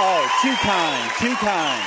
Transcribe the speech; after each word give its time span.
Oh, 0.00 0.30
too 0.42 0.54
kind, 0.54 1.10
too 1.18 1.34
kind. 1.44 1.82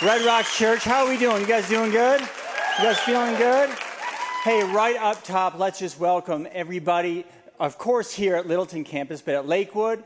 Red 0.00 0.24
Rocks 0.24 0.56
Church, 0.56 0.84
how 0.84 1.04
are 1.04 1.08
we 1.08 1.18
doing? 1.18 1.40
You 1.40 1.48
guys 1.48 1.68
doing 1.68 1.90
good? 1.90 2.20
You 2.20 2.84
guys 2.84 3.00
feeling 3.00 3.34
good? 3.34 3.68
Hey, 4.44 4.62
right 4.62 4.94
up 4.94 5.24
top, 5.24 5.58
let's 5.58 5.80
just 5.80 5.98
welcome 5.98 6.46
everybody, 6.52 7.26
of 7.58 7.78
course, 7.78 8.12
here 8.12 8.36
at 8.36 8.46
Littleton 8.46 8.84
campus, 8.84 9.22
but 9.22 9.34
at 9.34 9.44
Lakewood, 9.44 10.04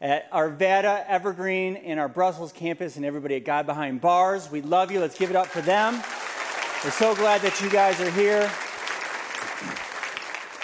at 0.00 0.30
Arvada, 0.32 1.04
Evergreen, 1.06 1.76
and 1.76 2.00
our 2.00 2.08
Brussels 2.08 2.50
campus, 2.50 2.96
and 2.96 3.04
everybody 3.04 3.36
at 3.36 3.44
God 3.44 3.66
Behind 3.66 4.00
Bars. 4.00 4.50
We 4.50 4.62
love 4.62 4.90
you. 4.90 5.00
Let's 5.00 5.18
give 5.18 5.28
it 5.28 5.36
up 5.36 5.48
for 5.48 5.60
them. 5.60 6.02
We're 6.82 6.92
so 6.92 7.14
glad 7.14 7.42
that 7.42 7.60
you 7.60 7.68
guys 7.68 8.00
are 8.00 8.10
here. 8.10 8.50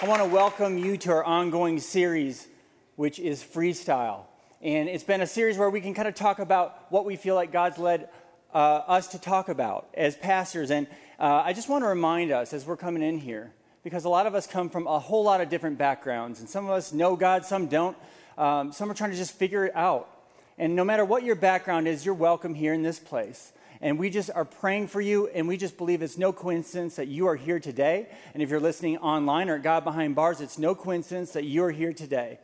I 0.01 0.07
want 0.07 0.23
to 0.23 0.27
welcome 0.27 0.79
you 0.79 0.97
to 0.97 1.11
our 1.11 1.23
ongoing 1.23 1.79
series, 1.79 2.47
which 2.95 3.19
is 3.19 3.43
Freestyle. 3.43 4.23
And 4.65 4.89
it's 4.89 5.03
been 5.03 5.21
a 5.21 5.27
series 5.27 5.59
where 5.59 5.69
we 5.69 5.79
can 5.79 5.93
kind 5.93 6.07
of 6.07 6.15
talk 6.15 6.39
about 6.39 6.91
what 6.91 7.05
we 7.05 7.17
feel 7.17 7.35
like 7.35 7.51
God's 7.51 7.77
led 7.77 8.09
uh, 8.51 8.57
us 8.57 9.09
to 9.09 9.19
talk 9.19 9.47
about 9.47 9.87
as 9.93 10.15
pastors. 10.15 10.71
And 10.71 10.87
uh, 11.19 11.43
I 11.45 11.53
just 11.53 11.69
want 11.69 11.83
to 11.83 11.87
remind 11.87 12.31
us 12.31 12.51
as 12.51 12.65
we're 12.65 12.75
coming 12.75 13.03
in 13.03 13.19
here, 13.19 13.53
because 13.83 14.05
a 14.05 14.09
lot 14.09 14.25
of 14.25 14.33
us 14.33 14.47
come 14.47 14.71
from 14.71 14.87
a 14.87 14.97
whole 14.97 15.23
lot 15.23 15.39
of 15.39 15.49
different 15.49 15.77
backgrounds, 15.77 16.39
and 16.39 16.49
some 16.49 16.65
of 16.65 16.71
us 16.71 16.91
know 16.91 17.15
God, 17.15 17.45
some 17.45 17.67
don't. 17.67 17.95
Um, 18.39 18.71
some 18.71 18.89
are 18.89 18.95
trying 18.95 19.11
to 19.11 19.17
just 19.17 19.33
figure 19.33 19.65
it 19.65 19.75
out. 19.75 20.09
And 20.57 20.75
no 20.75 20.83
matter 20.83 21.05
what 21.05 21.21
your 21.21 21.35
background 21.35 21.87
is, 21.87 22.03
you're 22.03 22.15
welcome 22.15 22.55
here 22.55 22.73
in 22.73 22.81
this 22.81 22.97
place. 22.97 23.53
And 23.81 23.99
we 23.99 24.09
just 24.09 24.31
are 24.33 24.45
praying 24.45 24.87
for 24.87 24.99
you, 24.99 25.27
and 25.27 25.47
we 25.47 25.57
just 25.57 25.77
believe 25.77 26.01
it's 26.01 26.17
no 26.17 26.33
coincidence 26.33 26.95
that 26.95 27.07
you 27.07 27.27
are 27.27 27.35
here 27.35 27.59
today. 27.59 28.07
And 28.33 28.41
if 28.41 28.49
you're 28.49 28.59
listening 28.59 28.97
online 28.97 29.47
or 29.47 29.57
at 29.57 29.61
God 29.61 29.83
Behind 29.83 30.15
Bars, 30.15 30.41
it's 30.41 30.57
no 30.57 30.73
coincidence 30.73 31.33
that 31.33 31.43
you're 31.43 31.69
here 31.69 31.93
today. 31.93 32.39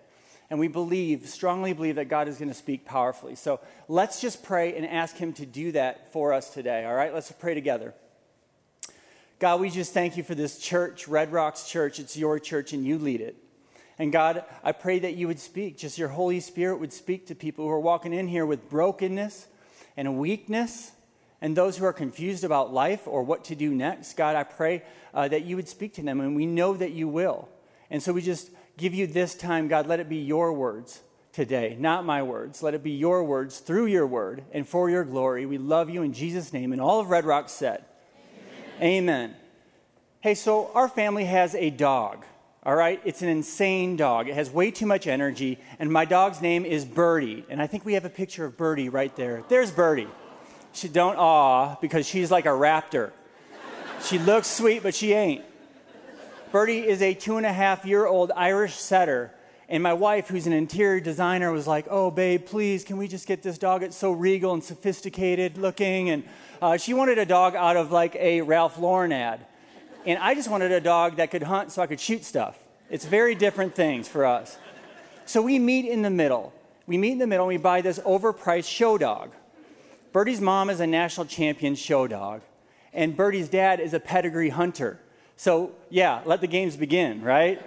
And 0.52 0.60
we 0.60 0.68
believe, 0.68 1.30
strongly 1.30 1.72
believe, 1.72 1.96
that 1.96 2.10
God 2.10 2.28
is 2.28 2.38
going 2.38 2.50
to 2.50 2.54
speak 2.54 2.84
powerfully. 2.84 3.36
So 3.36 3.62
let's 3.88 4.20
just 4.20 4.44
pray 4.44 4.76
and 4.76 4.86
ask 4.86 5.16
Him 5.16 5.32
to 5.34 5.46
do 5.46 5.72
that 5.72 6.12
for 6.12 6.34
us 6.34 6.54
today, 6.54 6.84
all 6.84 6.94
right? 6.94 7.14
Let's 7.14 7.32
pray 7.32 7.54
together. 7.54 7.94
God, 9.40 9.62
we 9.62 9.70
just 9.70 9.94
thank 9.94 10.18
you 10.18 10.24
for 10.24 10.36
this 10.36 10.60
church, 10.60 11.08
Red 11.08 11.32
Rocks 11.32 11.70
Church. 11.70 12.00
It's 12.00 12.18
your 12.18 12.38
church, 12.38 12.74
and 12.74 12.86
you 12.86 12.98
lead 12.98 13.22
it. 13.22 13.38
And 13.98 14.12
God, 14.12 14.44
I 14.62 14.74
pray 14.74 15.00
that 15.00 15.14
you 15.14 15.26
would 15.28 15.40
speak, 15.40 15.78
just 15.78 15.98
your 15.98 16.10
Holy 16.10 16.42
Spirit 16.42 16.82
would 16.82 16.92
speak 16.92 17.28
to 17.28 17.36
people 17.36 17.64
who 17.64 17.72
are 17.72 17.80
walking 17.80 18.12
in 18.12 18.28
here 18.28 18.46
with 18.46 18.70
brokenness 18.70 19.48
and 19.96 20.18
weakness 20.18 20.92
and 21.40 21.56
those 21.56 21.78
who 21.78 21.86
are 21.86 21.94
confused 21.94 22.44
about 22.44 22.74
life 22.74 23.08
or 23.08 23.24
what 23.24 23.46
to 23.46 23.56
do 23.56 23.74
next. 23.74 24.18
God, 24.18 24.36
I 24.36 24.44
pray 24.44 24.84
uh, 25.14 25.30
that 25.30 25.46
you 25.46 25.56
would 25.56 25.70
speak 25.70 25.94
to 25.94 26.02
them, 26.02 26.20
and 26.20 26.36
we 26.36 26.46
know 26.46 26.74
that 26.74 26.92
you 26.92 27.08
will. 27.08 27.48
And 27.90 28.04
so 28.04 28.12
we 28.12 28.22
just 28.22 28.50
give 28.82 28.94
you 28.94 29.08
this 29.08 29.36
time, 29.36 29.68
God, 29.68 29.88
let 29.88 30.00
it 30.00 30.10
be 30.10 30.18
your 30.18 30.52
words 30.52 31.02
today, 31.32 31.78
not 31.80 32.04
my 32.04 32.24
words. 32.24 32.62
Let 32.62 32.74
it 32.74 32.84
be 32.84 32.92
your 32.92 33.24
words 33.24 33.60
through 33.60 33.86
your 33.86 34.08
word 34.08 34.44
and 34.52 34.68
for 34.68 34.90
your 34.90 35.06
glory. 35.06 35.46
We 35.46 35.58
love 35.58 35.90
you 35.90 36.02
in 36.02 36.14
Jesus' 36.14 36.52
name. 36.52 36.74
And 36.74 36.82
all 36.82 37.00
of 37.00 37.10
Red 37.10 37.24
Rock 37.24 37.48
said, 37.48 37.86
Amen. 38.82 38.94
Amen. 38.94 39.36
Hey, 40.20 40.34
so 40.36 40.72
our 40.74 40.90
family 40.90 41.26
has 41.26 41.56
a 41.56 41.70
dog. 41.70 42.26
All 42.64 42.76
right, 42.76 43.02
it's 43.06 43.24
an 43.24 43.30
insane 43.30 43.96
dog. 43.96 44.28
It 44.28 44.36
has 44.36 44.52
way 44.52 44.70
too 44.70 44.86
much 44.86 45.08
energy, 45.08 45.58
and 45.80 45.92
my 45.92 46.06
dog's 46.06 46.42
name 46.42 46.64
is 46.64 46.86
Birdie. 46.86 47.44
And 47.50 47.60
I 47.60 47.66
think 47.66 47.86
we 47.86 47.94
have 47.94 48.06
a 48.06 48.10
picture 48.10 48.46
of 48.46 48.56
Birdie 48.56 48.90
right 48.90 49.16
there. 49.16 49.44
There's 49.50 49.72
Birdie. 49.72 50.08
She 50.72 50.88
don't 50.88 51.16
awe 51.16 51.76
because 51.82 52.08
she's 52.08 52.30
like 52.30 52.46
a 52.46 52.50
raptor. 52.50 53.12
She 54.04 54.20
looks 54.20 54.48
sweet, 54.48 54.84
but 54.84 54.94
she 54.94 55.14
ain't. 55.14 55.44
Birdie 56.52 56.86
is 56.86 57.02
a 57.02 57.14
two 57.14 57.38
and 57.38 57.46
a 57.46 57.54
half 57.54 57.86
year 57.86 58.06
old 58.06 58.32
Irish 58.36 58.76
setter. 58.76 59.32
And 59.70 59.82
my 59.82 59.94
wife, 59.94 60.28
who's 60.28 60.48
an 60.48 60.54
interior 60.54 61.00
designer, 61.00 61.50
was 61.52 61.66
like, 61.66 61.88
Oh, 61.90 62.12
babe, 62.12 62.46
please, 62.46 62.84
can 62.84 62.98
we 62.98 63.08
just 63.08 63.26
get 63.26 63.42
this 63.42 63.58
dog? 63.58 63.84
It's 63.84 63.96
so 63.96 64.12
regal 64.12 64.54
and 64.54 64.62
sophisticated 64.62 65.58
looking. 65.58 66.10
And 66.10 66.24
uh, 66.62 66.76
she 66.76 66.94
wanted 66.94 67.18
a 67.20 67.26
dog 67.26 67.56
out 67.56 67.78
of 67.78 67.92
like 67.92 68.16
a 68.16 68.42
Ralph 68.42 68.78
Lauren 68.78 69.14
ad. 69.14 69.46
And 70.06 70.20
I 70.20 70.36
just 70.36 70.50
wanted 70.50 70.74
a 70.74 70.82
dog 70.82 71.16
that 71.18 71.32
could 71.32 71.44
hunt 71.44 71.72
so 71.72 71.82
I 71.82 71.88
could 71.88 72.02
shoot 72.02 72.26
stuff. 72.26 72.58
It's 72.90 73.06
very 73.06 73.34
different 73.34 73.74
things 73.74 74.10
for 74.10 74.26
us. 74.26 74.58
So 75.26 75.42
we 75.42 75.58
meet 75.58 75.86
in 75.86 76.02
the 76.02 76.10
middle. 76.10 76.54
We 76.86 76.98
meet 76.98 77.14
in 77.14 77.20
the 77.20 77.28
middle 77.28 77.46
and 77.46 77.56
we 77.56 77.62
buy 77.62 77.80
this 77.80 78.00
overpriced 78.00 78.68
show 78.68 78.98
dog. 78.98 79.32
Birdie's 80.12 80.42
mom 80.42 80.70
is 80.70 80.82
a 80.82 80.88
national 80.88 81.28
champion 81.28 81.76
show 81.76 82.06
dog, 82.06 82.42
and 82.92 83.16
Birdie's 83.16 83.48
dad 83.48 83.80
is 83.80 83.94
a 83.94 84.00
pedigree 84.02 84.50
hunter. 84.50 85.00
So, 85.42 85.72
yeah, 85.90 86.22
let 86.26 86.40
the 86.40 86.46
games 86.46 86.78
begin, 86.78 87.24
right? 87.24 87.60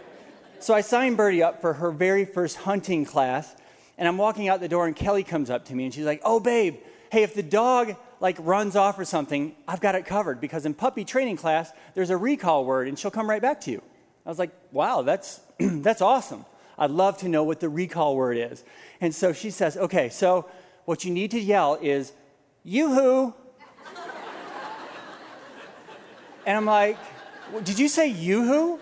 So 0.61 0.75
I 0.75 0.81
signed 0.81 1.17
Birdie 1.17 1.43
up 1.43 1.61
for 1.61 1.73
her 1.73 1.91
very 1.91 2.25
first 2.25 2.59
hunting 2.59 3.05
class, 3.05 3.53
and 3.99 4.07
I'm 4.07 4.17
walking 4.17 4.47
out 4.47 4.61
the 4.61 4.69
door, 4.69 4.87
and 4.87 4.95
Kelly 4.95 5.25
comes 5.25 5.51
up 5.51 5.65
to 5.65 5.75
me, 5.75 5.87
and 5.87 5.93
she's 5.93 6.05
like, 6.05 6.21
"Oh, 6.25 6.39
babe, 6.39 6.77
hey, 7.11 7.25
if 7.25 7.35
the 7.35 7.43
dog 7.43 7.97
like 8.21 8.37
runs 8.39 8.77
off 8.77 8.97
or 8.97 9.05
something, 9.05 9.57
I've 9.67 9.81
got 9.81 9.97
it 9.97 10.07
covered 10.07 10.41
because 10.41 10.65
in 10.65 10.75
puppy 10.75 11.05
training 11.05 11.37
class, 11.37 11.73
there's 11.95 12.11
a 12.11 12.17
recall 12.17 12.65
word, 12.65 12.87
and 12.87 12.97
she'll 12.97 13.11
come 13.11 13.29
right 13.29 13.43
back 13.43 13.61
to 13.63 13.73
you." 13.73 13.83
I 14.25 14.29
was 14.29 14.39
like, 14.39 14.53
"Wow, 14.71 15.03
that's 15.03 15.41
that's 15.59 16.01
awesome. 16.01 16.47
I'd 16.79 16.93
love 16.93 17.19
to 17.19 17.29
know 17.29 17.43
what 17.43 17.59
the 17.59 17.69
recall 17.69 18.15
word 18.15 18.37
is." 18.37 18.63
And 19.01 19.13
so 19.13 19.33
she 19.33 19.51
says, 19.51 19.77
"Okay, 19.77 20.11
so 20.11 20.49
what 20.85 21.05
you 21.05 21.11
need 21.11 21.33
to 21.33 21.41
yell 21.41 21.77
is." 21.83 22.13
Yoo-hoo. 22.63 23.35
and 26.47 26.57
I'm 26.57 26.67
like, 26.67 26.97
did 27.63 27.79
you 27.79 27.89
say 27.89 28.09
yoo-hoo? 28.09 28.81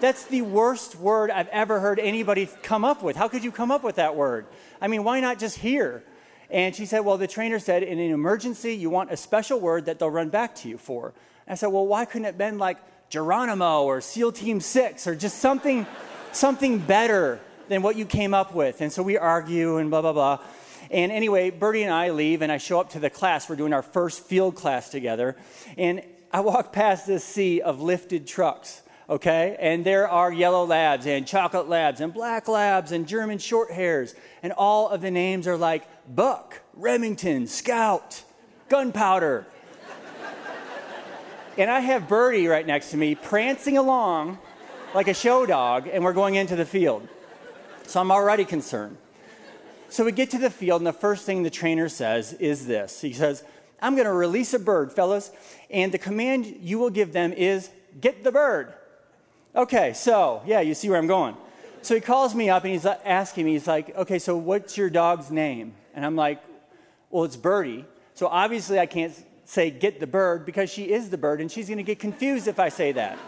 That's 0.00 0.24
the 0.24 0.42
worst 0.42 0.96
word 0.96 1.30
I've 1.30 1.48
ever 1.48 1.78
heard 1.78 2.00
anybody 2.00 2.48
come 2.62 2.84
up 2.84 3.02
with. 3.02 3.14
How 3.14 3.28
could 3.28 3.44
you 3.44 3.52
come 3.52 3.70
up 3.70 3.84
with 3.84 3.96
that 3.96 4.16
word? 4.16 4.46
I 4.80 4.88
mean, 4.88 5.04
why 5.04 5.20
not 5.20 5.38
just 5.38 5.58
hear? 5.58 6.02
And 6.50 6.74
she 6.74 6.86
said, 6.86 7.00
Well, 7.00 7.16
the 7.16 7.28
trainer 7.28 7.58
said 7.58 7.82
in 7.82 7.98
an 7.98 8.10
emergency, 8.10 8.74
you 8.74 8.90
want 8.90 9.12
a 9.12 9.16
special 9.16 9.60
word 9.60 9.86
that 9.86 9.98
they'll 9.98 10.10
run 10.10 10.28
back 10.28 10.56
to 10.56 10.68
you 10.68 10.76
for. 10.76 11.14
And 11.46 11.52
I 11.52 11.54
said, 11.54 11.68
Well, 11.68 11.86
why 11.86 12.04
couldn't 12.04 12.24
it 12.24 12.28
have 12.28 12.38
been 12.38 12.58
like 12.58 12.78
Geronimo 13.10 13.84
or 13.84 14.00
SEAL 14.00 14.32
Team 14.32 14.60
Six 14.60 15.06
or 15.06 15.14
just 15.14 15.38
something, 15.38 15.86
something 16.32 16.78
better 16.78 17.40
than 17.68 17.82
what 17.82 17.96
you 17.96 18.04
came 18.04 18.34
up 18.34 18.54
with? 18.54 18.80
And 18.80 18.92
so 18.92 19.02
we 19.02 19.16
argue 19.16 19.78
and 19.78 19.88
blah, 19.88 20.02
blah, 20.02 20.12
blah. 20.12 20.40
And 20.90 21.10
anyway, 21.10 21.50
Birdie 21.50 21.84
and 21.84 21.94
I 21.94 22.10
leave, 22.10 22.42
and 22.42 22.52
I 22.52 22.58
show 22.58 22.80
up 22.80 22.90
to 22.90 22.98
the 22.98 23.08
class. 23.08 23.48
We're 23.48 23.56
doing 23.56 23.72
our 23.72 23.82
first 23.82 24.24
field 24.24 24.56
class 24.56 24.90
together. 24.90 25.36
And 25.78 26.02
I 26.32 26.40
walk 26.40 26.72
past 26.72 27.06
this 27.06 27.24
sea 27.24 27.60
of 27.60 27.82
lifted 27.82 28.26
trucks, 28.26 28.80
okay? 29.08 29.54
And 29.60 29.84
there 29.84 30.08
are 30.08 30.32
yellow 30.32 30.64
labs, 30.64 31.06
and 31.06 31.26
chocolate 31.26 31.68
labs, 31.68 32.00
and 32.00 32.12
black 32.14 32.48
labs, 32.48 32.90
and 32.90 33.06
German 33.06 33.38
short 33.38 33.70
hairs. 33.70 34.14
And 34.42 34.52
all 34.54 34.88
of 34.88 35.02
the 35.02 35.10
names 35.10 35.46
are 35.46 35.58
like 35.58 35.86
Buck, 36.08 36.62
Remington, 36.72 37.46
Scout, 37.46 38.24
Gunpowder. 38.70 39.46
and 41.58 41.70
I 41.70 41.80
have 41.80 42.08
Birdie 42.08 42.46
right 42.46 42.66
next 42.66 42.92
to 42.92 42.96
me, 42.96 43.14
prancing 43.14 43.76
along 43.76 44.38
like 44.94 45.08
a 45.08 45.14
show 45.14 45.44
dog, 45.44 45.86
and 45.86 46.02
we're 46.02 46.14
going 46.14 46.36
into 46.36 46.56
the 46.56 46.64
field. 46.64 47.06
So 47.86 48.00
I'm 48.00 48.10
already 48.10 48.46
concerned. 48.46 48.96
So 49.90 50.06
we 50.06 50.12
get 50.12 50.30
to 50.30 50.38
the 50.38 50.48
field, 50.48 50.80
and 50.80 50.86
the 50.86 50.94
first 50.94 51.26
thing 51.26 51.42
the 51.42 51.50
trainer 51.50 51.90
says 51.90 52.32
is 52.34 52.66
this 52.66 53.02
He 53.02 53.12
says, 53.12 53.44
I'm 53.82 53.94
going 53.94 54.06
to 54.06 54.12
release 54.12 54.54
a 54.54 54.60
bird, 54.60 54.92
fellas, 54.92 55.32
and 55.68 55.92
the 55.92 55.98
command 55.98 56.46
you 56.60 56.78
will 56.78 56.90
give 56.90 57.12
them 57.12 57.32
is 57.32 57.68
get 58.00 58.22
the 58.22 58.30
bird. 58.30 58.72
Okay, 59.54 59.92
so 59.92 60.42
yeah, 60.46 60.60
you 60.60 60.72
see 60.72 60.88
where 60.88 60.98
I'm 60.98 61.08
going. 61.08 61.36
So 61.82 61.96
he 61.96 62.00
calls 62.00 62.32
me 62.34 62.48
up 62.48 62.62
and 62.62 62.72
he's 62.72 62.86
uh, 62.86 62.96
asking 63.04 63.44
me, 63.44 63.52
he's 63.52 63.66
like, 63.66 63.94
okay, 63.96 64.20
so 64.20 64.36
what's 64.36 64.78
your 64.78 64.88
dog's 64.88 65.32
name? 65.32 65.74
And 65.94 66.06
I'm 66.06 66.14
like, 66.14 66.40
well, 67.10 67.24
it's 67.24 67.36
Birdie. 67.36 67.84
So 68.14 68.28
obviously 68.28 68.78
I 68.78 68.86
can't 68.86 69.12
say 69.44 69.70
get 69.70 69.98
the 69.98 70.06
bird 70.06 70.46
because 70.46 70.70
she 70.70 70.84
is 70.84 71.10
the 71.10 71.18
bird 71.18 71.40
and 71.40 71.50
she's 71.50 71.66
going 71.66 71.78
to 71.78 71.82
get 71.82 71.98
confused 71.98 72.46
if 72.46 72.60
I 72.60 72.68
say 72.68 72.92
that. 72.92 73.18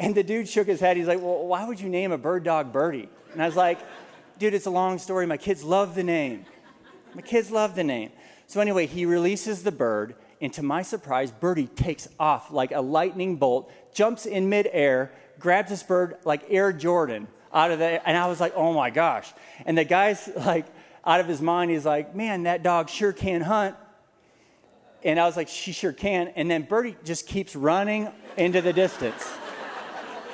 and 0.00 0.14
the 0.14 0.24
dude 0.24 0.48
shook 0.48 0.66
his 0.66 0.80
head. 0.80 0.96
He's 0.96 1.06
like, 1.06 1.20
well, 1.20 1.46
why 1.46 1.64
would 1.64 1.78
you 1.78 1.88
name 1.88 2.10
a 2.10 2.18
bird 2.18 2.42
dog 2.42 2.72
Birdie? 2.72 3.08
And 3.32 3.40
I 3.40 3.46
was 3.46 3.56
like, 3.56 3.78
dude, 4.40 4.52
it's 4.52 4.66
a 4.66 4.70
long 4.70 4.98
story. 4.98 5.24
My 5.24 5.36
kids 5.36 5.62
love 5.62 5.94
the 5.94 6.02
name. 6.02 6.44
My 7.14 7.22
kids 7.22 7.52
love 7.52 7.76
the 7.76 7.84
name. 7.84 8.10
So, 8.46 8.60
anyway, 8.60 8.86
he 8.86 9.06
releases 9.06 9.62
the 9.62 9.72
bird, 9.72 10.14
and 10.40 10.52
to 10.54 10.62
my 10.62 10.82
surprise, 10.82 11.32
Birdie 11.32 11.66
takes 11.66 12.08
off 12.18 12.50
like 12.50 12.72
a 12.72 12.80
lightning 12.80 13.36
bolt, 13.36 13.70
jumps 13.94 14.26
in 14.26 14.48
midair, 14.48 15.12
grabs 15.38 15.70
this 15.70 15.82
bird 15.82 16.16
like 16.24 16.44
Air 16.48 16.72
Jordan 16.72 17.28
out 17.52 17.70
of 17.70 17.78
the, 17.78 18.06
and 18.06 18.16
I 18.16 18.26
was 18.26 18.40
like, 18.40 18.52
oh 18.56 18.72
my 18.72 18.90
gosh. 18.90 19.32
And 19.64 19.78
the 19.78 19.84
guy's 19.84 20.28
like, 20.36 20.66
out 21.04 21.20
of 21.20 21.28
his 21.28 21.40
mind, 21.40 21.70
he's 21.70 21.84
like, 21.84 22.14
man, 22.14 22.44
that 22.44 22.62
dog 22.62 22.88
sure 22.88 23.12
can 23.12 23.40
hunt. 23.42 23.76
And 25.02 25.20
I 25.20 25.26
was 25.26 25.36
like, 25.36 25.48
she 25.48 25.72
sure 25.72 25.92
can. 25.92 26.28
And 26.28 26.50
then 26.50 26.62
Birdie 26.62 26.96
just 27.04 27.26
keeps 27.26 27.54
running 27.54 28.08
into 28.38 28.62
the 28.62 28.72
distance. 28.72 29.30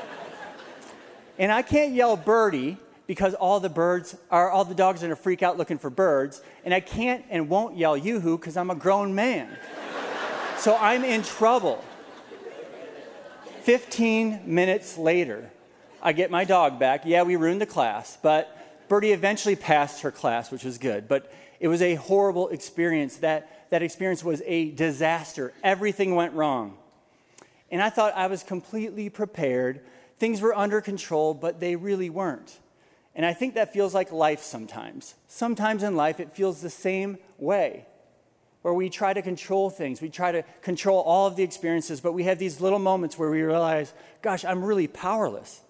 and 1.38 1.50
I 1.50 1.62
can't 1.62 1.92
yell 1.92 2.16
Birdie 2.16 2.78
because 3.10 3.34
all 3.34 3.58
the 3.58 3.68
birds 3.68 4.16
are 4.30 4.52
all 4.52 4.64
the 4.64 4.72
dogs 4.72 5.02
are 5.02 5.06
gonna 5.06 5.16
freak 5.16 5.42
out 5.42 5.58
looking 5.58 5.78
for 5.78 5.90
birds, 5.90 6.42
and 6.64 6.72
I 6.72 6.78
can't 6.78 7.24
and 7.28 7.48
won't 7.48 7.76
yell 7.76 7.96
yoo-hoo 7.96 8.38
because 8.38 8.56
I'm 8.56 8.70
a 8.70 8.76
grown 8.76 9.16
man. 9.16 9.50
so 10.58 10.76
I'm 10.76 11.02
in 11.02 11.24
trouble. 11.24 11.82
15 13.62 14.42
minutes 14.46 14.96
later, 14.96 15.50
I 16.00 16.12
get 16.12 16.30
my 16.30 16.44
dog 16.44 16.78
back. 16.78 17.02
Yeah, 17.04 17.24
we 17.24 17.34
ruined 17.34 17.60
the 17.60 17.66
class, 17.66 18.16
but 18.22 18.56
Birdie 18.86 19.10
eventually 19.10 19.56
passed 19.56 20.02
her 20.02 20.12
class, 20.12 20.52
which 20.52 20.62
was 20.62 20.78
good, 20.78 21.08
but 21.08 21.32
it 21.58 21.66
was 21.66 21.82
a 21.82 21.96
horrible 21.96 22.48
experience. 22.50 23.16
That, 23.16 23.70
that 23.70 23.82
experience 23.82 24.22
was 24.22 24.40
a 24.46 24.70
disaster. 24.70 25.52
Everything 25.64 26.14
went 26.14 26.32
wrong. 26.34 26.78
And 27.72 27.82
I 27.82 27.90
thought 27.90 28.14
I 28.14 28.28
was 28.28 28.44
completely 28.44 29.10
prepared. 29.10 29.80
Things 30.18 30.40
were 30.40 30.56
under 30.56 30.80
control, 30.80 31.34
but 31.34 31.58
they 31.58 31.74
really 31.74 32.08
weren't. 32.08 32.56
And 33.20 33.26
I 33.26 33.34
think 33.34 33.52
that 33.56 33.74
feels 33.74 33.92
like 33.92 34.12
life 34.12 34.42
sometimes. 34.42 35.14
Sometimes 35.28 35.82
in 35.82 35.94
life, 35.94 36.20
it 36.20 36.32
feels 36.32 36.62
the 36.62 36.70
same 36.70 37.18
way, 37.36 37.84
where 38.62 38.72
we 38.72 38.88
try 38.88 39.12
to 39.12 39.20
control 39.20 39.68
things. 39.68 40.00
We 40.00 40.08
try 40.08 40.32
to 40.32 40.42
control 40.62 41.00
all 41.00 41.26
of 41.26 41.36
the 41.36 41.42
experiences, 41.42 42.00
but 42.00 42.14
we 42.14 42.22
have 42.22 42.38
these 42.38 42.62
little 42.62 42.78
moments 42.78 43.18
where 43.18 43.28
we 43.28 43.42
realize, 43.42 43.92
gosh, 44.22 44.42
I'm 44.42 44.64
really 44.64 44.86
powerless. 44.86 45.60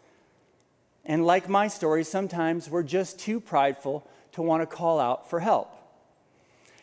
And 1.04 1.26
like 1.26 1.48
my 1.48 1.66
story, 1.66 2.04
sometimes 2.04 2.70
we're 2.70 2.84
just 2.84 3.18
too 3.18 3.40
prideful 3.40 4.08
to 4.30 4.42
want 4.42 4.62
to 4.62 4.66
call 4.66 5.00
out 5.00 5.28
for 5.28 5.40
help. 5.40 5.74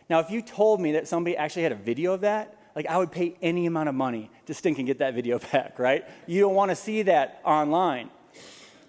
Now, 0.09 0.19
if 0.19 0.29
you 0.29 0.41
told 0.41 0.81
me 0.81 0.91
that 0.91 1.07
somebody 1.07 1.37
actually 1.37 1.63
had 1.63 1.71
a 1.71 1.75
video 1.75 2.11
of 2.11 2.19
that, 2.19 2.57
like 2.75 2.87
I 2.87 2.97
would 2.97 3.13
pay 3.13 3.37
any 3.41 3.67
amount 3.67 3.87
of 3.87 3.95
money 3.95 4.29
to 4.47 4.53
stink 4.53 4.79
and 4.79 4.85
get 4.85 4.99
that 4.99 5.13
video 5.13 5.39
back, 5.53 5.79
right? 5.79 6.03
You 6.25 6.41
don't 6.41 6.55
want 6.55 6.71
to 6.71 6.75
see 6.75 7.03
that 7.03 7.39
online 7.45 8.09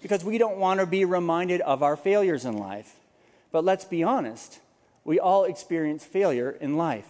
because 0.01 0.23
we 0.23 0.37
don't 0.37 0.57
want 0.57 0.79
to 0.79 0.85
be 0.85 1.05
reminded 1.05 1.61
of 1.61 1.83
our 1.83 1.95
failures 1.95 2.45
in 2.45 2.57
life. 2.57 2.95
But 3.51 3.65
let's 3.65 3.85
be 3.85 4.03
honest, 4.03 4.59
we 5.03 5.19
all 5.19 5.43
experience 5.43 6.05
failure 6.05 6.51
in 6.51 6.77
life. 6.77 7.07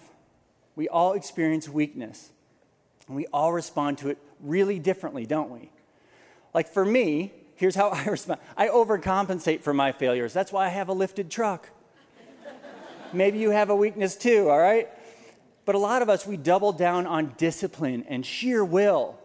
We 0.75 0.87
all 0.87 1.13
experience 1.13 1.67
weakness. 1.67 2.29
And 3.07 3.15
we 3.15 3.27
all 3.27 3.51
respond 3.51 3.97
to 3.99 4.09
it 4.09 4.17
really 4.39 4.79
differently, 4.79 5.25
don't 5.25 5.49
we? 5.49 5.71
Like 6.53 6.67
for 6.67 6.85
me, 6.85 7.33
here's 7.55 7.75
how 7.75 7.89
I 7.89 8.05
respond 8.05 8.39
I 8.55 8.67
overcompensate 8.67 9.61
for 9.61 9.73
my 9.73 9.91
failures. 9.91 10.33
That's 10.33 10.51
why 10.51 10.65
I 10.65 10.69
have 10.69 10.87
a 10.87 10.93
lifted 10.93 11.29
truck. 11.29 11.69
Maybe 13.11 13.39
you 13.39 13.49
have 13.49 13.69
a 13.69 13.75
weakness 13.75 14.15
too, 14.15 14.49
all 14.49 14.59
right? 14.59 14.87
But 15.65 15.75
a 15.75 15.79
lot 15.79 16.01
of 16.01 16.09
us, 16.09 16.25
we 16.25 16.37
double 16.37 16.71
down 16.71 17.05
on 17.05 17.33
discipline 17.37 18.05
and 18.07 18.25
sheer 18.25 18.63
will. 18.63 19.18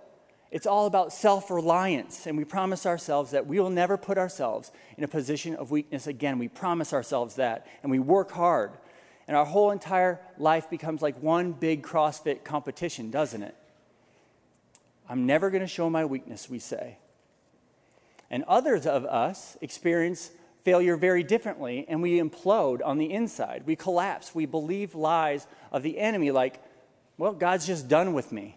It's 0.54 0.68
all 0.68 0.86
about 0.86 1.12
self 1.12 1.50
reliance, 1.50 2.28
and 2.28 2.38
we 2.38 2.44
promise 2.44 2.86
ourselves 2.86 3.32
that 3.32 3.48
we 3.48 3.58
will 3.58 3.70
never 3.70 3.96
put 3.96 4.18
ourselves 4.18 4.70
in 4.96 5.02
a 5.02 5.08
position 5.08 5.56
of 5.56 5.72
weakness 5.72 6.06
again. 6.06 6.38
We 6.38 6.46
promise 6.46 6.92
ourselves 6.92 7.34
that, 7.34 7.66
and 7.82 7.90
we 7.90 7.98
work 7.98 8.30
hard. 8.30 8.70
And 9.26 9.36
our 9.36 9.44
whole 9.44 9.72
entire 9.72 10.20
life 10.38 10.70
becomes 10.70 11.02
like 11.02 11.20
one 11.20 11.50
big 11.50 11.82
CrossFit 11.82 12.44
competition, 12.44 13.10
doesn't 13.10 13.42
it? 13.42 13.56
I'm 15.08 15.26
never 15.26 15.50
going 15.50 15.62
to 15.62 15.66
show 15.66 15.90
my 15.90 16.04
weakness, 16.04 16.48
we 16.48 16.60
say. 16.60 16.98
And 18.30 18.44
others 18.44 18.86
of 18.86 19.04
us 19.06 19.56
experience 19.60 20.30
failure 20.62 20.96
very 20.96 21.24
differently, 21.24 21.84
and 21.88 22.00
we 22.00 22.20
implode 22.20 22.80
on 22.84 22.98
the 22.98 23.12
inside. 23.12 23.64
We 23.66 23.74
collapse. 23.74 24.36
We 24.36 24.46
believe 24.46 24.94
lies 24.94 25.48
of 25.72 25.82
the 25.82 25.98
enemy, 25.98 26.30
like, 26.30 26.62
well, 27.18 27.32
God's 27.32 27.66
just 27.66 27.88
done 27.88 28.12
with 28.12 28.30
me. 28.30 28.56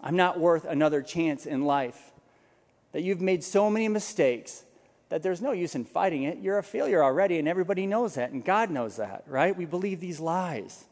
I'm 0.00 0.16
not 0.16 0.38
worth 0.38 0.64
another 0.64 1.02
chance 1.02 1.46
in 1.46 1.64
life. 1.64 2.12
That 2.92 3.02
you've 3.02 3.20
made 3.20 3.42
so 3.42 3.70
many 3.70 3.88
mistakes 3.88 4.64
that 5.08 5.22
there's 5.22 5.40
no 5.40 5.52
use 5.52 5.74
in 5.74 5.84
fighting 5.84 6.24
it. 6.24 6.38
You're 6.38 6.58
a 6.58 6.62
failure 6.62 7.02
already, 7.02 7.38
and 7.38 7.46
everybody 7.46 7.86
knows 7.86 8.14
that, 8.14 8.30
and 8.30 8.44
God 8.44 8.70
knows 8.70 8.96
that, 8.96 9.24
right? 9.26 9.56
We 9.56 9.64
believe 9.64 10.00
these 10.00 10.20
lies. 10.20 10.84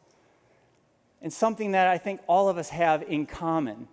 And 1.21 1.33
something 1.33 1.73
that 1.73 1.87
I 1.87 1.99
think 1.99 2.21
all 2.27 2.49
of 2.49 2.59
us 2.59 2.71
have 2.71 3.03
in 3.03 3.27
common 3.27 3.89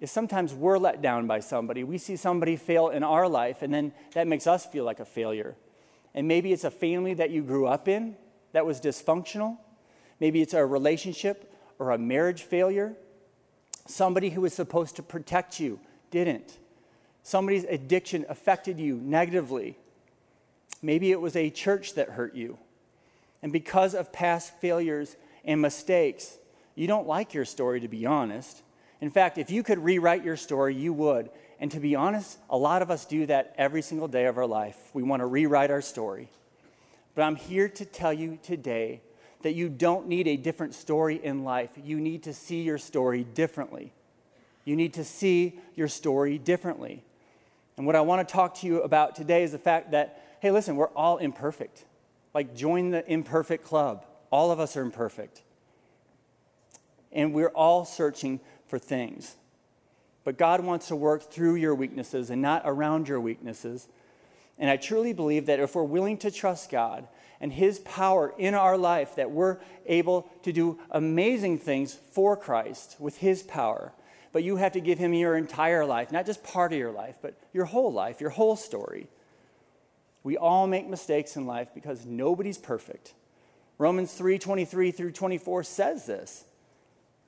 is 0.00 0.10
sometimes 0.10 0.52
we're 0.52 0.78
let 0.78 1.00
down 1.00 1.26
by 1.26 1.40
somebody. 1.40 1.84
We 1.84 1.98
see 1.98 2.16
somebody 2.16 2.56
fail 2.56 2.88
in 2.88 3.02
our 3.02 3.28
life, 3.28 3.62
and 3.62 3.72
then 3.72 3.92
that 4.12 4.26
makes 4.26 4.46
us 4.46 4.66
feel 4.66 4.84
like 4.84 5.00
a 5.00 5.04
failure. 5.04 5.56
And 6.14 6.28
maybe 6.28 6.52
it's 6.52 6.64
a 6.64 6.70
family 6.70 7.14
that 7.14 7.30
you 7.30 7.42
grew 7.42 7.66
up 7.66 7.88
in 7.88 8.16
that 8.52 8.66
was 8.66 8.80
dysfunctional. 8.80 9.58
Maybe 10.20 10.42
it's 10.42 10.54
a 10.54 10.64
relationship 10.64 11.52
or 11.78 11.90
a 11.90 11.98
marriage 11.98 12.42
failure. 12.42 12.96
Somebody 13.86 14.30
who 14.30 14.40
was 14.40 14.54
supposed 14.54 14.96
to 14.96 15.02
protect 15.02 15.60
you 15.60 15.80
didn't. 16.10 16.58
Somebody's 17.22 17.64
addiction 17.64 18.24
affected 18.28 18.78
you 18.78 18.96
negatively. 18.96 19.76
Maybe 20.82 21.10
it 21.10 21.20
was 21.20 21.36
a 21.36 21.50
church 21.50 21.94
that 21.94 22.10
hurt 22.10 22.34
you. 22.34 22.58
And 23.42 23.52
because 23.52 23.94
of 23.94 24.12
past 24.12 24.54
failures 24.60 25.16
and 25.44 25.60
mistakes, 25.60 26.38
you 26.74 26.86
don't 26.86 27.06
like 27.06 27.34
your 27.34 27.44
story, 27.44 27.80
to 27.80 27.88
be 27.88 28.06
honest. 28.06 28.62
In 29.00 29.10
fact, 29.10 29.38
if 29.38 29.50
you 29.50 29.62
could 29.62 29.78
rewrite 29.78 30.24
your 30.24 30.36
story, 30.36 30.74
you 30.74 30.92
would. 30.92 31.30
And 31.60 31.70
to 31.72 31.80
be 31.80 31.94
honest, 31.94 32.38
a 32.50 32.56
lot 32.56 32.82
of 32.82 32.90
us 32.90 33.04
do 33.04 33.26
that 33.26 33.54
every 33.56 33.82
single 33.82 34.08
day 34.08 34.26
of 34.26 34.38
our 34.38 34.46
life. 34.46 34.76
We 34.92 35.02
want 35.02 35.20
to 35.20 35.26
rewrite 35.26 35.70
our 35.70 35.82
story. 35.82 36.30
But 37.14 37.22
I'm 37.22 37.36
here 37.36 37.68
to 37.68 37.84
tell 37.84 38.12
you 38.12 38.38
today 38.42 39.02
that 39.44 39.54
you 39.54 39.68
don't 39.68 40.08
need 40.08 40.26
a 40.26 40.36
different 40.36 40.74
story 40.74 41.20
in 41.22 41.44
life. 41.44 41.70
You 41.82 42.00
need 42.00 42.22
to 42.22 42.32
see 42.32 42.62
your 42.62 42.78
story 42.78 43.24
differently. 43.24 43.92
You 44.64 44.74
need 44.74 44.94
to 44.94 45.04
see 45.04 45.60
your 45.74 45.86
story 45.86 46.38
differently. 46.38 47.04
And 47.76 47.86
what 47.86 47.94
I 47.94 48.00
want 48.00 48.26
to 48.26 48.32
talk 48.32 48.54
to 48.60 48.66
you 48.66 48.80
about 48.80 49.14
today 49.14 49.42
is 49.42 49.52
the 49.52 49.58
fact 49.58 49.90
that, 49.90 50.38
hey, 50.40 50.50
listen, 50.50 50.76
we're 50.76 50.88
all 50.88 51.18
imperfect. 51.18 51.84
Like, 52.32 52.56
join 52.56 52.88
the 52.88 53.06
imperfect 53.06 53.64
club. 53.64 54.06
All 54.30 54.50
of 54.50 54.58
us 54.58 54.78
are 54.78 54.82
imperfect. 54.82 55.42
And 57.12 57.34
we're 57.34 57.48
all 57.48 57.84
searching 57.84 58.40
for 58.66 58.78
things. 58.78 59.36
But 60.24 60.38
God 60.38 60.64
wants 60.64 60.88
to 60.88 60.96
work 60.96 61.30
through 61.30 61.56
your 61.56 61.74
weaknesses 61.74 62.30
and 62.30 62.40
not 62.40 62.62
around 62.64 63.08
your 63.08 63.20
weaknesses. 63.20 63.88
And 64.58 64.70
I 64.70 64.76
truly 64.76 65.12
believe 65.12 65.46
that 65.46 65.60
if 65.60 65.74
we're 65.74 65.82
willing 65.82 66.18
to 66.18 66.30
trust 66.30 66.70
God 66.70 67.08
and 67.40 67.52
His 67.52 67.80
power 67.80 68.32
in 68.38 68.54
our 68.54 68.78
life, 68.78 69.16
that 69.16 69.30
we're 69.30 69.58
able 69.86 70.28
to 70.42 70.52
do 70.52 70.78
amazing 70.90 71.58
things 71.58 71.98
for 72.12 72.36
Christ 72.36 72.96
with 72.98 73.18
His 73.18 73.42
power. 73.42 73.92
But 74.32 74.44
you 74.44 74.56
have 74.56 74.72
to 74.72 74.80
give 74.80 74.98
Him 74.98 75.12
your 75.12 75.36
entire 75.36 75.84
life, 75.84 76.12
not 76.12 76.26
just 76.26 76.44
part 76.44 76.72
of 76.72 76.78
your 76.78 76.92
life, 76.92 77.18
but 77.20 77.36
your 77.52 77.64
whole 77.64 77.92
life, 77.92 78.20
your 78.20 78.30
whole 78.30 78.56
story. 78.56 79.08
We 80.22 80.36
all 80.36 80.66
make 80.66 80.88
mistakes 80.88 81.36
in 81.36 81.46
life 81.46 81.68
because 81.74 82.06
nobody's 82.06 82.58
perfect. 82.58 83.14
Romans 83.78 84.12
3 84.14 84.38
23 84.38 84.90
through 84.92 85.12
24 85.12 85.64
says 85.64 86.06
this. 86.06 86.44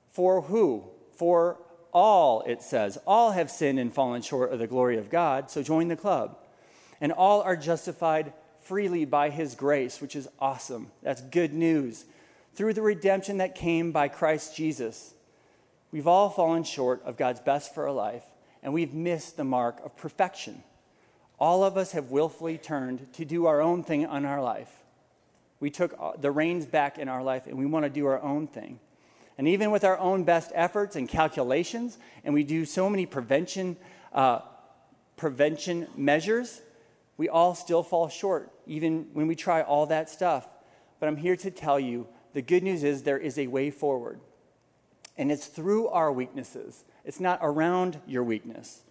For 0.09 0.41
who? 0.41 0.85
For 1.15 1.59
all, 1.93 2.41
it 2.41 2.61
says. 2.61 2.97
All 3.05 3.31
have 3.31 3.51
sinned 3.51 3.79
and 3.79 3.93
fallen 3.93 4.21
short 4.21 4.51
of 4.51 4.59
the 4.59 4.67
glory 4.67 4.97
of 4.97 5.09
God, 5.09 5.51
so 5.51 5.61
join 5.61 5.89
the 5.89 5.95
club. 5.95 6.37
And 6.99 7.11
all 7.11 7.41
are 7.41 7.55
justified 7.55 8.33
freely 8.61 9.05
by 9.05 9.29
his 9.29 9.55
grace, 9.55 10.01
which 10.01 10.15
is 10.15 10.27
awesome. 10.39 10.91
That's 11.01 11.21
good 11.21 11.53
news. 11.53 12.05
Through 12.53 12.73
the 12.73 12.81
redemption 12.81 13.37
that 13.37 13.55
came 13.55 13.91
by 13.91 14.07
Christ 14.07 14.55
Jesus, 14.55 15.13
we've 15.91 16.07
all 16.07 16.29
fallen 16.29 16.63
short 16.63 17.01
of 17.03 17.17
God's 17.17 17.39
best 17.39 17.73
for 17.73 17.87
our 17.87 17.93
life, 17.93 18.23
and 18.63 18.73
we've 18.73 18.93
missed 18.93 19.37
the 19.37 19.43
mark 19.43 19.79
of 19.85 19.95
perfection. 19.95 20.63
All 21.39 21.63
of 21.63 21.77
us 21.77 21.91
have 21.91 22.09
willfully 22.09 22.57
turned 22.57 23.13
to 23.13 23.25
do 23.25 23.45
our 23.45 23.61
own 23.61 23.83
thing 23.83 24.01
in 24.01 24.25
our 24.25 24.41
life. 24.41 24.71
We 25.59 25.69
took 25.69 26.21
the 26.21 26.31
reins 26.31 26.65
back 26.65 26.97
in 26.97 27.07
our 27.07 27.23
life, 27.23 27.47
and 27.47 27.57
we 27.57 27.65
want 27.65 27.85
to 27.85 27.89
do 27.89 28.05
our 28.07 28.21
own 28.21 28.47
thing. 28.47 28.79
And 29.37 29.47
even 29.47 29.69
with 29.69 29.83
our 29.83 29.97
own 29.99 30.23
best 30.23 30.51
efforts 30.55 30.95
and 30.95 31.07
calculations, 31.07 31.99
and 32.23 32.33
we 32.33 32.43
do 32.43 32.65
so 32.65 32.89
many 32.89 33.05
prevention, 33.05 33.77
uh, 34.13 34.39
prevention 35.15 35.87
measures, 35.95 36.61
we 37.17 37.27
all 37.27 37.55
still 37.55 37.83
fall 37.83 38.07
short, 38.07 38.51
even 38.65 39.07
when 39.13 39.27
we 39.27 39.35
try 39.35 39.61
all 39.61 39.87
that 39.87 40.09
stuff. 40.09 40.47
But 40.99 41.09
I'm 41.09 41.17
here 41.17 41.35
to 41.37 41.51
tell 41.51 41.79
you 41.79 42.07
the 42.33 42.41
good 42.41 42.63
news 42.63 42.83
is 42.83 43.03
there 43.03 43.17
is 43.17 43.37
a 43.37 43.47
way 43.47 43.71
forward. 43.71 44.19
And 45.17 45.31
it's 45.31 45.47
through 45.47 45.87
our 45.87 46.11
weaknesses, 46.11 46.85
it's 47.03 47.19
not 47.19 47.39
around 47.41 47.99
your 48.07 48.23
weakness. 48.23 48.81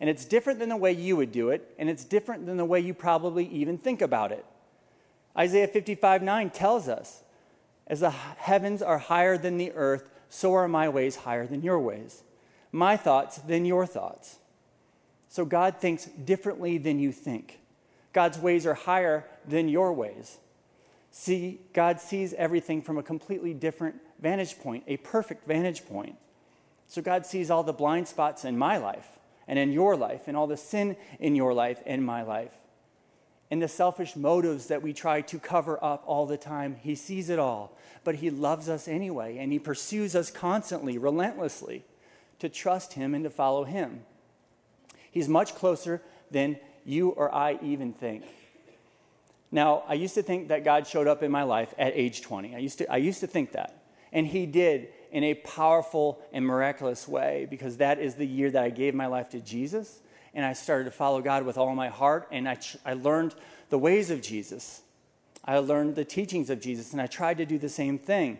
And 0.00 0.10
it's 0.10 0.24
different 0.24 0.58
than 0.58 0.70
the 0.70 0.76
way 0.76 0.92
you 0.92 1.16
would 1.16 1.30
do 1.30 1.50
it, 1.50 1.72
and 1.78 1.88
it's 1.88 2.04
different 2.04 2.46
than 2.46 2.56
the 2.56 2.64
way 2.64 2.80
you 2.80 2.92
probably 2.94 3.46
even 3.46 3.78
think 3.78 4.02
about 4.02 4.32
it. 4.32 4.44
Isaiah 5.36 5.68
55 5.68 6.22
9 6.22 6.50
tells 6.50 6.88
us 6.88 7.22
as 7.86 8.00
the 8.00 8.10
heavens 8.10 8.82
are 8.82 8.98
higher 8.98 9.36
than 9.36 9.56
the 9.56 9.72
earth, 9.72 10.10
so 10.28 10.54
are 10.54 10.68
my 10.68 10.88
ways 10.88 11.16
higher 11.16 11.46
than 11.46 11.62
your 11.62 11.78
ways, 11.78 12.22
my 12.72 12.96
thoughts 12.96 13.38
than 13.38 13.64
your 13.64 13.86
thoughts. 13.86 14.38
So 15.28 15.44
God 15.44 15.78
thinks 15.78 16.06
differently 16.06 16.78
than 16.78 16.98
you 16.98 17.12
think. 17.12 17.60
God's 18.14 18.38
ways 18.38 18.64
are 18.64 18.74
higher 18.74 19.26
than 19.46 19.68
your 19.68 19.92
ways. 19.92 20.38
See, 21.10 21.60
God 21.74 22.00
sees 22.00 22.32
everything 22.34 22.80
from 22.80 22.96
a 22.96 23.02
completely 23.02 23.52
different 23.52 23.96
vantage 24.20 24.58
point, 24.58 24.84
a 24.86 24.96
perfect 24.96 25.46
vantage 25.46 25.84
point. 25.84 26.16
So 26.86 27.02
God 27.02 27.26
sees 27.26 27.50
all 27.50 27.62
the 27.62 27.74
blind 27.74 28.08
spots 28.08 28.46
in 28.46 28.56
my 28.56 28.78
life 28.78 29.06
and 29.46 29.58
in 29.58 29.72
your 29.72 29.94
life, 29.94 30.22
and 30.26 30.38
all 30.38 30.46
the 30.46 30.56
sin 30.56 30.96
in 31.20 31.36
your 31.36 31.52
life 31.52 31.82
and 31.84 32.02
my 32.02 32.22
life 32.22 32.54
and 33.50 33.62
the 33.62 33.68
selfish 33.68 34.16
motives 34.16 34.66
that 34.66 34.82
we 34.82 34.92
try 34.92 35.20
to 35.20 35.38
cover 35.38 35.78
up 35.80 36.02
all 36.06 36.26
the 36.26 36.36
time. 36.36 36.76
He 36.82 36.94
sees 36.94 37.30
it 37.30 37.38
all, 37.38 37.76
but 38.02 38.16
He 38.16 38.30
loves 38.30 38.68
us 38.68 38.88
anyway, 38.88 39.38
and 39.38 39.52
He 39.52 39.58
pursues 39.58 40.16
us 40.16 40.30
constantly, 40.30 40.98
relentlessly, 40.98 41.84
to 42.38 42.48
trust 42.48 42.94
Him 42.94 43.14
and 43.14 43.22
to 43.24 43.30
follow 43.30 43.62
Him. 43.62 44.00
He's 45.10 45.28
much 45.28 45.54
closer 45.54 46.02
than 46.30 46.58
you 46.84 47.10
or 47.10 47.34
I 47.34 47.58
even 47.62 47.92
think. 47.92 48.24
Now, 49.50 49.84
I 49.86 49.94
used 49.94 50.14
to 50.14 50.22
think 50.22 50.48
that 50.48 50.64
God 50.64 50.86
showed 50.86 51.06
up 51.06 51.22
in 51.22 51.30
my 51.30 51.44
life 51.44 51.72
at 51.78 51.92
age 51.94 52.22
20. 52.22 52.56
I 52.56 52.58
used 52.58 52.78
to, 52.78 52.92
I 52.92 52.96
used 52.96 53.20
to 53.20 53.26
think 53.26 53.52
that. 53.52 53.84
And 54.12 54.26
He 54.26 54.46
did 54.46 54.88
in 55.12 55.22
a 55.22 55.34
powerful 55.34 56.20
and 56.32 56.44
miraculous 56.44 57.06
way 57.06 57.46
because 57.48 57.76
that 57.76 58.00
is 58.00 58.16
the 58.16 58.26
year 58.26 58.50
that 58.50 58.64
I 58.64 58.70
gave 58.70 58.94
my 58.94 59.06
life 59.06 59.30
to 59.30 59.40
Jesus 59.40 60.00
and 60.34 60.44
I 60.44 60.52
started 60.52 60.84
to 60.84 60.90
follow 60.90 61.22
God 61.22 61.44
with 61.44 61.56
all 61.56 61.72
my 61.76 61.88
heart 61.88 62.26
and 62.32 62.48
I, 62.48 62.58
I 62.84 62.94
learned 62.94 63.36
the 63.70 63.78
ways 63.78 64.10
of 64.10 64.20
Jesus. 64.20 64.82
I 65.44 65.58
learned 65.58 65.94
the 65.94 66.04
teachings 66.04 66.50
of 66.50 66.60
Jesus 66.60 66.92
and 66.92 67.00
I 67.00 67.06
tried 67.06 67.38
to 67.38 67.46
do 67.46 67.58
the 67.58 67.68
same 67.68 67.96
thing. 67.96 68.38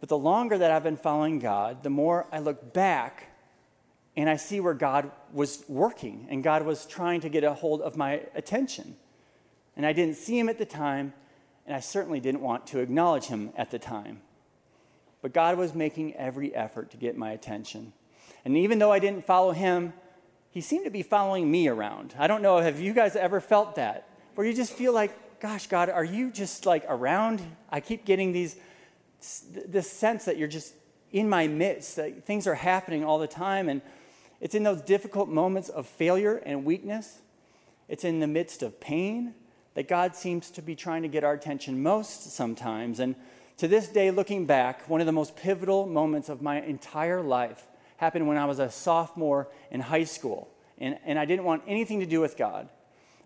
But 0.00 0.08
the 0.08 0.18
longer 0.18 0.58
that 0.58 0.72
I've 0.72 0.82
been 0.82 0.96
following 0.96 1.38
God, 1.38 1.84
the 1.84 1.90
more 1.90 2.26
I 2.32 2.40
look 2.40 2.72
back 2.72 3.29
and 4.16 4.28
I 4.28 4.36
see 4.36 4.60
where 4.60 4.74
God 4.74 5.10
was 5.32 5.64
working 5.68 6.26
and 6.30 6.42
God 6.42 6.64
was 6.64 6.86
trying 6.86 7.20
to 7.20 7.28
get 7.28 7.44
a 7.44 7.54
hold 7.54 7.80
of 7.80 7.96
my 7.96 8.22
attention. 8.34 8.96
And 9.76 9.86
I 9.86 9.92
didn't 9.92 10.16
see 10.16 10.38
him 10.38 10.48
at 10.48 10.58
the 10.58 10.66
time, 10.66 11.14
and 11.66 11.74
I 11.74 11.80
certainly 11.80 12.20
didn't 12.20 12.40
want 12.40 12.66
to 12.68 12.80
acknowledge 12.80 13.26
him 13.26 13.52
at 13.56 13.70
the 13.70 13.78
time. 13.78 14.20
But 15.22 15.32
God 15.32 15.56
was 15.56 15.74
making 15.74 16.14
every 16.16 16.54
effort 16.54 16.90
to 16.90 16.96
get 16.96 17.16
my 17.16 17.30
attention. 17.30 17.92
And 18.44 18.56
even 18.56 18.78
though 18.78 18.92
I 18.92 18.98
didn't 18.98 19.24
follow 19.24 19.52
him, 19.52 19.92
he 20.50 20.60
seemed 20.60 20.84
to 20.84 20.90
be 20.90 21.02
following 21.02 21.50
me 21.50 21.68
around. 21.68 22.14
I 22.18 22.26
don't 22.26 22.42
know, 22.42 22.58
have 22.58 22.80
you 22.80 22.92
guys 22.92 23.14
ever 23.14 23.40
felt 23.40 23.76
that? 23.76 24.08
Where 24.34 24.46
you 24.46 24.52
just 24.52 24.72
feel 24.72 24.92
like, 24.92 25.40
gosh, 25.40 25.68
God, 25.68 25.88
are 25.88 26.04
you 26.04 26.30
just 26.30 26.66
like 26.66 26.84
around? 26.88 27.40
I 27.70 27.80
keep 27.80 28.04
getting 28.04 28.32
these, 28.32 28.56
this 29.52 29.90
sense 29.90 30.24
that 30.24 30.36
you're 30.36 30.48
just 30.48 30.74
in 31.12 31.28
my 31.28 31.46
midst, 31.46 31.96
that 31.96 32.24
things 32.24 32.46
are 32.46 32.54
happening 32.54 33.04
all 33.04 33.18
the 33.18 33.26
time. 33.26 33.68
And 33.68 33.82
it's 34.40 34.54
in 34.54 34.62
those 34.62 34.80
difficult 34.80 35.28
moments 35.28 35.68
of 35.68 35.86
failure 35.86 36.36
and 36.44 36.64
weakness, 36.64 37.20
it's 37.88 38.04
in 38.04 38.20
the 38.20 38.26
midst 38.26 38.62
of 38.62 38.80
pain 38.80 39.34
that 39.74 39.88
God 39.88 40.16
seems 40.16 40.50
to 40.52 40.62
be 40.62 40.74
trying 40.74 41.02
to 41.02 41.08
get 41.08 41.24
our 41.24 41.32
attention 41.32 41.82
most 41.82 42.32
sometimes. 42.32 43.00
And 43.00 43.14
to 43.58 43.68
this 43.68 43.88
day, 43.88 44.10
looking 44.10 44.46
back, 44.46 44.88
one 44.88 45.00
of 45.00 45.06
the 45.06 45.12
most 45.12 45.36
pivotal 45.36 45.86
moments 45.86 46.28
of 46.28 46.42
my 46.42 46.60
entire 46.60 47.20
life 47.22 47.64
happened 47.98 48.26
when 48.26 48.38
I 48.38 48.46
was 48.46 48.58
a 48.58 48.70
sophomore 48.70 49.48
in 49.70 49.80
high 49.80 50.04
school. 50.04 50.48
And, 50.78 50.98
and 51.04 51.18
I 51.18 51.26
didn't 51.26 51.44
want 51.44 51.62
anything 51.66 52.00
to 52.00 52.06
do 52.06 52.20
with 52.20 52.36
God. 52.36 52.68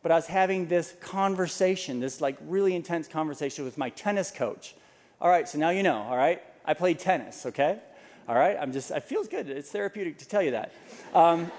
But 0.02 0.12
I 0.12 0.16
was 0.16 0.26
having 0.26 0.66
this 0.66 0.94
conversation, 1.00 2.00
this 2.00 2.21
like 2.21 2.37
really 2.42 2.75
intense 2.75 3.09
conversation 3.09 3.64
with 3.64 3.78
my 3.78 3.90
tennis 3.90 4.30
coach. 4.30 4.75
All 5.21 5.30
right, 5.30 5.49
so 5.49 5.59
now 5.59 5.71
you 5.71 5.83
know, 5.83 5.97
all 5.97 6.16
right? 6.16 6.42
I 6.64 6.75
played 6.75 6.99
tennis, 6.99 7.47
okay? 7.47 7.78
All 8.26 8.35
right, 8.35 8.57
I'm 8.59 8.73
just, 8.73 8.90
it 8.90 9.04
feels 9.04 9.28
good. 9.28 9.50
It's 9.50 9.71
therapeutic 9.71 10.16
to 10.19 10.28
tell 10.28 10.43
you 10.43 10.52
that. 10.52 10.73
Um, 11.14 11.52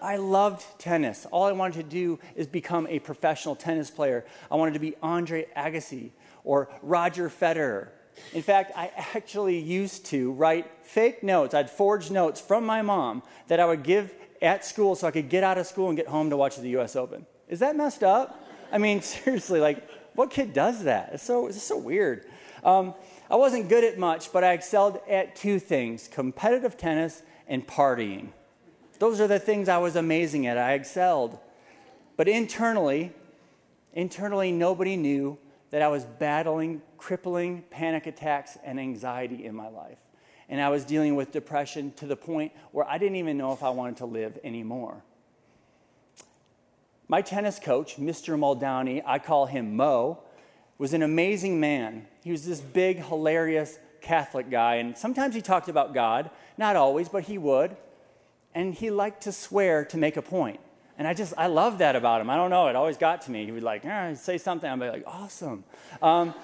I 0.00 0.16
loved 0.16 0.64
tennis. 0.78 1.26
All 1.32 1.42
I 1.42 1.52
wanted 1.52 1.82
to 1.82 1.90
do 1.90 2.20
is 2.36 2.46
become 2.46 2.86
a 2.86 3.00
professional 3.00 3.56
tennis 3.56 3.90
player. 3.90 4.24
I 4.48 4.54
wanted 4.54 4.74
to 4.74 4.80
be 4.80 4.94
Andre 5.02 5.46
Agassi 5.56 6.10
or 6.44 6.68
Roger 6.82 7.28
Federer. 7.28 7.88
In 8.32 8.42
fact, 8.42 8.72
I 8.76 8.92
actually 8.96 9.58
used 9.58 10.06
to 10.06 10.30
write 10.32 10.70
fake 10.82 11.24
notes. 11.24 11.52
I'd 11.52 11.68
forge 11.68 12.12
notes 12.12 12.40
from 12.40 12.64
my 12.64 12.82
mom 12.82 13.24
that 13.48 13.58
I 13.58 13.66
would 13.66 13.82
give 13.82 14.14
at 14.40 14.64
school 14.64 14.94
so 14.94 15.08
I 15.08 15.10
could 15.10 15.28
get 15.28 15.42
out 15.42 15.58
of 15.58 15.66
school 15.66 15.88
and 15.88 15.96
get 15.96 16.06
home 16.06 16.30
to 16.30 16.36
watch 16.36 16.56
the 16.56 16.68
US 16.78 16.94
Open. 16.94 17.26
Is 17.48 17.58
that 17.58 17.74
messed 17.74 18.04
up? 18.04 18.46
I 18.70 18.78
mean, 18.78 19.02
seriously, 19.02 19.58
like, 19.58 19.88
what 20.14 20.30
kid 20.30 20.52
does 20.52 20.84
that? 20.84 21.10
It's 21.14 21.24
so, 21.24 21.48
it's 21.48 21.60
so 21.60 21.76
weird. 21.76 22.24
Um, 22.62 22.94
I 23.30 23.36
wasn't 23.36 23.68
good 23.68 23.84
at 23.84 23.98
much, 23.98 24.32
but 24.32 24.44
I 24.44 24.52
excelled 24.52 25.00
at 25.08 25.34
two 25.34 25.58
things 25.58 26.08
competitive 26.08 26.76
tennis 26.76 27.22
and 27.48 27.66
partying. 27.66 28.28
Those 28.98 29.20
are 29.20 29.26
the 29.26 29.38
things 29.38 29.68
I 29.68 29.78
was 29.78 29.96
amazing 29.96 30.46
at. 30.46 30.56
I 30.56 30.72
excelled. 30.72 31.38
But 32.16 32.28
internally, 32.28 33.12
internally, 33.92 34.52
nobody 34.52 34.96
knew 34.96 35.38
that 35.70 35.82
I 35.82 35.88
was 35.88 36.04
battling 36.04 36.82
crippling 36.96 37.64
panic 37.70 38.06
attacks 38.06 38.56
and 38.64 38.80
anxiety 38.80 39.44
in 39.44 39.54
my 39.54 39.68
life. 39.68 39.98
And 40.48 40.60
I 40.60 40.68
was 40.68 40.84
dealing 40.84 41.16
with 41.16 41.32
depression 41.32 41.92
to 41.96 42.06
the 42.06 42.16
point 42.16 42.52
where 42.70 42.88
I 42.88 42.98
didn't 42.98 43.16
even 43.16 43.36
know 43.36 43.52
if 43.52 43.62
I 43.62 43.70
wanted 43.70 43.96
to 43.98 44.06
live 44.06 44.38
anymore. 44.44 45.02
My 47.08 47.20
tennis 47.20 47.58
coach, 47.58 47.96
Mr. 47.96 48.38
Muldowney, 48.38 49.02
I 49.04 49.18
call 49.18 49.46
him 49.46 49.76
Mo, 49.76 50.22
was 50.78 50.92
an 50.92 51.02
amazing 51.02 51.58
man. 51.60 52.06
He 52.22 52.30
was 52.30 52.44
this 52.44 52.60
big, 52.60 53.04
hilarious 53.04 53.78
Catholic 54.00 54.50
guy, 54.50 54.76
and 54.76 54.96
sometimes 54.96 55.34
he 55.34 55.42
talked 55.42 55.68
about 55.68 55.94
God, 55.94 56.30
not 56.56 56.76
always, 56.76 57.08
but 57.08 57.24
he 57.24 57.38
would. 57.38 57.76
And 58.54 58.72
he 58.72 58.90
liked 58.90 59.22
to 59.22 59.32
swear 59.32 59.84
to 59.86 59.98
make 59.98 60.16
a 60.16 60.22
point. 60.22 60.60
And 60.98 61.06
I 61.06 61.12
just, 61.12 61.34
I 61.36 61.46
love 61.48 61.78
that 61.78 61.94
about 61.94 62.20
him. 62.20 62.30
I 62.30 62.36
don't 62.36 62.50
know, 62.50 62.68
it 62.68 62.76
always 62.76 62.96
got 62.96 63.22
to 63.22 63.30
me. 63.30 63.44
He 63.44 63.52
would 63.52 63.62
like, 63.62 63.84
eh, 63.84 64.14
say 64.14 64.38
something, 64.38 64.70
I'd 64.70 64.80
be 64.80 64.88
like, 64.88 65.04
awesome. 65.06 65.64
Um, 66.00 66.34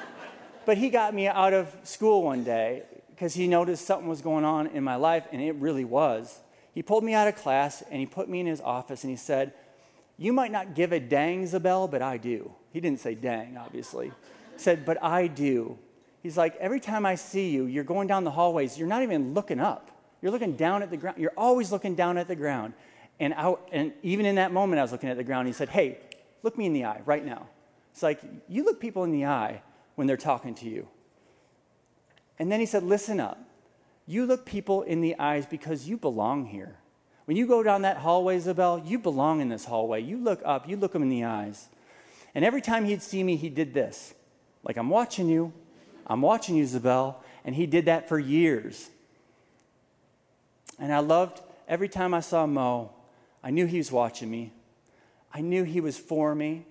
but 0.66 0.76
he 0.76 0.90
got 0.90 1.14
me 1.14 1.28
out 1.28 1.54
of 1.54 1.74
school 1.84 2.22
one 2.22 2.44
day 2.44 2.82
because 3.10 3.34
he 3.34 3.46
noticed 3.46 3.86
something 3.86 4.08
was 4.08 4.20
going 4.20 4.44
on 4.44 4.66
in 4.66 4.84
my 4.84 4.96
life, 4.96 5.26
and 5.32 5.40
it 5.40 5.54
really 5.54 5.84
was. 5.86 6.40
He 6.76 6.82
pulled 6.82 7.04
me 7.04 7.14
out 7.14 7.26
of 7.26 7.36
class 7.36 7.82
and 7.90 8.00
he 8.00 8.04
put 8.04 8.28
me 8.28 8.38
in 8.40 8.46
his 8.46 8.60
office 8.60 9.02
and 9.02 9.10
he 9.10 9.16
said, 9.16 9.54
You 10.18 10.34
might 10.34 10.52
not 10.52 10.74
give 10.74 10.92
a 10.92 11.00
dang, 11.00 11.44
Zibell, 11.44 11.90
but 11.90 12.02
I 12.02 12.18
do. 12.18 12.52
He 12.76 12.80
didn't 12.82 13.00
say 13.00 13.14
dang, 13.14 13.56
obviously. 13.56 14.08
He 14.08 14.58
said, 14.58 14.84
But 14.84 15.02
I 15.02 15.28
do. 15.28 15.78
He's 16.22 16.36
like, 16.36 16.56
Every 16.56 16.78
time 16.78 17.06
I 17.06 17.14
see 17.14 17.48
you, 17.48 17.64
you're 17.64 17.84
going 17.84 18.06
down 18.06 18.24
the 18.24 18.30
hallways, 18.30 18.76
you're 18.76 18.86
not 18.86 19.02
even 19.02 19.32
looking 19.32 19.58
up. 19.58 19.90
You're 20.20 20.30
looking 20.30 20.56
down 20.56 20.82
at 20.82 20.90
the 20.90 20.98
ground. 20.98 21.16
You're 21.16 21.32
always 21.38 21.72
looking 21.72 21.94
down 21.94 22.18
at 22.18 22.28
the 22.28 22.36
ground. 22.36 22.74
And, 23.18 23.32
I, 23.32 23.54
and 23.72 23.94
even 24.02 24.26
in 24.26 24.34
that 24.34 24.52
moment, 24.52 24.78
I 24.78 24.82
was 24.82 24.92
looking 24.92 25.08
at 25.08 25.16
the 25.16 25.24
ground. 25.24 25.46
He 25.46 25.54
said, 25.54 25.70
Hey, 25.70 26.00
look 26.42 26.58
me 26.58 26.66
in 26.66 26.74
the 26.74 26.84
eye 26.84 27.00
right 27.06 27.24
now. 27.24 27.46
It's 27.94 28.02
like, 28.02 28.20
you 28.46 28.62
look 28.62 28.78
people 28.78 29.04
in 29.04 29.10
the 29.10 29.24
eye 29.24 29.62
when 29.94 30.06
they're 30.06 30.18
talking 30.18 30.54
to 30.56 30.68
you. 30.68 30.86
And 32.38 32.52
then 32.52 32.60
he 32.60 32.66
said, 32.66 32.82
Listen 32.82 33.20
up. 33.20 33.40
You 34.04 34.26
look 34.26 34.44
people 34.44 34.82
in 34.82 35.00
the 35.00 35.18
eyes 35.18 35.46
because 35.46 35.88
you 35.88 35.96
belong 35.96 36.44
here. 36.44 36.76
When 37.24 37.38
you 37.38 37.46
go 37.46 37.62
down 37.62 37.80
that 37.82 37.96
hallway, 37.96 38.38
Zibell, 38.38 38.86
you 38.86 38.98
belong 38.98 39.40
in 39.40 39.48
this 39.48 39.64
hallway. 39.64 40.02
You 40.02 40.18
look 40.18 40.42
up, 40.44 40.68
you 40.68 40.76
look 40.76 40.92
them 40.92 41.02
in 41.02 41.08
the 41.08 41.24
eyes. 41.24 41.70
And 42.36 42.44
every 42.44 42.60
time 42.60 42.84
he'd 42.84 43.00
see 43.00 43.24
me, 43.24 43.36
he 43.36 43.48
did 43.48 43.72
this. 43.72 44.12
Like, 44.62 44.76
I'm 44.76 44.90
watching 44.90 45.26
you. 45.26 45.54
I'm 46.06 46.20
watching 46.20 46.54
you, 46.54 46.64
Zibell. 46.64 47.14
And 47.46 47.54
he 47.54 47.64
did 47.64 47.86
that 47.86 48.10
for 48.10 48.18
years. 48.18 48.90
And 50.78 50.92
I 50.92 50.98
loved 50.98 51.40
every 51.66 51.88
time 51.88 52.12
I 52.12 52.20
saw 52.20 52.46
Mo, 52.46 52.92
I 53.42 53.50
knew 53.50 53.64
he 53.64 53.78
was 53.78 53.90
watching 53.90 54.30
me. 54.30 54.52
I 55.32 55.40
knew 55.40 55.64
he 55.64 55.80
was 55.80 55.96
for 55.96 56.34
me. 56.34 56.66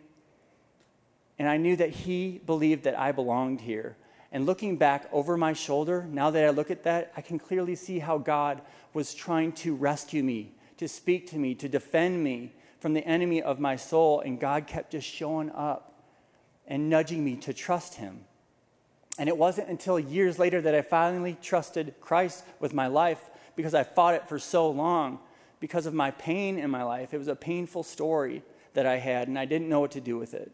And 1.39 1.49
I 1.49 1.57
knew 1.57 1.75
that 1.77 1.89
he 1.89 2.41
believed 2.45 2.83
that 2.83 2.97
I 2.99 3.11
belonged 3.11 3.61
here. 3.61 3.97
And 4.31 4.45
looking 4.45 4.77
back 4.77 5.09
over 5.11 5.35
my 5.35 5.53
shoulder, 5.53 6.05
now 6.11 6.29
that 6.29 6.45
I 6.45 6.51
look 6.51 6.69
at 6.69 6.83
that, 6.83 7.11
I 7.17 7.21
can 7.21 7.39
clearly 7.39 7.73
see 7.73 7.97
how 7.97 8.19
God 8.19 8.61
was 8.93 9.15
trying 9.15 9.51
to 9.53 9.73
rescue 9.73 10.21
me, 10.21 10.51
to 10.77 10.87
speak 10.87 11.27
to 11.31 11.37
me, 11.37 11.55
to 11.55 11.67
defend 11.67 12.23
me 12.23 12.53
from 12.79 12.93
the 12.93 13.05
enemy 13.05 13.41
of 13.41 13.59
my 13.59 13.75
soul. 13.75 14.19
And 14.19 14.39
God 14.39 14.67
kept 14.67 14.91
just 14.91 15.07
showing 15.07 15.51
up 15.51 15.93
and 16.67 16.89
nudging 16.89 17.23
me 17.23 17.35
to 17.37 17.53
trust 17.53 17.95
him. 17.95 18.25
And 19.17 19.29
it 19.29 19.37
wasn't 19.37 19.69
until 19.69 19.99
years 19.99 20.39
later 20.39 20.61
that 20.61 20.75
I 20.75 20.81
finally 20.81 21.37
trusted 21.41 21.95
Christ 22.01 22.43
with 22.59 22.73
my 22.73 22.87
life 22.87 23.29
because 23.55 23.73
I 23.73 23.83
fought 23.83 24.15
it 24.15 24.27
for 24.27 24.39
so 24.39 24.69
long 24.69 25.19
because 25.59 25.85
of 25.85 25.93
my 25.93 26.11
pain 26.11 26.59
in 26.59 26.69
my 26.69 26.83
life. 26.83 27.13
It 27.13 27.17
was 27.17 27.29
a 27.29 27.35
painful 27.35 27.83
story 27.83 28.43
that 28.73 28.85
I 28.85 28.97
had, 28.97 29.27
and 29.29 29.39
I 29.39 29.45
didn't 29.45 29.69
know 29.69 29.79
what 29.79 29.91
to 29.91 30.01
do 30.01 30.17
with 30.17 30.33
it. 30.33 30.51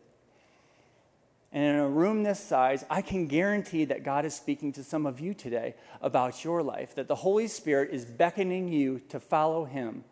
And 1.52 1.66
in 1.66 1.76
a 1.76 1.88
room 1.88 2.24
this 2.24 2.40
size, 2.40 2.86
I 2.90 3.02
can 3.02 3.28
guarantee 3.28 3.84
that 3.86 4.04
God 4.04 4.24
is 4.26 4.34
speaking 4.34 4.72
to 4.74 4.84
some 4.84 5.06
of 5.06 5.20
you 5.20 5.34
today 5.34 5.76
about 6.02 6.46
your 6.46 6.64
life, 6.64 6.96
that 6.96 7.08
the 7.08 7.16
Holy 7.16 7.48
Spirit 7.48 7.90
is 7.92 8.06
beckoning 8.06 8.70
you 8.70 9.02
to 9.10 9.20
follow 9.20 9.66
Him. 9.66 10.06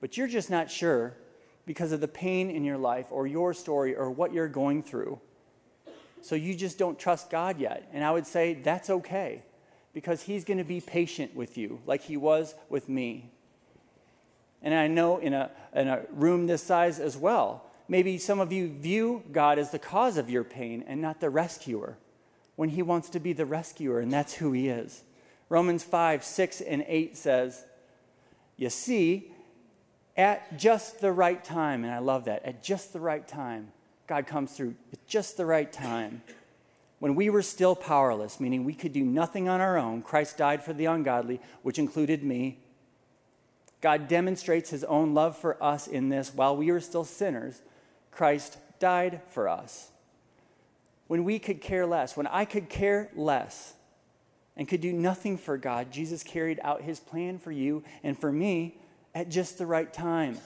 But 0.00 0.16
you're 0.16 0.28
just 0.28 0.48
not 0.48 0.70
sure 0.70 1.16
because 1.70 1.92
of 1.92 2.00
the 2.00 2.08
pain 2.08 2.50
in 2.50 2.64
your 2.64 2.76
life 2.76 3.06
or 3.12 3.28
your 3.28 3.54
story 3.54 3.94
or 3.94 4.10
what 4.10 4.32
you're 4.32 4.48
going 4.48 4.82
through. 4.82 5.20
So 6.20 6.34
you 6.34 6.52
just 6.52 6.78
don't 6.78 6.98
trust 6.98 7.30
God 7.30 7.60
yet. 7.60 7.88
And 7.92 8.02
I 8.02 8.10
would 8.10 8.26
say 8.26 8.54
that's 8.54 8.90
okay 8.90 9.42
because 9.94 10.22
He's 10.22 10.44
going 10.44 10.58
to 10.58 10.64
be 10.64 10.80
patient 10.80 11.36
with 11.36 11.56
you 11.56 11.80
like 11.86 12.02
He 12.02 12.16
was 12.16 12.56
with 12.68 12.88
me. 12.88 13.30
And 14.60 14.74
I 14.74 14.88
know 14.88 15.18
in 15.18 15.32
a, 15.32 15.52
in 15.72 15.86
a 15.86 16.02
room 16.10 16.48
this 16.48 16.60
size 16.60 16.98
as 16.98 17.16
well, 17.16 17.64
maybe 17.86 18.18
some 18.18 18.40
of 18.40 18.52
you 18.52 18.68
view 18.68 19.22
God 19.30 19.56
as 19.56 19.70
the 19.70 19.78
cause 19.78 20.16
of 20.16 20.28
your 20.28 20.42
pain 20.42 20.82
and 20.88 21.00
not 21.00 21.20
the 21.20 21.30
rescuer 21.30 21.98
when 22.56 22.70
He 22.70 22.82
wants 22.82 23.08
to 23.10 23.20
be 23.20 23.32
the 23.32 23.46
rescuer, 23.46 24.00
and 24.00 24.12
that's 24.12 24.34
who 24.34 24.50
He 24.50 24.68
is. 24.68 25.04
Romans 25.48 25.84
5, 25.84 26.24
6, 26.24 26.62
and 26.62 26.84
8 26.88 27.16
says, 27.16 27.64
You 28.56 28.70
see, 28.70 29.30
at 30.20 30.58
just 30.58 31.00
the 31.00 31.10
right 31.10 31.42
time, 31.42 31.82
and 31.82 31.92
I 31.92 31.98
love 31.98 32.26
that, 32.26 32.44
at 32.44 32.62
just 32.62 32.92
the 32.92 33.00
right 33.00 33.26
time, 33.26 33.72
God 34.06 34.26
comes 34.26 34.52
through 34.52 34.74
at 34.92 35.06
just 35.06 35.38
the 35.38 35.46
right 35.46 35.72
time. 35.72 36.22
When 36.98 37.14
we 37.14 37.30
were 37.30 37.40
still 37.40 37.74
powerless, 37.74 38.38
meaning 38.38 38.64
we 38.64 38.74
could 38.74 38.92
do 38.92 39.02
nothing 39.02 39.48
on 39.48 39.62
our 39.62 39.78
own, 39.78 40.02
Christ 40.02 40.36
died 40.36 40.62
for 40.62 40.74
the 40.74 40.84
ungodly, 40.84 41.40
which 41.62 41.78
included 41.78 42.22
me. 42.22 42.58
God 43.80 44.08
demonstrates 44.08 44.68
his 44.68 44.84
own 44.84 45.14
love 45.14 45.38
for 45.38 45.62
us 45.62 45.86
in 45.86 46.10
this 46.10 46.34
while 46.34 46.54
we 46.54 46.70
were 46.70 46.80
still 46.80 47.04
sinners, 47.04 47.62
Christ 48.10 48.58
died 48.78 49.22
for 49.28 49.48
us. 49.48 49.90
When 51.06 51.24
we 51.24 51.38
could 51.38 51.62
care 51.62 51.86
less, 51.86 52.14
when 52.14 52.26
I 52.26 52.44
could 52.44 52.68
care 52.68 53.10
less 53.16 53.72
and 54.54 54.68
could 54.68 54.82
do 54.82 54.92
nothing 54.92 55.38
for 55.38 55.56
God, 55.56 55.90
Jesus 55.90 56.22
carried 56.22 56.60
out 56.62 56.82
his 56.82 57.00
plan 57.00 57.38
for 57.38 57.52
you 57.52 57.82
and 58.02 58.18
for 58.18 58.30
me 58.30 58.76
at 59.14 59.28
just 59.28 59.58
the 59.58 59.66
right 59.66 59.92
time. 59.92 60.38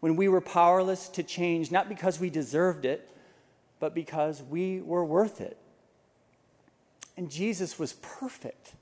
When 0.00 0.16
we 0.16 0.28
were 0.28 0.40
powerless 0.40 1.08
to 1.10 1.22
change, 1.22 1.70
not 1.70 1.88
because 1.88 2.18
we 2.18 2.30
deserved 2.30 2.84
it, 2.84 3.08
but 3.78 3.94
because 3.94 4.42
we 4.42 4.80
were 4.80 5.04
worth 5.04 5.40
it. 5.40 5.56
And 7.16 7.30
Jesus 7.30 7.78
was 7.78 7.94
perfect. 7.94 8.74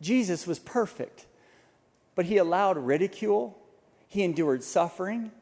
Jesus 0.00 0.46
was 0.46 0.58
perfect. 0.58 1.26
But 2.14 2.26
he 2.26 2.36
allowed 2.36 2.78
ridicule, 2.78 3.58
he 4.08 4.22
endured 4.22 4.62
suffering 4.62 5.32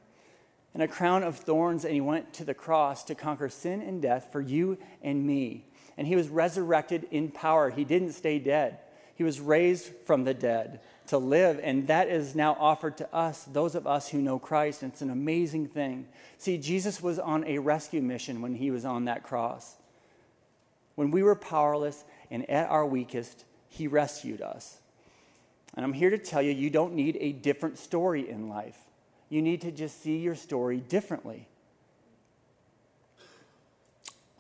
and 0.74 0.82
a 0.82 0.88
crown 0.88 1.22
of 1.22 1.36
thorns, 1.36 1.84
and 1.84 1.94
he 1.94 2.00
went 2.00 2.34
to 2.34 2.44
the 2.44 2.52
cross 2.52 3.04
to 3.04 3.14
conquer 3.14 3.48
sin 3.48 3.80
and 3.80 4.02
death 4.02 4.28
for 4.32 4.40
you 4.40 4.76
and 5.02 5.24
me. 5.24 5.64
And 5.96 6.08
he 6.08 6.16
was 6.16 6.28
resurrected 6.28 7.06
in 7.12 7.30
power. 7.30 7.70
He 7.70 7.84
didn't 7.84 8.12
stay 8.12 8.40
dead, 8.40 8.80
he 9.14 9.22
was 9.22 9.40
raised 9.40 9.92
from 10.04 10.24
the 10.24 10.34
dead 10.34 10.80
to 11.08 11.18
live, 11.18 11.60
and 11.62 11.86
that 11.88 12.08
is 12.08 12.34
now 12.34 12.56
offered 12.58 12.96
to 12.98 13.14
us, 13.14 13.44
those 13.44 13.74
of 13.74 13.86
us 13.86 14.08
who 14.08 14.22
know 14.22 14.38
Christ. 14.38 14.82
And 14.82 14.92
it's 14.92 15.02
an 15.02 15.10
amazing 15.10 15.68
thing. 15.68 16.06
See, 16.38 16.58
Jesus 16.58 17.02
was 17.02 17.18
on 17.18 17.44
a 17.44 17.58
rescue 17.58 18.00
mission 18.00 18.40
when 18.40 18.54
he 18.54 18.70
was 18.70 18.84
on 18.84 19.04
that 19.04 19.22
cross. 19.22 19.76
When 20.94 21.10
we 21.10 21.22
were 21.22 21.34
powerless 21.34 22.04
and 22.30 22.48
at 22.48 22.70
our 22.70 22.86
weakest, 22.86 23.44
he 23.68 23.86
rescued 23.86 24.40
us. 24.40 24.78
And 25.74 25.84
I'm 25.84 25.92
here 25.92 26.10
to 26.10 26.18
tell 26.18 26.40
you, 26.40 26.52
you 26.52 26.70
don't 26.70 26.94
need 26.94 27.18
a 27.20 27.32
different 27.32 27.78
story 27.78 28.28
in 28.28 28.48
life. 28.48 28.78
You 29.28 29.42
need 29.42 29.60
to 29.62 29.72
just 29.72 30.02
see 30.02 30.18
your 30.18 30.36
story 30.36 30.78
differently. 30.78 31.48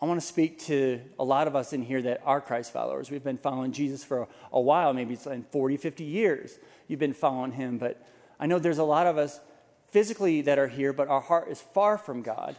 I 0.02 0.06
want 0.06 0.20
to 0.20 0.26
speak 0.26 0.58
to 0.60 1.00
a 1.18 1.24
lot 1.24 1.46
of 1.46 1.56
us 1.56 1.72
in 1.72 1.82
here 1.82 2.02
that 2.02 2.20
are 2.24 2.40
Christ 2.40 2.72
followers. 2.72 3.10
We've 3.10 3.24
been 3.24 3.38
following 3.38 3.72
Jesus 3.72 4.04
for 4.04 4.28
a, 4.52 4.60
while, 4.60 4.92
maybe 4.92 5.14
it's 5.14 5.26
in 5.26 5.44
40, 5.44 5.76
50 5.76 6.04
years. 6.04 6.58
You've 6.88 7.00
been 7.00 7.14
following 7.14 7.52
him, 7.52 7.78
but 7.78 8.04
I 8.38 8.46
know 8.46 8.58
there's 8.58 8.78
a 8.78 8.84
lot 8.84 9.06
of 9.06 9.16
us 9.16 9.40
physically 9.88 10.42
that 10.42 10.58
are 10.58 10.68
here, 10.68 10.92
but 10.92 11.08
our 11.08 11.20
heart 11.20 11.48
is 11.48 11.60
far 11.60 11.96
from 11.96 12.22
God 12.22 12.56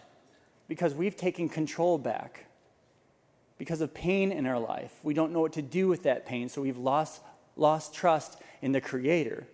because 0.68 0.94
we've 0.94 1.16
taken 1.16 1.50
control 1.50 1.98
back 1.98 2.46
because 3.58 3.82
of 3.82 3.94
pain 3.94 4.32
in 4.32 4.46
our 4.46 4.60
life. 4.60 4.94
We 5.04 5.14
don't 5.14 5.32
know 5.32 5.42
what 5.42 5.54
to 5.54 5.62
do 5.62 5.88
with 5.88 6.04
that 6.04 6.26
pain, 6.26 6.50
so 6.50 6.62
we've 6.62 6.78
lost, 6.78 7.22
lost 7.56 7.94
trust 7.94 8.42
in 8.62 8.72
the 8.72 8.82
Creator 8.82 9.48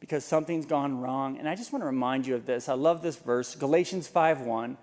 because 0.00 0.24
something's 0.24 0.66
gone 0.66 1.00
wrong. 1.00 1.38
And 1.38 1.48
I 1.48 1.54
just 1.54 1.72
want 1.72 1.82
to 1.82 1.86
remind 1.86 2.26
you 2.26 2.34
of 2.34 2.46
this. 2.46 2.68
I 2.68 2.74
love 2.74 3.02
this 3.02 3.16
verse, 3.16 3.54
Galatians 3.54 4.08
5:1. 4.08 4.76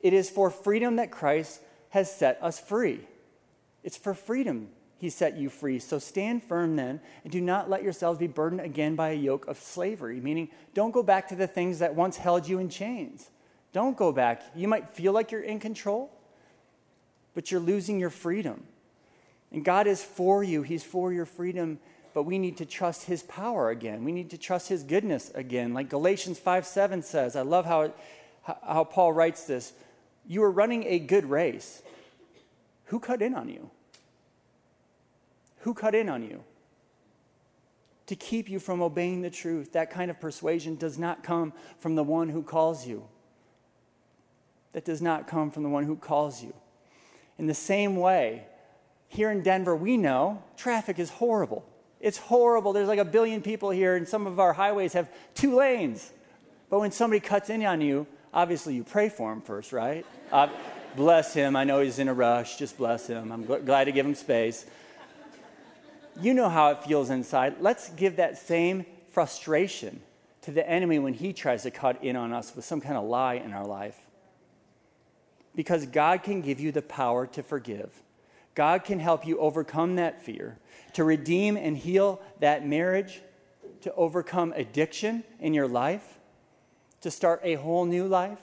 It 0.00 0.12
is 0.12 0.30
for 0.30 0.50
freedom 0.50 0.96
that 0.96 1.10
Christ 1.10 1.60
has 1.90 2.14
set 2.14 2.38
us 2.42 2.60
free. 2.60 3.00
It's 3.82 3.96
for 3.96 4.14
freedom 4.14 4.68
he 4.98 5.10
set 5.10 5.36
you 5.38 5.48
free. 5.48 5.78
So 5.78 5.98
stand 6.00 6.42
firm 6.42 6.76
then, 6.76 7.00
and 7.22 7.32
do 7.32 7.40
not 7.40 7.70
let 7.70 7.84
yourselves 7.84 8.18
be 8.18 8.26
burdened 8.26 8.60
again 8.60 8.96
by 8.96 9.10
a 9.10 9.14
yoke 9.14 9.46
of 9.46 9.58
slavery, 9.58 10.20
meaning 10.20 10.48
don't 10.74 10.90
go 10.90 11.04
back 11.04 11.28
to 11.28 11.36
the 11.36 11.46
things 11.46 11.78
that 11.78 11.94
once 11.94 12.16
held 12.16 12.48
you 12.48 12.58
in 12.58 12.68
chains. 12.68 13.30
Don't 13.72 13.96
go 13.96 14.12
back. 14.12 14.42
You 14.56 14.66
might 14.66 14.90
feel 14.90 15.12
like 15.12 15.30
you're 15.30 15.40
in 15.40 15.60
control, 15.60 16.10
but 17.34 17.50
you're 17.50 17.60
losing 17.60 18.00
your 18.00 18.10
freedom. 18.10 18.64
And 19.52 19.64
God 19.64 19.86
is 19.86 20.02
for 20.02 20.42
you, 20.42 20.62
He's 20.62 20.82
for 20.82 21.12
your 21.12 21.26
freedom, 21.26 21.78
but 22.12 22.24
we 22.24 22.38
need 22.38 22.56
to 22.56 22.66
trust 22.66 23.04
His 23.04 23.22
power 23.22 23.70
again. 23.70 24.02
We 24.02 24.10
need 24.10 24.30
to 24.30 24.38
trust 24.38 24.68
His 24.68 24.82
goodness 24.82 25.30
again. 25.32 25.74
Like 25.74 25.88
Galatians 25.88 26.40
5 26.40 26.66
7 26.66 27.02
says, 27.02 27.36
I 27.36 27.42
love 27.42 27.66
how, 27.66 27.82
it, 27.82 27.96
how 28.42 28.82
Paul 28.82 29.12
writes 29.12 29.44
this. 29.44 29.72
You 30.28 30.44
are 30.44 30.50
running 30.50 30.84
a 30.84 30.98
good 30.98 31.28
race. 31.28 31.82
Who 32.84 33.00
cut 33.00 33.22
in 33.22 33.34
on 33.34 33.48
you? 33.48 33.70
Who 35.60 35.74
cut 35.74 35.94
in 35.94 36.08
on 36.08 36.22
you? 36.22 36.44
To 38.06 38.14
keep 38.14 38.48
you 38.48 38.58
from 38.58 38.80
obeying 38.80 39.22
the 39.22 39.30
truth. 39.30 39.72
That 39.72 39.90
kind 39.90 40.10
of 40.10 40.20
persuasion 40.20 40.76
does 40.76 40.98
not 40.98 41.22
come 41.22 41.52
from 41.78 41.94
the 41.94 42.04
one 42.04 42.28
who 42.28 42.42
calls 42.42 42.86
you. 42.86 43.08
That 44.72 44.84
does 44.84 45.02
not 45.02 45.26
come 45.26 45.50
from 45.50 45.62
the 45.62 45.68
one 45.68 45.84
who 45.84 45.96
calls 45.96 46.42
you. 46.42 46.54
In 47.38 47.46
the 47.46 47.54
same 47.54 47.96
way, 47.96 48.44
here 49.08 49.30
in 49.30 49.42
Denver, 49.42 49.74
we 49.74 49.96
know 49.96 50.42
traffic 50.56 50.98
is 50.98 51.10
horrible. 51.10 51.64
It's 52.00 52.18
horrible. 52.18 52.72
There's 52.72 52.88
like 52.88 52.98
a 52.98 53.04
billion 53.04 53.40
people 53.42 53.70
here, 53.70 53.96
and 53.96 54.06
some 54.06 54.26
of 54.26 54.38
our 54.38 54.52
highways 54.52 54.92
have 54.92 55.10
two 55.34 55.56
lanes. 55.56 56.12
But 56.70 56.80
when 56.80 56.92
somebody 56.92 57.20
cuts 57.20 57.48
in 57.48 57.64
on 57.64 57.80
you, 57.80 58.06
obviously 58.32 58.74
you 58.74 58.84
pray 58.84 59.08
for 59.08 59.32
him 59.32 59.40
first, 59.40 59.72
right? 59.72 60.04
Uh, 60.32 60.48
bless 60.96 61.34
him. 61.34 61.56
I 61.56 61.64
know 61.64 61.80
he's 61.80 61.98
in 61.98 62.08
a 62.08 62.14
rush. 62.14 62.56
Just 62.56 62.76
bless 62.76 63.06
him. 63.06 63.32
I'm 63.32 63.44
gl- 63.44 63.64
glad 63.64 63.84
to 63.84 63.92
give 63.92 64.06
him 64.06 64.14
space. 64.14 64.66
You 66.20 66.34
know 66.34 66.48
how 66.48 66.70
it 66.70 66.84
feels 66.84 67.10
inside. 67.10 67.56
Let's 67.60 67.90
give 67.90 68.16
that 68.16 68.38
same 68.38 68.84
frustration 69.10 70.00
to 70.42 70.50
the 70.50 70.68
enemy 70.68 70.98
when 70.98 71.14
he 71.14 71.32
tries 71.32 71.62
to 71.62 71.70
cut 71.70 72.02
in 72.02 72.16
on 72.16 72.32
us 72.32 72.54
with 72.56 72.64
some 72.64 72.80
kind 72.80 72.96
of 72.96 73.04
lie 73.04 73.34
in 73.34 73.52
our 73.52 73.66
life. 73.66 73.98
Because 75.54 75.86
God 75.86 76.22
can 76.22 76.40
give 76.40 76.60
you 76.60 76.72
the 76.72 76.82
power 76.82 77.26
to 77.28 77.42
forgive. 77.42 78.02
God 78.54 78.84
can 78.84 78.98
help 78.98 79.26
you 79.26 79.38
overcome 79.38 79.96
that 79.96 80.22
fear, 80.22 80.58
to 80.94 81.04
redeem 81.04 81.56
and 81.56 81.76
heal 81.76 82.20
that 82.40 82.66
marriage, 82.66 83.20
to 83.82 83.94
overcome 83.94 84.52
addiction 84.56 85.22
in 85.38 85.54
your 85.54 85.68
life, 85.68 86.17
to 87.00 87.10
start 87.10 87.40
a 87.42 87.54
whole 87.54 87.84
new 87.84 88.06
life, 88.06 88.40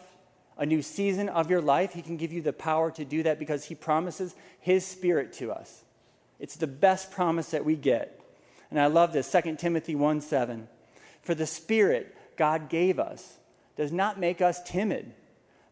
a 0.58 0.66
new 0.66 0.82
season 0.82 1.30
of 1.30 1.50
your 1.50 1.62
life. 1.62 1.94
He 1.94 2.02
can 2.02 2.18
give 2.18 2.32
you 2.32 2.42
the 2.42 2.54
power 2.54 2.92
to 2.92 3.06
do 3.06 3.24
that 3.24 3.40
because 3.40 3.66
He 3.66 3.76
promises 3.76 4.36
His 4.60 4.86
Spirit 4.86 5.34
to 5.34 5.52
us. 5.52 5.84
It's 6.40 6.56
the 6.56 6.68
best 6.68 7.12
promise 7.12 7.52
that 7.52 7.66
we 7.66 7.76
get. 7.76 8.20
And 8.70 8.80
I 8.80 8.88
love 8.88 9.14
this 9.14 9.32
2 9.32 9.56
Timothy 9.56 9.96
1 9.96 10.22
7. 10.22 10.68
For 11.22 11.36
the 11.36 11.48
Spirit 11.48 12.16
God 12.36 12.70
gave 12.70 13.00
us 13.00 13.38
does 13.76 13.92
not 13.92 14.20
make 14.20 14.42
us 14.42 14.62
timid, 14.64 15.14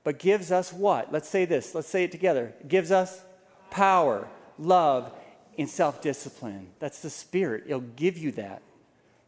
but 0.04 0.20
gives 0.20 0.52
us 0.52 0.74
what? 0.74 1.12
Let's 1.12 1.30
say 1.30 1.46
this. 1.46 1.74
Let's 1.74 1.88
say 1.88 2.04
it 2.04 2.12
together. 2.12 2.54
It 2.60 2.68
gives 2.68 2.92
us 2.92 3.22
power, 3.70 4.28
love, 4.58 5.14
and 5.58 5.70
self 5.70 6.02
discipline. 6.02 6.70
That's 6.80 7.02
the 7.02 7.10
Spirit. 7.10 7.64
It'll 7.66 7.82
give 7.82 8.18
you 8.18 8.32
that. 8.34 8.62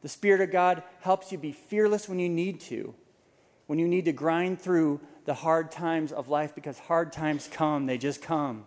The 0.01 0.09
Spirit 0.09 0.41
of 0.41 0.51
God 0.51 0.83
helps 1.01 1.31
you 1.31 1.37
be 1.37 1.51
fearless 1.51 2.07
when 2.07 2.19
you 2.19 2.29
need 2.29 2.59
to, 2.61 2.93
when 3.67 3.79
you 3.79 3.87
need 3.87 4.05
to 4.05 4.11
grind 4.11 4.61
through 4.61 4.99
the 5.25 5.33
hard 5.33 5.71
times 5.71 6.11
of 6.11 6.29
life 6.29 6.53
because 6.53 6.77
hard 6.79 7.11
times 7.11 7.49
come, 7.51 7.85
they 7.85 7.97
just 7.97 8.21
come. 8.21 8.65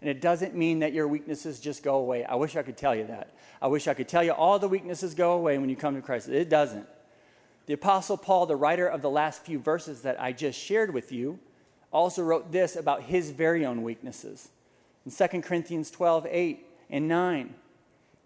And 0.00 0.10
it 0.10 0.20
doesn't 0.20 0.54
mean 0.54 0.80
that 0.80 0.92
your 0.92 1.08
weaknesses 1.08 1.58
just 1.58 1.82
go 1.82 1.94
away. 1.96 2.24
I 2.24 2.34
wish 2.34 2.56
I 2.56 2.62
could 2.62 2.76
tell 2.76 2.94
you 2.94 3.06
that. 3.06 3.34
I 3.62 3.68
wish 3.68 3.88
I 3.88 3.94
could 3.94 4.08
tell 4.08 4.22
you 4.22 4.32
all 4.32 4.58
the 4.58 4.68
weaknesses 4.68 5.14
go 5.14 5.32
away 5.32 5.56
when 5.56 5.70
you 5.70 5.76
come 5.76 5.94
to 5.94 6.02
Christ. 6.02 6.28
It 6.28 6.50
doesn't. 6.50 6.86
The 7.64 7.72
Apostle 7.72 8.18
Paul, 8.18 8.44
the 8.44 8.56
writer 8.56 8.86
of 8.86 9.00
the 9.00 9.08
last 9.08 9.42
few 9.42 9.58
verses 9.58 10.02
that 10.02 10.20
I 10.20 10.32
just 10.32 10.58
shared 10.60 10.92
with 10.92 11.10
you, 11.10 11.38
also 11.90 12.22
wrote 12.22 12.52
this 12.52 12.76
about 12.76 13.04
his 13.04 13.30
very 13.30 13.64
own 13.64 13.82
weaknesses. 13.82 14.50
In 15.06 15.12
2 15.12 15.40
Corinthians 15.40 15.90
12, 15.90 16.26
8 16.28 16.66
and 16.90 17.08
9, 17.08 17.54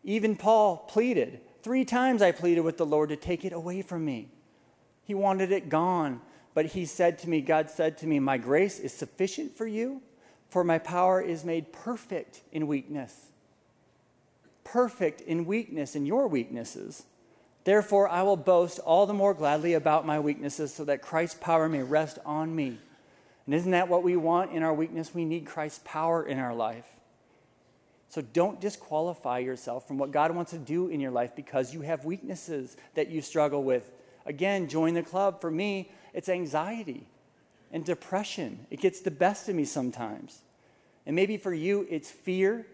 even 0.02 0.34
Paul 0.34 0.78
pleaded, 0.88 1.40
Three 1.62 1.84
times 1.84 2.22
I 2.22 2.32
pleaded 2.32 2.62
with 2.62 2.78
the 2.78 2.86
Lord 2.86 3.10
to 3.10 3.16
take 3.16 3.44
it 3.44 3.52
away 3.52 3.82
from 3.82 4.04
me. 4.04 4.28
He 5.08 5.14
wanted 5.14 5.50
it 5.50 5.70
gone. 5.70 6.20
But 6.52 6.66
he 6.66 6.84
said 6.84 7.18
to 7.20 7.30
me, 7.30 7.40
God 7.40 7.70
said 7.70 7.96
to 7.98 8.06
me, 8.06 8.20
My 8.20 8.36
grace 8.36 8.78
is 8.78 8.92
sufficient 8.92 9.56
for 9.56 9.66
you, 9.66 10.02
for 10.50 10.62
my 10.62 10.78
power 10.78 11.18
is 11.20 11.44
made 11.44 11.72
perfect 11.72 12.42
in 12.52 12.66
weakness. 12.66 13.28
Perfect 14.64 15.22
in 15.22 15.46
weakness, 15.46 15.96
in 15.96 16.04
your 16.04 16.28
weaknesses. 16.28 17.04
Therefore, 17.64 18.06
I 18.06 18.22
will 18.22 18.36
boast 18.36 18.80
all 18.80 19.06
the 19.06 19.14
more 19.14 19.32
gladly 19.32 19.72
about 19.72 20.04
my 20.04 20.20
weaknesses 20.20 20.74
so 20.74 20.84
that 20.84 21.00
Christ's 21.00 21.38
power 21.40 21.70
may 21.70 21.82
rest 21.82 22.18
on 22.26 22.54
me. 22.54 22.78
And 23.46 23.54
isn't 23.54 23.70
that 23.70 23.88
what 23.88 24.02
we 24.02 24.14
want 24.14 24.52
in 24.52 24.62
our 24.62 24.74
weakness? 24.74 25.14
We 25.14 25.24
need 25.24 25.46
Christ's 25.46 25.80
power 25.84 26.22
in 26.22 26.38
our 26.38 26.54
life. 26.54 26.86
So 28.10 28.20
don't 28.20 28.60
disqualify 28.60 29.38
yourself 29.38 29.88
from 29.88 29.96
what 29.96 30.10
God 30.10 30.34
wants 30.34 30.50
to 30.50 30.58
do 30.58 30.88
in 30.88 31.00
your 31.00 31.12
life 31.12 31.34
because 31.34 31.72
you 31.72 31.80
have 31.80 32.04
weaknesses 32.04 32.76
that 32.94 33.08
you 33.08 33.22
struggle 33.22 33.62
with. 33.62 33.94
Again, 34.28 34.68
join 34.68 34.92
the 34.92 35.02
club. 35.02 35.40
For 35.40 35.50
me, 35.50 35.90
it's 36.12 36.28
anxiety 36.28 37.06
and 37.72 37.84
depression. 37.84 38.66
It 38.70 38.80
gets 38.80 39.00
the 39.00 39.10
best 39.10 39.48
of 39.48 39.56
me 39.56 39.64
sometimes. 39.64 40.42
And 41.06 41.16
maybe 41.16 41.38
for 41.38 41.54
you, 41.54 41.86
it's 41.90 42.10
fear 42.10 42.66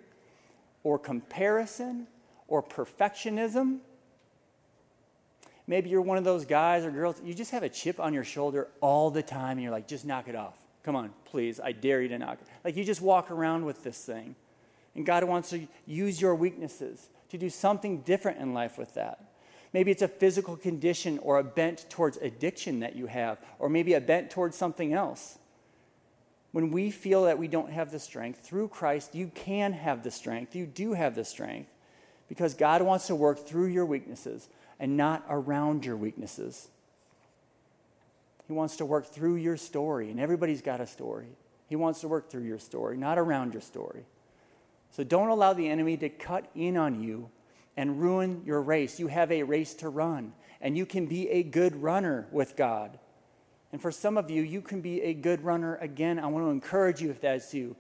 or 0.83 0.99
comparison 0.99 2.09
or 2.49 2.61
perfectionism. 2.61 3.79
Maybe 5.69 5.91
you're 5.91 6.03
one 6.03 6.19
of 6.19 6.25
those 6.25 6.45
guys 6.45 6.85
or 6.85 6.91
girls, 6.91 7.23
you 7.25 7.33
just 7.33 7.53
have 7.53 7.63
a 7.63 7.69
chip 7.69 8.01
on 8.01 8.13
your 8.13 8.25
shoulder 8.25 8.69
all 8.81 9.11
the 9.11 9.23
time 9.23 9.53
and 9.53 9.63
you're 9.63 9.73
like, 9.73 9.87
just 9.87 10.05
knock 10.05 10.29
it 10.29 10.35
off. 10.35 10.59
Come 10.83 10.97
on, 10.97 11.11
please, 11.25 11.61
I 11.61 11.73
dare 11.73 12.03
you 12.03 12.09
to 12.09 12.19
knock 12.19 12.39
it. 12.43 12.49
Like 12.65 12.77
you 12.77 12.85
just 12.85 13.01
walk 13.01 13.31
around 13.31 13.65
with 13.65 13.85
this 13.85 14.05
thing. 14.05 14.35
And 14.97 15.07
God 15.07 15.25
wants 15.25 15.51
to 15.51 15.67
use 15.87 16.21
your 16.21 16.35
weaknesses 16.35 17.09
to 17.31 17.39
do 17.39 17.49
something 17.49 18.03
different 18.03 18.39
in 18.39 18.53
life 18.53 18.77
with 18.77 18.95
that. 18.95 19.21
Maybe 19.75 19.91
it's 19.91 20.03
a 20.03 20.09
physical 20.09 20.57
condition 20.57 21.19
or 21.19 21.37
a 21.37 21.43
bent 21.43 21.91
towards 21.91 22.17
addiction 22.19 22.79
that 22.81 22.95
you 22.95 23.07
have, 23.07 23.39
or 23.59 23.69
maybe 23.69 23.95
a 23.95 24.01
bent 24.01 24.31
towards 24.31 24.57
something 24.57 24.93
else. 24.93 25.37
When 26.53 26.71
we 26.71 26.93
feel 26.93 27.25
that 27.25 27.39
we 27.39 27.49
don't 27.49 27.73
have 27.73 27.91
the 27.91 27.99
strength, 27.99 28.39
through 28.39 28.69
Christ, 28.69 29.17
you 29.17 29.33
can 29.35 29.73
have 29.73 30.05
the 30.05 30.13
strength. 30.13 30.55
You 30.55 30.67
do 30.67 30.93
have 30.93 31.17
the 31.17 31.25
strength 31.25 31.71
because 32.29 32.55
God 32.55 32.83
wants 32.83 33.09
to 33.09 33.17
work 33.17 33.45
through 33.45 33.67
your 33.67 33.85
weaknesses 33.85 34.49
and 34.79 34.97
not 34.97 35.25
around 35.29 35.85
your 35.85 35.97
weaknesses. 35.97 36.69
He 38.47 38.53
wants 38.53 38.77
to 38.77 38.87
work 38.87 39.07
through 39.07 39.37
your 39.37 39.57
story, 39.57 40.09
and 40.09 40.21
everybody's 40.21 40.63
got 40.63 40.81
a 40.81 40.87
story. 40.87 41.31
He 41.69 41.75
wants 41.75 42.01
to 42.03 42.09
work 42.09 42.31
through 42.31 42.45
your 42.45 42.61
story, 42.61 42.97
not 42.97 43.19
around 43.19 43.53
your 43.53 43.63
story. 43.63 44.05
So 44.93 45.03
don't 45.03 45.31
allow 45.31 45.53
the 45.53 45.69
enemy 45.69 45.97
to 45.97 46.09
cut 46.09 46.49
in 46.55 46.77
on 46.77 47.03
you 47.03 47.31
and 47.77 48.01
ruin 48.01 48.43
your 48.45 48.63
race. 48.63 48.99
You 48.99 49.09
have 49.09 49.33
a 49.33 49.43
race 49.43 49.75
to 49.75 49.89
run, 49.89 50.33
and 50.61 50.77
you 50.77 50.87
can 50.87 51.07
be 51.07 51.29
a 51.31 51.43
good 51.43 51.77
runner 51.83 52.27
with 52.31 52.57
God. 52.57 52.99
And 53.73 53.83
for 53.83 53.91
some 53.91 54.17
of 54.17 54.31
you, 54.31 54.43
you 54.43 54.61
can 54.61 54.81
be 54.81 55.03
a 55.03 55.15
good 55.15 55.43
runner 55.43 55.77
again. 55.77 56.19
I 56.19 56.27
want 56.27 56.45
to 56.47 56.51
encourage 56.51 57.01
you 57.01 57.11
if 57.11 57.21
that's 57.21 57.53
you. 57.53 57.75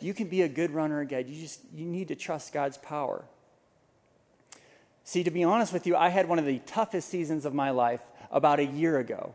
You 0.00 0.14
can 0.14 0.28
be 0.28 0.42
a 0.42 0.48
good 0.48 0.70
runner 0.70 1.00
again. 1.00 1.26
You 1.28 1.40
just 1.40 1.60
you 1.74 1.84
need 1.86 2.08
to 2.08 2.14
trust 2.14 2.52
God's 2.52 2.78
power. 2.78 3.24
See, 5.04 5.22
to 5.22 5.30
be 5.30 5.44
honest 5.44 5.72
with 5.72 5.86
you, 5.86 5.94
I 5.94 6.08
had 6.08 6.28
one 6.28 6.38
of 6.38 6.46
the 6.46 6.58
toughest 6.60 7.08
seasons 7.08 7.44
of 7.44 7.54
my 7.54 7.70
life 7.70 8.00
about 8.30 8.58
a 8.58 8.64
year 8.64 8.98
ago. 8.98 9.34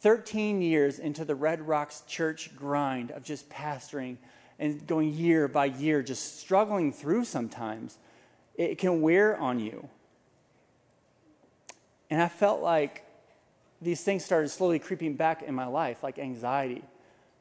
13 0.00 0.62
years 0.62 0.98
into 0.98 1.24
the 1.24 1.34
Red 1.34 1.68
Rocks 1.68 2.02
church 2.08 2.56
grind 2.56 3.10
of 3.10 3.22
just 3.22 3.48
pastoring 3.50 4.16
and 4.58 4.86
going 4.86 5.12
year 5.12 5.48
by 5.48 5.66
year, 5.66 6.02
just 6.02 6.40
struggling 6.40 6.92
through 6.92 7.24
sometimes, 7.24 7.98
it 8.60 8.76
can 8.76 9.00
wear 9.00 9.38
on 9.38 9.58
you. 9.58 9.88
And 12.10 12.20
I 12.20 12.28
felt 12.28 12.60
like 12.60 13.04
these 13.80 14.02
things 14.02 14.22
started 14.22 14.50
slowly 14.50 14.78
creeping 14.78 15.14
back 15.14 15.42
in 15.42 15.54
my 15.54 15.66
life, 15.66 16.02
like 16.02 16.18
anxiety, 16.18 16.84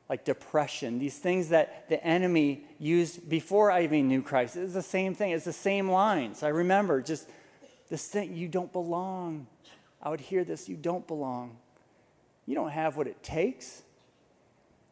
like 0.08 0.24
depression, 0.24 0.98
these 0.98 1.18
things 1.18 1.50
that 1.50 1.90
the 1.90 2.02
enemy 2.06 2.64
used 2.80 3.28
before 3.30 3.70
I 3.70 3.84
even 3.84 4.08
knew 4.08 4.22
Christ. 4.22 4.56
It's 4.56 4.74
the 4.74 4.82
same 4.82 5.14
thing, 5.14 5.32
it's 5.32 5.44
the 5.44 5.52
same 5.52 5.90
lines. 5.90 6.42
I 6.42 6.50
remember 6.50 7.02
just 7.02 7.28
this 7.90 8.08
thing, 8.08 8.36
you 8.36 8.48
don't 8.48 8.72
belong. 8.72 9.48
I 10.02 10.10
would 10.10 10.22
hear 10.22 10.46
this, 10.46 10.70
you 10.70 10.78
don't 10.78 11.06
belong. 11.06 11.58
You 12.46 12.56
don't 12.56 12.72
have 12.72 12.96
what 12.96 13.08
it 13.08 13.22
takes. 13.24 13.82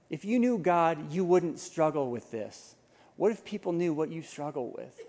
If 0.10 0.26
you 0.26 0.40
knew 0.40 0.58
God, 0.58 1.10
you 1.10 1.24
wouldn't 1.24 1.60
struggle 1.60 2.12
with 2.12 2.32
this. 2.32 2.76
What 3.16 3.32
if 3.32 3.46
people 3.46 3.72
knew 3.72 3.94
what 3.94 4.10
you 4.10 4.22
struggle 4.22 4.74
with? 4.76 5.08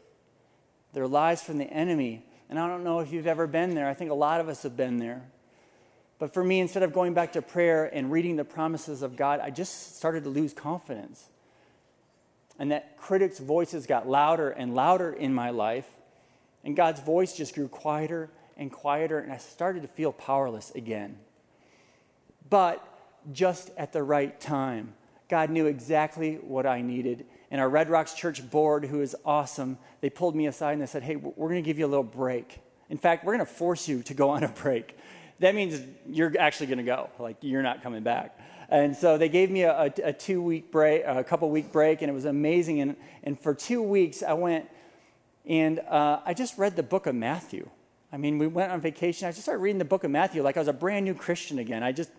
Their 0.92 1.06
lies 1.06 1.42
from 1.42 1.58
the 1.58 1.66
enemy. 1.66 2.24
And 2.48 2.58
I 2.58 2.66
don't 2.66 2.84
know 2.84 3.00
if 3.00 3.12
you've 3.12 3.26
ever 3.26 3.46
been 3.46 3.74
there. 3.74 3.88
I 3.88 3.94
think 3.94 4.10
a 4.10 4.14
lot 4.14 4.40
of 4.40 4.48
us 4.48 4.62
have 4.62 4.76
been 4.76 4.98
there. 4.98 5.22
But 6.18 6.34
for 6.34 6.42
me, 6.42 6.60
instead 6.60 6.82
of 6.82 6.92
going 6.92 7.14
back 7.14 7.32
to 7.34 7.42
prayer 7.42 7.84
and 7.84 8.10
reading 8.10 8.36
the 8.36 8.44
promises 8.44 9.02
of 9.02 9.16
God, 9.16 9.40
I 9.40 9.50
just 9.50 9.96
started 9.96 10.24
to 10.24 10.30
lose 10.30 10.52
confidence. 10.52 11.28
And 12.58 12.72
that 12.72 12.96
critics' 12.96 13.38
voices 13.38 13.86
got 13.86 14.08
louder 14.08 14.50
and 14.50 14.74
louder 14.74 15.12
in 15.12 15.32
my 15.32 15.50
life. 15.50 15.86
And 16.64 16.74
God's 16.74 17.00
voice 17.00 17.36
just 17.36 17.54
grew 17.54 17.68
quieter 17.68 18.30
and 18.56 18.72
quieter. 18.72 19.18
And 19.20 19.32
I 19.32 19.36
started 19.36 19.82
to 19.82 19.88
feel 19.88 20.12
powerless 20.12 20.72
again 20.72 21.18
but 22.48 22.84
just 23.32 23.70
at 23.76 23.92
the 23.92 24.02
right 24.02 24.38
time. 24.40 24.94
God 25.28 25.50
knew 25.50 25.66
exactly 25.66 26.36
what 26.36 26.66
I 26.66 26.80
needed. 26.80 27.26
And 27.50 27.60
our 27.60 27.68
Red 27.68 27.88
Rocks 27.88 28.14
Church 28.14 28.48
board, 28.48 28.84
who 28.84 29.00
is 29.00 29.16
awesome, 29.24 29.78
they 30.00 30.10
pulled 30.10 30.36
me 30.36 30.46
aside 30.46 30.72
and 30.72 30.82
they 30.82 30.86
said, 30.86 31.02
Hey, 31.02 31.16
we're 31.16 31.48
going 31.48 31.62
to 31.62 31.66
give 31.66 31.78
you 31.78 31.86
a 31.86 31.88
little 31.88 32.02
break. 32.02 32.60
In 32.90 32.98
fact, 32.98 33.24
we're 33.24 33.34
going 33.34 33.46
to 33.46 33.52
force 33.52 33.88
you 33.88 34.02
to 34.04 34.14
go 34.14 34.30
on 34.30 34.44
a 34.44 34.48
break. 34.48 34.96
That 35.40 35.54
means 35.54 35.80
you're 36.06 36.34
actually 36.38 36.66
going 36.66 36.78
to 36.78 36.84
go, 36.84 37.10
like, 37.18 37.36
you're 37.42 37.62
not 37.62 37.82
coming 37.82 38.02
back. 38.02 38.38
And 38.68 38.94
so 38.94 39.16
they 39.16 39.28
gave 39.28 39.50
me 39.50 39.62
a, 39.62 39.84
a, 39.84 39.92
a 40.04 40.12
two 40.12 40.42
week 40.42 40.70
break, 40.70 41.02
a 41.06 41.24
couple 41.24 41.48
week 41.50 41.72
break, 41.72 42.02
and 42.02 42.10
it 42.10 42.14
was 42.14 42.26
amazing. 42.26 42.80
And, 42.80 42.96
and 43.22 43.38
for 43.38 43.54
two 43.54 43.82
weeks, 43.82 44.22
I 44.22 44.34
went 44.34 44.68
and 45.46 45.80
uh, 45.80 46.20
I 46.26 46.34
just 46.34 46.58
read 46.58 46.76
the 46.76 46.82
book 46.82 47.06
of 47.06 47.14
Matthew. 47.14 47.70
I 48.12 48.18
mean, 48.18 48.38
we 48.38 48.46
went 48.46 48.70
on 48.70 48.80
vacation. 48.80 49.26
I 49.26 49.30
just 49.30 49.42
started 49.42 49.60
reading 49.60 49.78
the 49.78 49.84
book 49.84 50.04
of 50.04 50.10
Matthew 50.10 50.42
like 50.42 50.56
I 50.56 50.60
was 50.60 50.68
a 50.68 50.74
brand 50.74 51.06
new 51.06 51.14
Christian 51.14 51.58
again. 51.58 51.82
I 51.82 51.92
just 51.92 52.10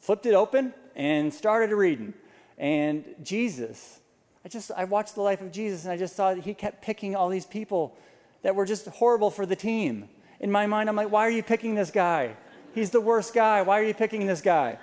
flipped 0.00 0.26
it 0.26 0.34
open 0.34 0.74
and 0.94 1.32
started 1.32 1.74
reading. 1.74 2.12
And 2.58 3.04
Jesus, 3.22 3.99
I 4.44 4.48
just 4.48 4.70
I 4.76 4.84
watched 4.84 5.14
the 5.14 5.22
life 5.22 5.40
of 5.40 5.52
Jesus 5.52 5.84
and 5.84 5.92
I 5.92 5.96
just 5.96 6.16
saw 6.16 6.34
that 6.34 6.44
he 6.44 6.54
kept 6.54 6.82
picking 6.82 7.14
all 7.14 7.28
these 7.28 7.46
people 7.46 7.96
that 8.42 8.54
were 8.54 8.64
just 8.64 8.86
horrible 8.86 9.30
for 9.30 9.44
the 9.44 9.56
team. 9.56 10.08
In 10.40 10.50
my 10.50 10.66
mind, 10.66 10.88
I'm 10.88 10.96
like, 10.96 11.10
why 11.10 11.26
are 11.26 11.30
you 11.30 11.42
picking 11.42 11.74
this 11.74 11.90
guy? 11.90 12.34
He's 12.74 12.90
the 12.90 13.00
worst 13.00 13.34
guy. 13.34 13.62
Why 13.62 13.80
are 13.80 13.84
you 13.84 13.94
picking 13.94 14.26
this 14.26 14.40
guy? 14.40 14.78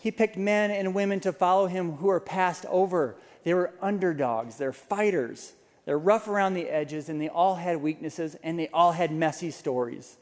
He 0.00 0.10
picked 0.10 0.36
men 0.36 0.70
and 0.70 0.94
women 0.94 1.20
to 1.20 1.32
follow 1.32 1.66
him 1.66 1.92
who 1.92 2.08
are 2.08 2.20
passed 2.20 2.66
over. 2.66 3.16
They 3.44 3.54
were 3.54 3.72
underdogs, 3.80 4.56
they're 4.56 4.72
fighters, 4.72 5.54
they're 5.86 5.98
rough 5.98 6.28
around 6.28 6.54
the 6.54 6.68
edges, 6.68 7.08
and 7.08 7.20
they 7.20 7.28
all 7.28 7.54
had 7.54 7.78
weaknesses 7.78 8.36
and 8.42 8.58
they 8.58 8.68
all 8.68 8.92
had 8.92 9.12
messy 9.12 9.50
stories. 9.50 10.18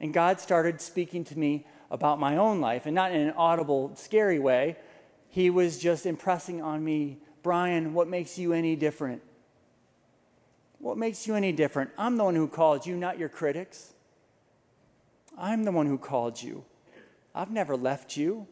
And 0.00 0.14
God 0.14 0.40
started 0.40 0.80
speaking 0.80 1.24
to 1.24 1.38
me 1.38 1.66
about 1.90 2.20
my 2.20 2.36
own 2.36 2.60
life, 2.60 2.86
and 2.86 2.94
not 2.94 3.12
in 3.12 3.20
an 3.20 3.34
audible, 3.36 3.92
scary 3.94 4.38
way. 4.38 4.76
He 5.28 5.50
was 5.50 5.78
just 5.78 6.06
impressing 6.06 6.62
on 6.62 6.84
me, 6.84 7.18
Brian, 7.42 7.94
what 7.94 8.08
makes 8.08 8.38
you 8.38 8.52
any 8.52 8.76
different? 8.76 9.22
What 10.78 10.96
makes 10.96 11.26
you 11.26 11.34
any 11.34 11.52
different? 11.52 11.90
I'm 11.98 12.16
the 12.16 12.24
one 12.24 12.34
who 12.34 12.48
called 12.48 12.86
you, 12.86 12.96
not 12.96 13.18
your 13.18 13.28
critics. 13.28 13.92
I'm 15.36 15.64
the 15.64 15.72
one 15.72 15.86
who 15.86 15.98
called 15.98 16.42
you. 16.42 16.64
I've 17.34 17.50
never 17.50 17.76
left 17.76 18.16
you. 18.16 18.46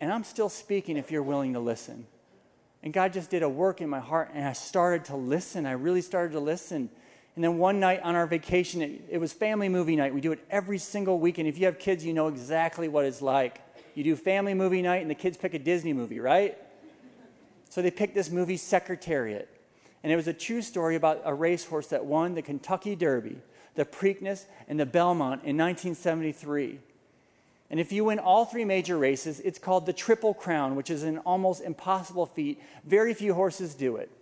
And 0.00 0.12
I'm 0.12 0.24
still 0.24 0.48
speaking 0.48 0.96
if 0.96 1.10
you're 1.10 1.22
willing 1.22 1.54
to 1.54 1.60
listen. 1.60 2.06
And 2.82 2.92
God 2.92 3.12
just 3.12 3.30
did 3.30 3.42
a 3.42 3.48
work 3.48 3.80
in 3.80 3.88
my 3.88 3.98
heart, 3.98 4.30
and 4.32 4.46
I 4.46 4.52
started 4.52 5.04
to 5.06 5.16
listen. 5.16 5.66
I 5.66 5.72
really 5.72 6.00
started 6.00 6.32
to 6.32 6.40
listen. 6.40 6.88
And 7.34 7.44
then 7.44 7.58
one 7.58 7.80
night 7.80 8.00
on 8.02 8.14
our 8.14 8.26
vacation, 8.26 8.82
it, 8.82 9.02
it, 9.10 9.18
was 9.18 9.32
family 9.32 9.68
movie 9.68 9.96
night. 9.96 10.14
We 10.14 10.20
do 10.20 10.32
it 10.32 10.44
every 10.50 10.78
single 10.78 11.18
weekend. 11.18 11.48
If 11.48 11.58
you 11.58 11.66
have 11.66 11.78
kids, 11.78 12.04
you 12.04 12.12
know 12.12 12.28
exactly 12.28 12.88
what 12.88 13.04
it's 13.04 13.22
like. 13.22 13.60
You 13.98 14.04
do 14.04 14.14
family 14.14 14.54
movie 14.54 14.80
night, 14.80 15.02
and 15.02 15.10
the 15.10 15.16
kids 15.16 15.36
pick 15.36 15.54
a 15.54 15.58
Disney 15.58 15.92
movie, 15.92 16.20
right? 16.20 16.56
So 17.68 17.82
they 17.82 17.90
picked 17.90 18.14
this 18.14 18.30
movie, 18.30 18.56
Secretariat. 18.56 19.48
And 20.04 20.12
it 20.12 20.14
was 20.14 20.28
a 20.28 20.32
true 20.32 20.62
story 20.62 20.94
about 20.94 21.20
a 21.24 21.34
racehorse 21.34 21.88
that 21.88 22.04
won 22.04 22.36
the 22.36 22.42
Kentucky 22.42 22.94
Derby, 22.94 23.38
the 23.74 23.84
Preakness, 23.84 24.44
and 24.68 24.78
the 24.78 24.86
Belmont 24.86 25.42
in 25.42 25.56
1973. 25.56 26.78
And 27.70 27.80
if 27.80 27.90
you 27.90 28.04
win 28.04 28.20
all 28.20 28.44
three 28.44 28.64
major 28.64 28.96
races, 28.96 29.40
it's 29.40 29.58
called 29.58 29.84
the 29.84 29.92
Triple 29.92 30.32
Crown, 30.32 30.76
which 30.76 30.90
is 30.90 31.02
an 31.02 31.18
almost 31.26 31.60
impossible 31.60 32.26
feat. 32.26 32.62
Very 32.84 33.14
few 33.14 33.34
horses 33.34 33.74
do 33.74 33.96
it. 33.96 34.12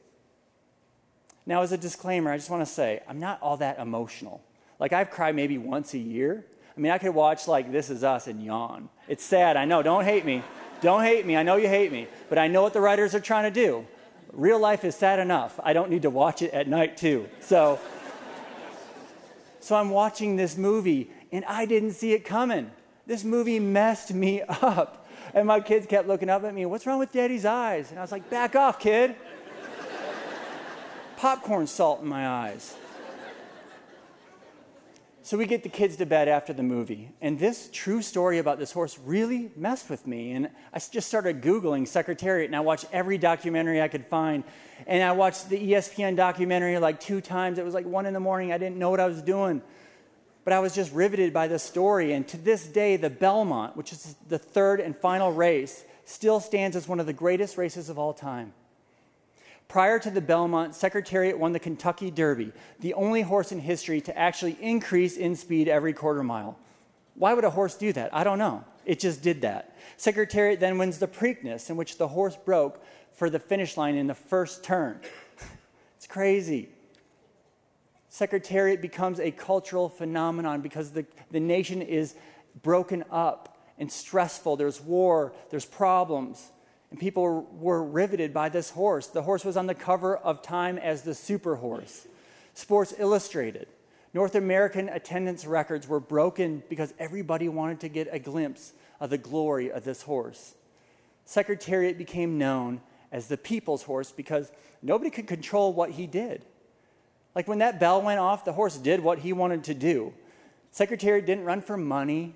Now, 1.44 1.60
as 1.60 1.72
a 1.72 1.76
disclaimer, 1.76 2.32
I 2.32 2.38
just 2.38 2.48
want 2.48 2.66
to 2.66 2.72
say 2.72 3.02
I'm 3.06 3.20
not 3.20 3.42
all 3.42 3.58
that 3.58 3.78
emotional. 3.78 4.42
Like, 4.80 4.94
I've 4.94 5.10
cried 5.10 5.36
maybe 5.36 5.58
once 5.58 5.92
a 5.92 5.98
year. 5.98 6.46
I 6.74 6.80
mean, 6.80 6.92
I 6.92 6.96
could 6.96 7.14
watch, 7.14 7.46
like, 7.46 7.70
This 7.70 7.90
Is 7.90 8.02
Us 8.02 8.26
and 8.26 8.42
yawn. 8.42 8.88
It's 9.09 9.25
sad, 9.25 9.57
I 9.57 9.64
know. 9.64 9.83
Don't 9.83 10.05
hate 10.05 10.25
me. 10.25 10.42
Don't 10.81 11.03
hate 11.03 11.25
me. 11.27 11.37
I 11.37 11.42
know 11.42 11.57
you 11.57 11.69
hate 11.69 11.92
me. 11.92 12.09
But 12.29 12.38
I 12.38 12.49
know 12.49 12.62
what 12.62 12.73
the 12.73 12.81
writers 12.81 13.14
are 13.14 13.21
trying 13.21 13.45
to 13.45 13.51
do. 13.51 13.87
Real 14.33 14.59
life 14.59 14.85
is 14.85 14.95
sad 14.95 15.19
enough. 15.19 15.59
I 15.62 15.73
don't 15.73 15.90
need 15.90 16.03
to 16.03 16.11
watch 16.11 16.42
it 16.42 16.53
at 16.53 16.69
night, 16.69 16.97
too. 16.97 17.29
So, 17.40 17.79
so 19.61 19.77
I'm 19.77 19.90
watching 19.90 20.37
this 20.37 20.57
movie, 20.57 21.11
and 21.33 21.45
I 21.47 21.66
didn't 21.66 21.92
see 21.92 22.12
it 22.12 22.25
coming. 22.25 22.71
This 23.07 23.25
movie 23.25 23.61
messed 23.61 24.12
me 24.12 24.42
up. 24.42 25.07
And 25.35 25.47
my 25.47 25.61
kids 25.61 25.87
kept 25.87 26.07
looking 26.09 26.29
up 26.29 26.45
at 26.45 26.55
me, 26.55 26.66
What's 26.66 26.87
wrong 26.87 26.99
with 26.99 27.12
daddy's 27.12 27.45
eyes? 27.45 27.90
And 27.90 27.99
I 27.99 28.03
was 28.03 28.12
like, 28.12 28.29
Back 28.31 28.57
off, 28.57 28.79
kid 28.79 29.16
popcorn 31.16 31.66
salt 31.66 32.03
in 32.03 32.09
my 32.09 32.29
eyes. 32.29 32.77
So 35.26 35.36
we 35.36 35.46
get 35.46 35.64
the 35.64 35.68
kids 35.68 35.96
to 35.96 36.06
bed 36.06 36.28
after 36.28 36.52
the 36.52 36.62
movie. 36.62 37.10
And 37.20 37.36
this 37.36 37.68
true 37.72 38.00
story 38.00 38.38
about 38.38 38.60
this 38.60 38.70
horse 38.70 38.96
really 39.04 39.50
messed 39.56 39.90
with 39.90 40.06
me. 40.06 40.30
And 40.30 40.48
I 40.72 40.78
just 40.78 41.08
started 41.08 41.42
Googling 41.42 41.88
Secretariat 41.88 42.46
and 42.46 42.54
I 42.54 42.60
watched 42.60 42.84
every 42.92 43.18
documentary 43.18 43.82
I 43.82 43.88
could 43.88 44.06
find. 44.06 44.44
And 44.86 45.02
I 45.02 45.10
watched 45.10 45.48
the 45.48 45.58
ESPN 45.58 46.14
documentary 46.14 46.78
like 46.78 47.00
two 47.00 47.20
times. 47.20 47.58
It 47.58 47.64
was 47.64 47.74
like 47.74 47.86
one 47.86 48.06
in 48.06 48.14
the 48.14 48.20
morning. 48.20 48.52
I 48.52 48.58
didn't 48.58 48.76
know 48.76 48.90
what 48.90 49.00
I 49.00 49.06
was 49.06 49.20
doing. 49.20 49.62
But 50.44 50.52
I 50.52 50.60
was 50.60 50.76
just 50.76 50.92
riveted 50.92 51.32
by 51.32 51.48
the 51.48 51.58
story. 51.58 52.12
And 52.12 52.28
to 52.28 52.36
this 52.36 52.64
day, 52.64 52.96
the 52.96 53.10
Belmont, 53.10 53.76
which 53.76 53.90
is 53.90 54.14
the 54.28 54.38
third 54.38 54.78
and 54.78 54.94
final 54.94 55.32
race, 55.32 55.84
still 56.04 56.38
stands 56.38 56.76
as 56.76 56.86
one 56.86 57.00
of 57.00 57.06
the 57.06 57.12
greatest 57.12 57.58
races 57.58 57.88
of 57.88 57.98
all 57.98 58.14
time. 58.14 58.52
Prior 59.68 59.98
to 59.98 60.11
the 60.11 60.20
Belmont, 60.20 60.74
Secretariat 60.74 61.38
won 61.38 61.52
the 61.52 61.59
Kentucky 61.59 62.11
Derby, 62.11 62.52
the 62.81 62.94
only 62.94 63.22
horse 63.22 63.50
in 63.50 63.61
history 63.61 64.00
to 64.02 64.16
actually 64.16 64.57
increase 64.61 65.16
in 65.16 65.35
speed 65.35 65.68
every 65.68 65.92
quarter 65.92 66.22
mile. 66.22 66.59
Why 67.14 67.35
would 67.35 67.44
a 67.44 67.50
horse 67.50 67.74
do 67.74 67.92
that? 67.92 68.14
I 68.14 68.24
don't 68.24 68.38
know. 68.38 68.64
It 68.85 69.00
just 69.00 69.22
did 69.22 69.40
that. 69.40 69.76
Secretariat 69.96 70.61
then 70.61 70.79
wins 70.79 70.98
the 70.98 71.09
Preakness, 71.09 71.68
in 71.70 71.76
which 71.76 71.98
the 71.98 72.09
horse 72.09 72.37
broke 72.37 72.85
for 73.12 73.29
the 73.29 73.38
finish 73.38 73.76
line 73.76 73.96
in 73.96 74.07
the 74.07 74.14
first 74.14 74.62
turn. 74.62 75.00
it's 75.96 76.07
crazy. 76.07 76.68
Secretariat 78.09 78.81
becomes 78.81 79.18
a 79.18 79.31
cultural 79.31 79.88
phenomenon 79.88 80.61
because 80.61 80.92
the, 80.92 81.05
the 81.31 81.40
nation 81.40 81.83
is 81.83 82.14
broken 82.62 83.05
up 83.11 83.59
and 83.79 83.90
stressful. 83.90 84.57
There's 84.57 84.81
war, 84.81 85.35
there's 85.50 85.64
problems. 85.64 86.50
And 86.90 87.01
people 87.01 87.49
were, 87.53 87.83
riveted 87.83 88.33
by 88.33 88.49
this 88.49 88.70
horse. 88.70 89.09
The 89.09 89.22
horse 89.22 89.44
was 89.44 89.57
on 89.57 89.66
the 89.66 89.75
cover 89.75 90.16
of 90.16 90.42
Time 90.42 90.79
as 90.79 91.03
the 91.03 91.14
super 91.14 91.57
horse. 91.57 92.07
Sports 92.55 92.94
Illustrated. 92.99 93.68
North 94.14 94.35
American 94.35 94.88
attendance 94.88 95.44
records 95.44 95.87
were 95.87 96.01
broken 96.01 96.62
because 96.68 96.94
everybody 96.99 97.49
wanted 97.49 97.81
to 97.81 97.88
get 97.88 98.09
a 98.11 98.18
glimpse 98.18 98.72
of 98.99 99.11
the 99.11 99.18
glory 99.18 99.70
of 99.70 99.85
this 99.85 100.03
horse. 100.03 100.55
Secretariat 101.27 101.99
became 101.99 102.38
known 102.38 102.81
as 103.12 103.27
the 103.27 103.37
people's 103.37 103.83
horse 103.83 104.12
because 104.12 104.51
nobody 104.81 105.11
could 105.11 105.27
control 105.27 105.72
what 105.72 105.90
he 105.90 106.07
did. 106.07 106.44
Like 107.35 107.46
when 107.46 107.59
that 107.59 107.79
bell 107.79 108.01
went 108.01 108.20
off, 108.20 108.44
the 108.44 108.55
horse 108.55 108.79
did 108.79 109.01
what 109.01 109.18
he 109.18 109.33
wanted 109.33 109.64
to 109.64 109.75
do. 109.75 110.14
Secretariat 110.70 111.27
didn't 111.27 111.44
run 111.44 111.61
for 111.61 111.77
money 111.77 112.35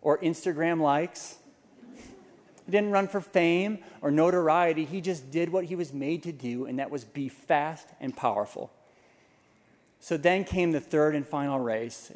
or 0.00 0.18
Instagram 0.18 0.80
likes. 0.80 1.36
He 2.68 2.72
didn't 2.72 2.90
run 2.90 3.08
for 3.08 3.22
fame 3.22 3.78
or 4.02 4.10
notoriety. 4.10 4.84
He 4.84 5.00
just 5.00 5.30
did 5.30 5.48
what 5.48 5.64
he 5.64 5.74
was 5.74 5.94
made 5.94 6.22
to 6.24 6.32
do, 6.32 6.66
and 6.66 6.78
that 6.78 6.90
was 6.90 7.02
be 7.02 7.30
fast 7.30 7.88
and 7.98 8.14
powerful. 8.14 8.70
So 10.00 10.18
then 10.18 10.44
came 10.44 10.72
the 10.72 10.80
third 10.80 11.14
and 11.14 11.26
final 11.26 11.58
race 11.58 12.12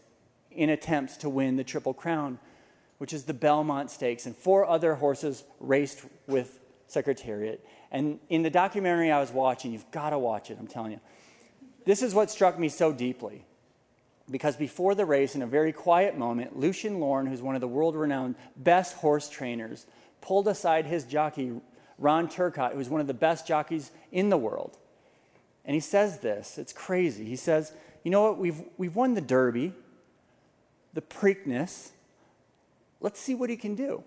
in 0.50 0.68
attempts 0.68 1.16
to 1.16 1.30
win 1.30 1.56
the 1.56 1.64
Triple 1.64 1.94
Crown, 1.94 2.38
which 2.98 3.14
is 3.14 3.24
the 3.24 3.32
Belmont 3.32 3.90
Stakes. 3.90 4.26
And 4.26 4.36
four 4.36 4.66
other 4.68 4.96
horses 4.96 5.44
raced 5.58 6.02
with 6.26 6.60
Secretariat. 6.86 7.66
And 7.90 8.20
in 8.28 8.42
the 8.42 8.50
documentary 8.50 9.10
I 9.10 9.20
was 9.20 9.30
watching, 9.30 9.72
you've 9.72 9.90
got 9.90 10.10
to 10.10 10.18
watch 10.18 10.50
it, 10.50 10.58
I'm 10.60 10.66
telling 10.66 10.92
you. 10.92 11.00
This 11.86 12.02
is 12.02 12.14
what 12.14 12.30
struck 12.30 12.58
me 12.58 12.68
so 12.68 12.92
deeply. 12.92 13.46
Because 14.30 14.56
before 14.56 14.94
the 14.94 15.06
race, 15.06 15.34
in 15.34 15.40
a 15.40 15.46
very 15.46 15.72
quiet 15.72 16.18
moment, 16.18 16.58
Lucien 16.58 17.00
Laurin, 17.00 17.26
who's 17.26 17.40
one 17.40 17.54
of 17.54 17.62
the 17.62 17.68
world 17.68 17.96
renowned 17.96 18.34
best 18.54 18.96
horse 18.96 19.30
trainers, 19.30 19.86
pulled 20.22 20.48
aside 20.48 20.86
his 20.86 21.04
jockey, 21.04 21.60
Ron 21.98 22.28
Turcotte, 22.28 22.72
who's 22.72 22.88
one 22.88 23.02
of 23.02 23.06
the 23.06 23.14
best 23.14 23.46
jockeys 23.46 23.90
in 24.10 24.30
the 24.30 24.38
world. 24.38 24.78
And 25.64 25.74
he 25.74 25.80
says 25.80 26.20
this 26.20 26.56
it's 26.56 26.72
crazy. 26.72 27.24
He 27.26 27.36
says, 27.36 27.72
You 28.02 28.10
know 28.10 28.22
what? 28.22 28.38
We've, 28.38 28.62
we've 28.78 28.96
won 28.96 29.14
the 29.14 29.20
Derby, 29.20 29.72
the 30.94 31.02
Preakness. 31.02 31.90
Let's 33.00 33.20
see 33.20 33.34
what 33.34 33.50
he 33.50 33.56
can 33.56 33.74
do. 33.74 34.04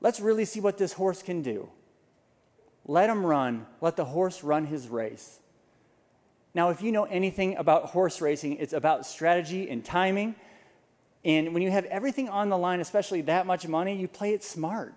Let's 0.00 0.20
really 0.20 0.44
see 0.44 0.60
what 0.60 0.78
this 0.78 0.92
horse 0.92 1.22
can 1.22 1.42
do. 1.42 1.70
Let 2.84 3.10
him 3.10 3.24
run. 3.24 3.66
Let 3.80 3.96
the 3.96 4.04
horse 4.04 4.44
run 4.44 4.66
his 4.66 4.88
race. 4.88 5.40
Now, 6.54 6.70
if 6.70 6.80
you 6.80 6.92
know 6.92 7.04
anything 7.04 7.56
about 7.56 7.86
horse 7.86 8.20
racing, 8.20 8.56
it's 8.58 8.72
about 8.72 9.04
strategy 9.04 9.68
and 9.68 9.84
timing. 9.84 10.36
And 11.24 11.52
when 11.52 11.62
you 11.62 11.70
have 11.70 11.84
everything 11.86 12.28
on 12.28 12.48
the 12.48 12.56
line, 12.56 12.80
especially 12.80 13.22
that 13.22 13.46
much 13.46 13.66
money, 13.66 13.96
you 13.96 14.08
play 14.08 14.32
it 14.32 14.44
smart. 14.44 14.94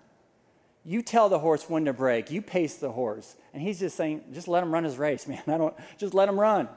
You 0.84 1.02
tell 1.02 1.28
the 1.28 1.38
horse 1.38 1.68
when 1.68 1.84
to 1.84 1.92
break. 1.92 2.30
You 2.30 2.40
pace 2.40 2.76
the 2.76 2.92
horse. 2.92 3.36
And 3.52 3.62
he's 3.62 3.78
just 3.78 3.96
saying, 3.96 4.24
just 4.32 4.48
let 4.48 4.62
him 4.62 4.72
run 4.72 4.84
his 4.84 4.96
race, 4.98 5.26
man. 5.28 5.42
I 5.46 5.58
don't, 5.58 5.74
just 5.98 6.14
let 6.14 6.28
him 6.28 6.38
run. 6.38 6.68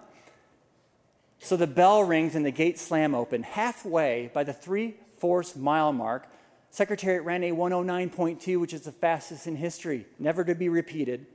So 1.40 1.58
the 1.58 1.68
bell 1.68 2.04
rings 2.04 2.36
and 2.36 2.46
the 2.46 2.52
gates 2.52 2.82
slam 2.82 3.14
open. 3.14 3.44
Halfway 3.44 4.32
by 4.34 4.44
the 4.44 4.54
three 4.54 4.96
fourths 5.18 5.56
mile 5.56 5.92
mark, 5.92 6.28
Secretariat 6.70 7.24
ran 7.24 7.44
a 7.44 7.52
109.2, 7.52 8.60
which 8.60 8.74
is 8.74 8.82
the 8.82 8.92
fastest 8.92 9.46
in 9.46 9.56
history, 9.56 10.08
never 10.18 10.44
to 10.44 10.56
be 10.56 10.70
repeated. 10.70 11.28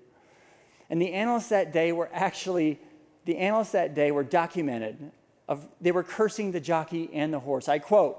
And 0.90 1.00
the 1.00 1.12
analysts 1.12 1.50
that 1.50 1.72
day 1.72 1.92
were 1.92 2.09
actually, 2.12 2.81
the 3.24 3.37
analysts 3.37 3.72
that 3.72 3.94
day 3.94 4.11
were 4.11 4.24
documented. 4.24 5.12
Of, 5.46 5.68
they 5.81 5.92
were 5.92 6.02
cursing 6.02 6.52
the 6.52 6.61
jockey 6.61 7.09
and 7.12 7.33
the 7.33 7.38
horse. 7.38 7.68
I 7.68 7.78
quote, 7.78 8.18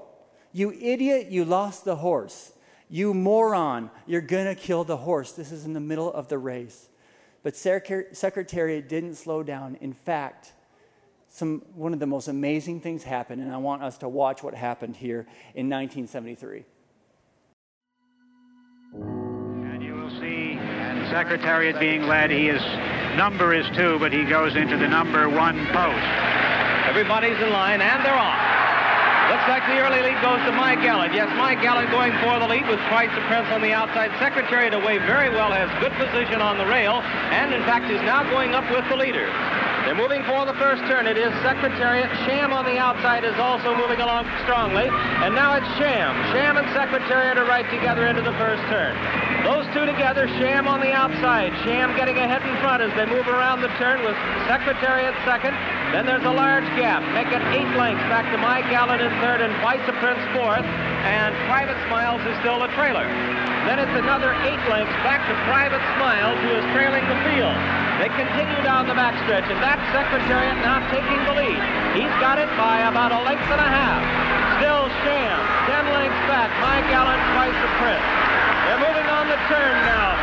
You 0.52 0.72
idiot, 0.72 1.26
you 1.30 1.44
lost 1.44 1.84
the 1.84 1.96
horse. 1.96 2.52
You 2.92 3.14
moron, 3.14 3.88
you're 4.04 4.20
going 4.20 4.46
to 4.46 4.60
kill 4.60 4.82
the 4.82 4.96
horse. 4.96 5.30
This 5.30 5.52
is 5.52 5.64
in 5.64 5.74
the 5.74 5.80
middle 5.80 6.12
of 6.12 6.26
the 6.26 6.38
race. 6.38 6.88
But 7.44 7.56
Secretariat 7.56 8.88
didn't 8.88 9.14
slow 9.14 9.44
down. 9.44 9.76
In 9.80 9.92
fact, 9.92 10.52
some, 11.28 11.62
one 11.74 11.92
of 11.92 12.00
the 12.00 12.06
most 12.06 12.26
amazing 12.26 12.80
things 12.80 13.04
happened, 13.04 13.42
and 13.42 13.52
I 13.52 13.58
want 13.58 13.84
us 13.84 13.98
to 13.98 14.08
watch 14.08 14.42
what 14.42 14.54
happened 14.54 14.96
here 14.96 15.20
in 15.54 15.70
1973. 15.70 16.64
And 18.94 19.82
you 19.82 19.94
will 19.94 20.10
see, 20.10 20.58
and 20.58 21.08
Secretariat 21.10 21.78
being 21.78 22.02
led, 22.08 22.32
he 22.32 22.48
is 22.48 22.60
number 23.16 23.54
is 23.54 23.64
two, 23.76 24.00
but 24.00 24.12
he 24.12 24.24
goes 24.24 24.56
into 24.56 24.76
the 24.76 24.88
number 24.88 25.28
one 25.28 25.64
post. 25.66 26.04
Everybody's 26.88 27.38
in 27.40 27.50
line, 27.50 27.80
and 27.80 28.04
they're 28.04 28.12
off. 28.18 28.49
Looks 29.40 29.56
like 29.56 29.72
the 29.72 29.80
early 29.80 30.04
lead 30.04 30.20
goes 30.20 30.36
to 30.44 30.52
My 30.52 30.76
Gallant. 30.76 31.16
Yes, 31.16 31.32
My 31.40 31.56
Gallant 31.56 31.88
going 31.88 32.12
for 32.20 32.36
the 32.36 32.44
lead 32.44 32.68
with 32.68 32.76
Twice 32.92 33.08
a 33.16 33.24
Prince 33.24 33.48
on 33.48 33.64
the 33.64 33.72
outside. 33.72 34.12
Secretariat 34.20 34.76
away 34.76 35.00
very 35.08 35.32
well, 35.32 35.48
has 35.48 35.72
good 35.80 35.96
position 35.96 36.44
on 36.44 36.60
the 36.60 36.68
rail, 36.68 37.00
and 37.32 37.48
in 37.48 37.64
fact 37.64 37.88
is 37.88 38.04
now 38.04 38.20
going 38.28 38.52
up 38.52 38.68
with 38.68 38.84
the 38.92 39.00
leader. 39.00 39.24
They're 39.88 39.96
moving 39.96 40.20
for 40.28 40.44
the 40.44 40.52
first 40.60 40.84
turn. 40.92 41.08
It 41.08 41.16
is 41.16 41.32
Secretariat. 41.40 42.12
Sham 42.28 42.52
on 42.52 42.68
the 42.68 42.76
outside 42.76 43.24
is 43.24 43.32
also 43.40 43.72
moving 43.72 44.04
along 44.04 44.28
strongly. 44.44 44.92
And 45.24 45.32
now 45.32 45.56
it's 45.56 45.72
Sham. 45.80 46.12
Sham 46.36 46.60
and 46.60 46.68
Secretariat 46.76 47.40
are 47.40 47.48
right 47.48 47.64
together 47.72 48.12
into 48.12 48.20
the 48.20 48.36
first 48.36 48.60
turn. 48.68 48.92
Those 49.40 49.64
two 49.72 49.88
together, 49.88 50.28
Sham 50.36 50.68
on 50.68 50.84
the 50.84 50.92
outside. 50.92 51.56
Sham 51.64 51.96
getting 51.96 52.20
ahead 52.20 52.44
in 52.44 52.52
front 52.60 52.84
as 52.84 52.92
they 52.92 53.08
move 53.08 53.24
around 53.24 53.64
the 53.64 53.72
turn 53.80 54.04
with 54.04 54.20
Secretariat 54.44 55.16
second. 55.24 55.56
Then 55.90 56.06
there's 56.06 56.22
a 56.22 56.30
large 56.30 56.66
gap. 56.78 57.02
Make 57.18 57.34
it 57.34 57.42
eight 57.50 57.66
lengths 57.74 58.06
back 58.06 58.30
to 58.30 58.38
My 58.38 58.62
Gallant 58.70 59.02
in 59.02 59.10
third 59.18 59.42
and 59.42 59.50
Vice 59.58 59.82
Prince 59.98 60.22
fourth. 60.30 60.62
And 61.02 61.34
Private 61.50 61.74
Smiles 61.90 62.22
is 62.30 62.38
still 62.46 62.62
a 62.62 62.70
trailer. 62.78 63.02
Then 63.66 63.82
it's 63.82 63.96
another 63.98 64.30
eight 64.46 64.62
lengths 64.70 64.94
back 65.02 65.26
to 65.26 65.34
Private 65.50 65.82
Smiles, 65.98 66.38
who 66.46 66.62
is 66.62 66.64
trailing 66.70 67.02
the 67.10 67.18
field. 67.26 67.58
They 67.98 68.08
continue 68.14 68.62
down 68.62 68.86
the 68.86 68.94
backstretch, 68.94 69.44
and 69.50 69.58
that 69.60 69.82
Secretariat 69.90 70.56
now 70.62 70.78
taking 70.94 71.20
the 71.26 71.34
lead. 71.36 71.60
He's 71.98 72.14
got 72.22 72.38
it 72.38 72.48
by 72.54 72.86
about 72.86 73.10
a 73.10 73.20
length 73.26 73.50
and 73.50 73.60
a 73.60 73.70
half. 73.70 74.00
Still 74.62 74.86
Sham, 75.02 75.36
ten 75.68 75.84
lengths 75.90 76.24
back. 76.30 76.54
My 76.62 76.80
Gallant 76.86 77.20
Vice 77.34 77.62
Prince. 77.82 78.08
They're 78.70 78.82
moving 78.86 79.08
on 79.10 79.26
the 79.26 79.40
turn 79.50 79.74
now. 79.90 80.14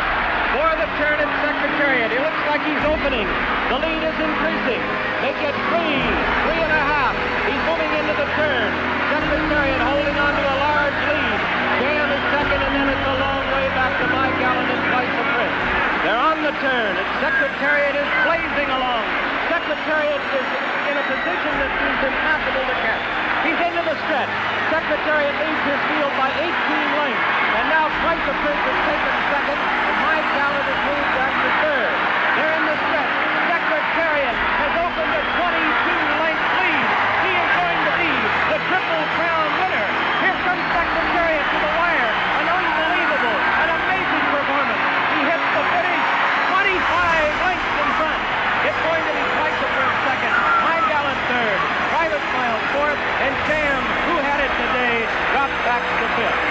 For 0.56 0.69
the 0.80 0.88
turn 0.95 1.19
at 1.19 1.30
Secretariat. 1.43 2.10
He 2.10 2.19
looks 2.23 2.43
like 2.47 2.63
he's 2.63 2.86
opening. 2.88 3.27
The 3.69 3.77
lead 3.84 4.01
is 4.01 4.17
increasing. 4.17 5.07
Make 5.17 5.41
it 5.41 5.56
three, 5.73 5.97
three 6.45 6.62
and 6.62 6.73
half. 6.77 7.17
He's 7.49 7.63
moving 7.65 7.89
into 7.89 8.13
the 8.13 8.27
turn. 8.38 8.69
Secretariat 9.10 9.82
holding 9.82 10.17
on 10.17 10.32
to 10.38 10.43
a 10.45 10.58
large 10.62 10.99
lead. 11.10 11.39
Sham 11.82 12.08
is 12.13 12.23
second, 12.38 12.62
and 12.62 12.73
then 12.77 12.88
it's 12.93 13.08
a 13.08 13.17
long 13.17 13.43
way 13.49 13.65
back 13.73 13.97
to 13.97 14.06
My 14.13 14.30
Gallant 14.38 14.69
and 14.69 14.84
twice 14.93 15.13
the 15.17 15.25
Prince. 15.34 15.58
They're 16.06 16.21
on 16.21 16.38
the 16.45 16.53
turn, 16.62 16.93
and 17.01 17.08
Secretariat 17.17 17.95
is 17.97 18.10
blazing 18.30 18.69
along. 18.69 19.03
Secretariat 19.49 20.21
is 20.38 20.47
in 20.86 20.95
a 21.01 21.06
position 21.10 21.53
that 21.65 21.71
seems 21.82 21.99
impossible 22.13 22.65
to 22.69 22.75
catch. 22.86 23.03
He's 23.41 23.60
into 23.73 23.84
the 23.89 23.97
stretch. 24.06 24.34
Secretariat 24.69 25.34
leads 25.34 25.63
his 25.65 25.82
field 25.89 26.13
by 26.19 26.30
18 26.30 26.45
lengths. 26.45 27.25
And 27.58 27.65
now 27.73 27.89
Twice 28.06 28.21
a 28.21 28.36
Prince 28.38 28.63
has 28.69 28.80
taken 28.86 29.13
second, 29.34 29.60
and 29.65 29.97
My 29.97 30.17
Gallant 30.38 30.62
has 30.62 30.80
moved 30.86 31.12
back 31.17 31.34
to 31.34 31.49
third. 31.65 31.95
They're 32.38 32.53
in 32.53 32.65
the 32.69 32.77
stretch. 32.86 33.13
Secretariat 33.49 34.38
has 34.62 34.73
opened 34.77 35.13
a 35.15 35.23
22-length 35.41 36.47
lead. 36.60 36.88
He 37.25 37.32
is 37.34 37.51
going 37.58 37.82
to 37.88 37.93
be 37.97 38.12
the 38.51 38.60
Triple 38.67 39.03
Crown 39.17 39.47
winner. 39.58 39.88
Here 40.21 40.38
comes 40.45 40.63
Secretariat 40.71 41.45
to 41.47 41.58
the 41.63 41.71
wire. 41.80 42.12
An 42.38 42.47
unbelievable, 42.47 43.38
an 43.63 43.69
amazing 43.73 44.25
performance. 44.27 44.84
He 45.15 45.19
hits 45.23 45.47
the 45.56 45.63
finish 45.71 46.03
25 46.51 47.47
lengths 47.47 47.73
in 47.80 47.89
front. 47.97 48.21
It's 48.67 48.82
going 48.84 49.03
to 49.08 49.13
be 49.15 49.23
Twice 49.34 49.60
a 49.63 49.69
Prince 49.71 49.97
second, 50.03 50.36
My 50.62 50.77
Gallant 50.91 51.21
third, 51.32 51.60
Private 51.89 52.23
Smiles 52.27 52.65
fourth, 52.75 53.01
and 53.23 53.34
Sham, 53.47 53.82
who 54.12 54.15
had 54.21 54.39
it 54.43 54.53
today, 54.53 54.95
dropped 55.34 55.60
back 55.65 55.82
to 55.82 56.06
fifth. 56.19 56.41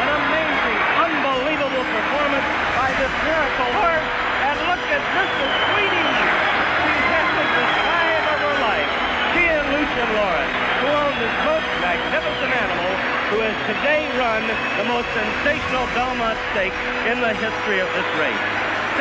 An 0.00 0.08
amazing, 0.08 0.80
unbelievable 0.98 1.86
performance 1.86 2.48
by 2.76 2.90
this 2.98 3.12
miracle 3.24 3.70
horse. 3.80 4.08
And 4.40 4.56
look 4.66 4.82
at 4.88 5.04
Mrs. 5.14 5.52
Tweedy. 5.70 6.08
She's 6.80 7.06
had 7.12 7.28
the 7.36 7.66
time 7.84 8.24
of 8.32 8.38
her 8.40 8.56
life. 8.64 8.92
She 9.36 9.44
and 9.46 9.66
Lucien 9.68 10.08
Laurin, 10.16 10.50
who 10.80 10.88
own 10.90 11.14
this 11.20 11.36
most 11.44 11.68
magnificent 11.84 12.52
animal, 12.56 12.90
who 13.30 13.36
has 13.44 13.56
today 13.68 14.08
run 14.16 14.42
the 14.80 14.86
most 14.88 15.06
sensational 15.12 15.84
Belmont 15.92 16.40
Stakes 16.50 16.80
in 17.06 17.20
the 17.20 17.36
history 17.36 17.78
of 17.84 17.88
this 17.92 18.08
race. 18.16 18.44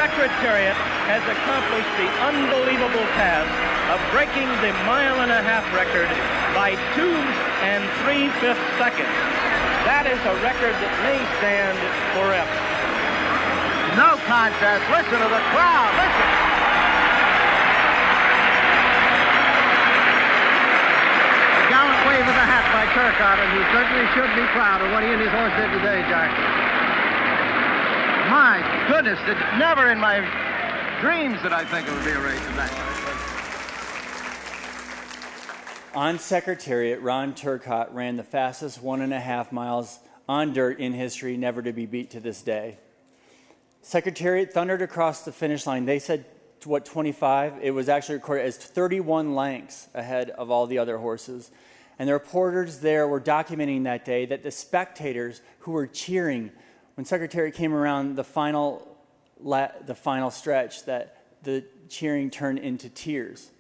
Secretariat 0.10 0.74
has 1.06 1.22
accomplished 1.30 1.94
the 2.02 2.10
unbelievable 2.26 3.06
task 3.14 3.54
of 3.94 4.02
breaking 4.10 4.50
the 4.66 4.74
mile 4.90 5.22
and 5.22 5.30
a 5.30 5.38
half 5.38 5.62
record 5.70 6.10
by 6.58 6.74
two 6.98 7.14
and 7.62 7.86
three-fifths 8.02 8.70
seconds. 8.82 9.14
That 9.86 10.10
is 10.10 10.18
a 10.26 10.34
record 10.42 10.74
that 10.82 10.94
may 11.06 11.22
stand 11.38 11.78
forever. 12.18 12.58
No 14.02 14.18
contest. 14.26 14.82
Listen 14.90 15.22
to 15.22 15.30
the 15.30 15.44
crowd. 15.54 15.94
Listen. 15.94 16.30
Gallant 21.70 22.02
wave 22.10 22.26
of 22.26 22.34
the 22.34 22.48
hat 22.50 22.66
by 22.74 22.90
Turcotte, 22.98 23.46
and 23.46 23.52
he 23.54 23.62
certainly 23.78 24.10
should 24.18 24.34
be 24.34 24.46
proud 24.58 24.82
of 24.82 24.90
what 24.90 25.06
he 25.06 25.14
and 25.14 25.22
his 25.22 25.30
horse 25.30 25.54
did 25.54 25.70
today, 25.70 26.02
Jack. 26.10 26.69
My 28.30 28.86
goodness, 28.88 29.18
it 29.26 29.38
never 29.58 29.90
in 29.90 29.98
my 29.98 30.20
dreams 31.02 31.42
did 31.42 31.52
I 31.52 31.66
think 31.66 31.88
it 31.88 31.94
would 31.96 32.06
be 32.06 32.12
a 32.12 32.20
race 32.20 32.48
of 32.48 32.56
that. 32.58 32.72
On 35.96 36.20
Secretariat, 36.20 37.02
Ron 37.02 37.34
Turcotte 37.34 37.92
ran 37.92 38.18
the 38.18 38.24
fastest 38.24 38.84
one 38.84 39.02
and 39.02 39.16
a 39.16 39.20
half 39.20 39.52
miles 39.52 39.98
on 40.28 40.54
dirt 40.54 40.80
in 40.80 40.94
history, 40.94 41.38
never 41.38 41.64
to 41.64 41.74
be 41.74 41.88
beat 41.88 42.12
to 42.12 42.20
this 42.20 42.44
day. 42.44 42.78
Secretariat 43.82 44.54
thundered 44.54 44.84
across 44.84 45.24
the 45.24 45.32
finish 45.32 45.66
line. 45.66 45.86
They 45.86 45.98
said, 45.98 46.24
what, 46.66 46.86
25? 46.86 47.56
It 47.64 47.72
was 47.72 47.90
actually 47.90 48.16
recorded 48.16 48.46
as 48.46 48.58
31 48.58 49.34
lengths 49.34 49.88
ahead 49.96 50.30
of 50.30 50.52
all 50.52 50.68
the 50.68 50.78
other 50.78 51.00
horses. 51.00 51.50
And 51.98 52.08
the 52.08 52.14
reporters 52.14 52.78
there 52.82 53.08
were 53.08 53.20
documenting 53.20 53.86
that 53.86 54.06
day 54.06 54.28
that 54.28 54.44
the 54.44 54.52
spectators 54.52 55.42
who 55.62 55.72
were 55.72 55.88
cheering 55.88 56.52
when 57.00 57.06
Secretariat 57.06 57.56
came 57.56 57.74
around 57.74 58.18
the 58.18 58.26
final, 58.26 58.86
the 59.42 59.96
final 59.96 60.30
stretch, 60.30 60.84
that 60.84 61.24
the 61.44 61.64
cheering 61.88 62.30
turned 62.30 62.60
into 62.60 62.90
tears 62.90 63.52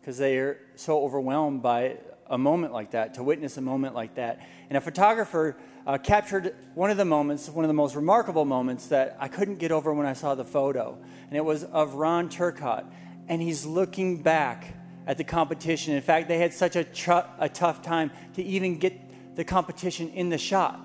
because 0.00 0.18
they 0.18 0.36
are 0.38 0.58
so 0.74 1.04
overwhelmed 1.04 1.62
by 1.62 1.98
a 2.26 2.36
moment 2.36 2.72
like 2.72 2.90
that, 2.90 3.14
to 3.14 3.22
witness 3.22 3.56
a 3.56 3.60
moment 3.60 3.94
like 3.94 4.16
that. 4.16 4.40
And 4.68 4.76
a 4.76 4.80
photographer 4.80 5.56
uh, 5.86 5.98
captured 5.98 6.56
one 6.74 6.90
of 6.90 6.96
the 6.96 7.04
moments, 7.04 7.48
one 7.48 7.64
of 7.64 7.68
the 7.68 7.72
most 7.72 7.94
remarkable 7.94 8.44
moments 8.44 8.88
that 8.88 9.16
I 9.20 9.28
couldn't 9.28 9.60
get 9.60 9.70
over 9.70 9.94
when 9.94 10.04
I 10.04 10.12
saw 10.12 10.34
the 10.34 10.44
photo. 10.44 10.98
And 11.28 11.36
it 11.36 11.44
was 11.44 11.62
of 11.62 11.94
Ron 11.94 12.28
Turcotte. 12.28 12.86
And 13.28 13.40
he's 13.40 13.64
looking 13.64 14.24
back 14.24 14.74
at 15.06 15.18
the 15.18 15.24
competition. 15.24 15.94
In 15.94 16.02
fact, 16.02 16.26
they 16.26 16.38
had 16.38 16.52
such 16.52 16.74
a, 16.74 16.82
tr- 16.82 17.28
a 17.38 17.48
tough 17.48 17.80
time 17.80 18.10
to 18.34 18.42
even 18.42 18.80
get 18.80 19.36
the 19.36 19.44
competition 19.44 20.08
in 20.08 20.30
the 20.30 20.38
shot. 20.38 20.80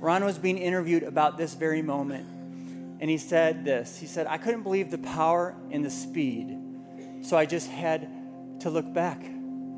Ron 0.00 0.24
was 0.24 0.38
being 0.38 0.58
interviewed 0.58 1.02
about 1.02 1.38
this 1.38 1.54
very 1.54 1.82
moment. 1.82 2.26
And 3.00 3.08
he 3.08 3.18
said 3.18 3.64
this 3.64 3.98
He 3.98 4.06
said, 4.06 4.26
I 4.26 4.38
couldn't 4.38 4.62
believe 4.62 4.90
the 4.90 4.98
power 4.98 5.54
and 5.70 5.84
the 5.84 5.90
speed. 5.90 6.56
So 7.22 7.36
I 7.36 7.46
just 7.46 7.68
had 7.68 8.08
to 8.60 8.70
look 8.70 8.92
back 8.92 9.22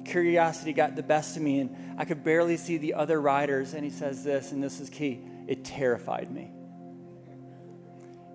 curiosity 0.05 0.73
got 0.73 0.97
the 0.97 1.03
best 1.03 1.37
of 1.37 1.43
me, 1.43 1.61
and 1.61 1.95
I 1.99 2.05
could 2.05 2.25
barely 2.25 2.57
see 2.57 2.77
the 2.77 2.95
other 2.95 3.21
riders. 3.21 3.75
And 3.75 3.85
he 3.85 3.91
says 3.91 4.25
this, 4.25 4.53
and 4.53 4.63
this 4.63 4.81
is 4.81 4.91
key 4.91 5.21
it 5.47 5.65
terrified 5.65 6.31
me. 6.31 6.53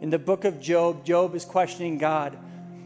In 0.01 0.09
the 0.09 0.19
book 0.19 0.43
of 0.43 0.59
Job, 0.59 1.05
Job 1.05 1.35
is 1.35 1.45
questioning 1.45 1.97
God 1.97 2.37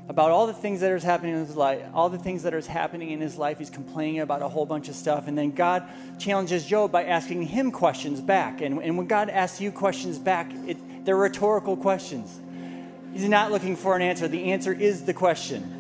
about 0.10 0.32
all 0.32 0.48
the 0.48 0.54
things 0.54 0.82
that 0.82 0.92
are 0.92 0.98
happening 0.98 1.36
in 1.36 1.46
his 1.46 1.56
life, 1.56 1.84
all 1.94 2.10
the 2.10 2.18
things 2.18 2.42
that 2.42 2.54
are 2.56 2.62
happening 2.62 3.12
in 3.12 3.22
his 3.22 3.38
life. 3.38 3.60
He's 3.60 3.70
complaining 3.70 4.22
about 4.22 4.42
a 4.42 4.50
whole 4.50 4.66
bunch 4.66 4.90
of 4.90 4.96
stuff. 4.96 5.28
And 5.28 5.38
then 5.38 5.52
God 5.52 5.84
challenges 6.18 6.66
Job 6.66 6.92
by 6.92 7.06
asking 7.06 7.44
him 7.44 7.72
questions 7.72 8.20
back. 8.20 8.60
And, 8.62 8.82
and 8.82 8.98
when 8.98 9.06
God 9.06 9.30
asks 9.30 9.62
you 9.62 9.72
questions 9.72 10.18
back, 10.18 10.52
it, 10.66 11.06
they're 11.06 11.16
rhetorical 11.16 11.78
questions. 11.78 12.40
He's 13.14 13.30
not 13.30 13.52
looking 13.52 13.76
for 13.76 13.96
an 13.96 14.02
answer, 14.02 14.28
the 14.28 14.52
answer 14.52 14.74
is 14.74 15.06
the 15.06 15.14
question. 15.14 15.76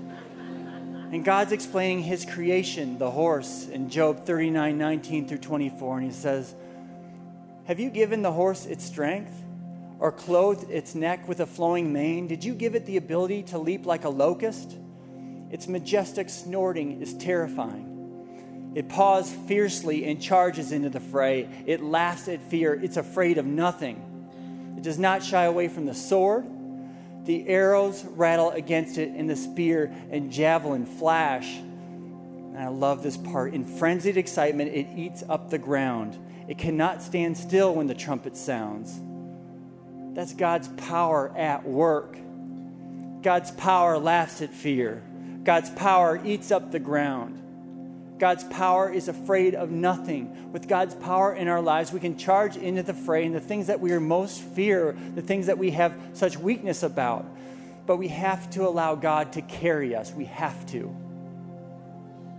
And 1.11 1.25
God's 1.25 1.51
explaining 1.51 2.03
his 2.03 2.23
creation, 2.23 2.99
the 2.99 3.09
horse, 3.09 3.67
in 3.67 3.89
Job 3.89 4.25
39 4.25 4.77
19 4.77 5.27
through 5.27 5.39
24. 5.39 5.97
And 5.97 6.05
he 6.05 6.13
says, 6.13 6.53
Have 7.65 7.79
you 7.79 7.89
given 7.89 8.21
the 8.21 8.31
horse 8.31 8.67
its 8.67 8.85
strength, 8.85 9.33
or 9.99 10.11
clothed 10.11 10.69
its 10.71 10.95
neck 10.95 11.27
with 11.27 11.39
a 11.39 11.45
flowing 11.45 11.93
mane? 11.93 12.27
Did 12.27 12.43
you 12.43 12.53
give 12.53 12.75
it 12.75 12.85
the 12.85 12.97
ability 12.97 13.43
to 13.43 13.57
leap 13.57 13.85
like 13.85 14.05
a 14.05 14.09
locust? 14.09 14.77
Its 15.51 15.67
majestic 15.67 16.29
snorting 16.29 17.01
is 17.01 17.13
terrifying. 17.15 18.71
It 18.75 18.87
paws 18.87 19.31
fiercely 19.47 20.05
and 20.05 20.21
charges 20.21 20.71
into 20.71 20.89
the 20.89 20.99
fray. 20.99 21.49
It 21.65 21.81
laughs 21.81 22.27
at 22.27 22.41
fear. 22.41 22.73
It's 22.73 22.97
afraid 22.97 23.37
of 23.37 23.45
nothing. 23.45 24.75
It 24.77 24.83
does 24.83 24.99
not 24.99 25.23
shy 25.23 25.43
away 25.43 25.67
from 25.67 25.85
the 25.85 25.93
sword 25.93 26.45
the 27.29 27.47
arrows 27.47 28.03
rattle 28.05 28.49
against 28.49 28.97
it, 28.97 29.09
and 29.09 29.29
the 29.29 29.35
spear 29.35 29.93
and 30.09 30.31
javelin 30.31 30.85
flash. 30.85 31.57
And 31.57 32.57
I 32.57 32.69
love 32.69 33.03
this 33.03 33.17
part. 33.17 33.53
In 33.53 33.63
frenzied 33.65 34.17
excitement, 34.17 34.73
it 34.73 34.87
eats 34.95 35.23
up 35.29 35.51
the 35.51 35.59
ground. 35.59 36.17
It 36.47 36.57
cannot 36.57 37.03
stand 37.03 37.37
still 37.37 37.75
when 37.75 37.85
the 37.85 37.93
trumpet 37.93 38.35
sounds. 38.35 38.99
That's 40.19 40.33
God's 40.33 40.67
power 40.67 41.31
at 41.37 41.65
work. 41.65 42.17
God's 43.21 43.51
power 43.51 43.97
laughs 43.97 44.41
at 44.41 44.53
fear. 44.53 45.01
God's 45.45 45.69
power 45.69 46.19
eats 46.25 46.51
up 46.51 46.73
the 46.73 46.79
ground. 46.79 48.17
God's 48.19 48.43
power 48.43 48.91
is 48.91 49.07
afraid 49.07 49.55
of 49.55 49.71
nothing. 49.71 50.51
With 50.51 50.67
God's 50.67 50.93
power 50.93 51.33
in 51.33 51.47
our 51.47 51.61
lives, 51.61 51.93
we 51.93 52.01
can 52.01 52.17
charge 52.17 52.57
into 52.57 52.83
the 52.83 52.93
fray 52.93 53.27
and 53.27 53.33
the 53.33 53.39
things 53.39 53.67
that 53.67 53.79
we 53.79 53.93
are 53.93 54.01
most 54.01 54.41
fear, 54.41 54.93
the 55.15 55.21
things 55.21 55.45
that 55.45 55.57
we 55.57 55.71
have 55.71 55.95
such 56.11 56.35
weakness 56.37 56.83
about. 56.83 57.25
But 57.85 57.95
we 57.95 58.09
have 58.09 58.49
to 58.49 58.67
allow 58.67 58.95
God 58.95 59.31
to 59.33 59.41
carry 59.41 59.95
us. 59.95 60.11
We 60.11 60.25
have 60.25 60.65
to. 60.71 60.93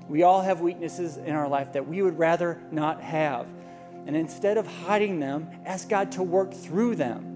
We 0.06 0.22
all 0.22 0.42
have 0.42 0.60
weaknesses 0.60 1.16
in 1.16 1.34
our 1.34 1.48
life 1.48 1.72
that 1.72 1.88
we 1.88 2.02
would 2.02 2.18
rather 2.18 2.60
not 2.70 3.00
have. 3.00 3.46
And 4.06 4.14
instead 4.14 4.58
of 4.58 4.66
hiding 4.66 5.18
them, 5.18 5.48
ask 5.64 5.88
God 5.88 6.12
to 6.12 6.22
work 6.22 6.52
through 6.52 6.96
them. 6.96 7.29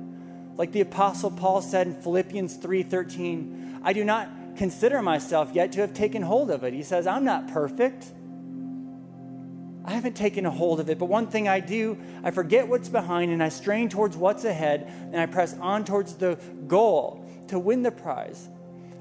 Like 0.56 0.72
the 0.72 0.80
apostle 0.80 1.30
Paul 1.30 1.62
said 1.62 1.86
in 1.86 1.94
Philippians 1.94 2.58
3:13, 2.58 3.80
I 3.82 3.92
do 3.92 4.04
not 4.04 4.28
consider 4.56 5.02
myself 5.02 5.50
yet 5.52 5.72
to 5.72 5.80
have 5.80 5.92
taken 5.92 6.22
hold 6.22 6.50
of 6.50 6.64
it. 6.64 6.72
He 6.72 6.82
says, 6.82 7.06
I'm 7.06 7.24
not 7.24 7.48
perfect. 7.48 8.06
I 9.84 9.92
haven't 9.92 10.16
taken 10.16 10.46
a 10.46 10.50
hold 10.50 10.80
of 10.80 10.88
it, 10.88 10.98
but 10.98 11.06
one 11.06 11.26
thing 11.26 11.46
I 11.46 11.60
do, 11.60 11.98
I 12.22 12.30
forget 12.30 12.68
what's 12.68 12.88
behind 12.88 13.30
and 13.30 13.42
I 13.42 13.50
strain 13.50 13.90
towards 13.90 14.16
what's 14.16 14.44
ahead 14.44 14.90
and 15.12 15.20
I 15.20 15.26
press 15.26 15.54
on 15.58 15.84
towards 15.84 16.14
the 16.14 16.38
goal 16.66 17.28
to 17.48 17.58
win 17.58 17.82
the 17.82 17.90
prize 17.90 18.48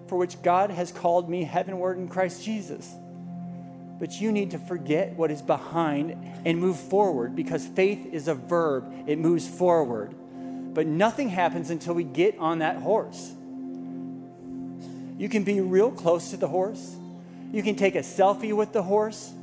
for 0.08 0.18
which 0.18 0.42
God 0.42 0.72
has 0.72 0.92
called 0.92 1.30
me 1.30 1.44
heavenward 1.44 1.98
in 1.98 2.10
Christ 2.10 2.44
Jesus. 2.44 2.94
But 4.00 4.20
you 4.20 4.34
need 4.34 4.52
to 4.52 4.60
forget 4.60 5.16
what 5.16 5.32
is 5.32 5.42
behind 5.42 6.18
and 6.46 6.60
move 6.60 6.78
forward 6.78 7.36
because 7.36 7.66
faith 7.66 8.06
is 8.12 8.28
a 8.28 8.36
verb, 8.36 8.92
it 9.08 9.18
moves 9.18 9.48
forward. 9.48 10.14
But 10.74 10.88
nothing 10.88 11.30
happens 11.30 11.70
until 11.70 11.94
we 11.94 12.04
get 12.04 12.38
on 12.40 12.60
that 12.60 12.78
horse. 12.78 13.34
You 15.18 15.30
can 15.30 15.44
be 15.44 15.62
real 15.62 15.92
close 15.92 16.32
to 16.32 16.38
the 16.38 16.48
horse, 16.48 16.96
you 17.52 17.62
can 17.62 17.76
take 17.76 17.96
a 17.96 18.00
selfie 18.00 18.54
with 18.54 18.74
the 18.74 18.82
horse 18.82 19.34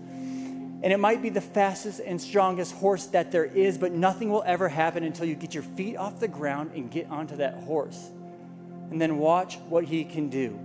and 0.83 0.93
it 0.93 0.99
might 0.99 1.21
be 1.21 1.29
the 1.29 1.43
fastest 1.43 2.01
and 2.01 2.21
strongest 2.21 2.73
horse 2.73 3.07
that 3.09 3.33
there 3.33 3.45
is, 3.45 3.77
but 3.77 3.93
nothing 3.93 4.31
will 4.31 4.43
ever 4.47 4.69
happen 4.69 5.05
until 5.05 5.27
you 5.27 5.35
get 5.35 5.53
your 5.53 5.62
feet 5.62 5.97
off 5.97 6.21
the 6.21 6.29
ground 6.29 6.71
and 6.75 6.90
get 6.90 7.11
onto 7.11 7.37
that 7.37 7.55
horse. 7.55 8.11
And 8.90 9.01
then 9.01 9.19
watch 9.19 9.59
what 9.69 9.85
he 9.85 10.05
can 10.05 10.31
do. 10.31 10.59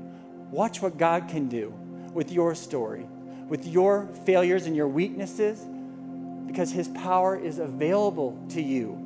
Watch 0.51 0.81
what 0.81 0.97
God 0.97 1.27
can 1.27 1.49
do 1.49 1.73
with 2.13 2.31
your 2.31 2.55
story, 2.55 3.05
with 3.49 3.67
your 3.67 4.07
failures 4.25 4.67
and 4.67 4.75
your 4.75 4.87
weaknesses, 4.87 5.61
because 6.47 6.71
his 6.71 6.87
power 6.87 7.37
is 7.37 7.59
available 7.59 8.41
to 8.51 8.61
you. 8.61 9.04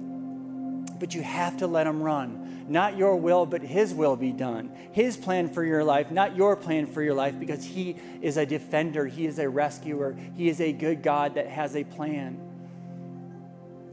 But 0.99 1.15
you 1.15 1.21
have 1.21 1.57
to 1.57 1.67
let 1.67 1.88
him 1.88 2.01
run. 2.03 2.49
Not 2.69 2.97
your 2.97 3.15
will, 3.15 3.47
but 3.47 3.63
His 3.63 3.95
will 3.95 4.15
be 4.15 4.31
done. 4.31 4.71
His 4.91 5.17
plan 5.17 5.49
for 5.49 5.63
your 5.63 5.83
life, 5.83 6.12
not 6.12 6.35
your 6.35 6.55
plan 6.55 6.85
for 6.85 7.01
your 7.01 7.15
life, 7.15 7.39
because 7.39 7.65
He 7.65 7.95
is 8.21 8.38
a 8.38 8.45
defender, 8.45 9.07
He 9.07 9.25
is 9.25 9.39
a 9.39 9.49
rescuer, 9.49 10.15
He 10.35 10.49
is 10.49 10.62
a 10.62 10.71
good 10.71 11.01
God 11.01 11.33
that 11.33 11.47
has 11.47 11.75
a 11.75 11.83
plan. 11.83 12.39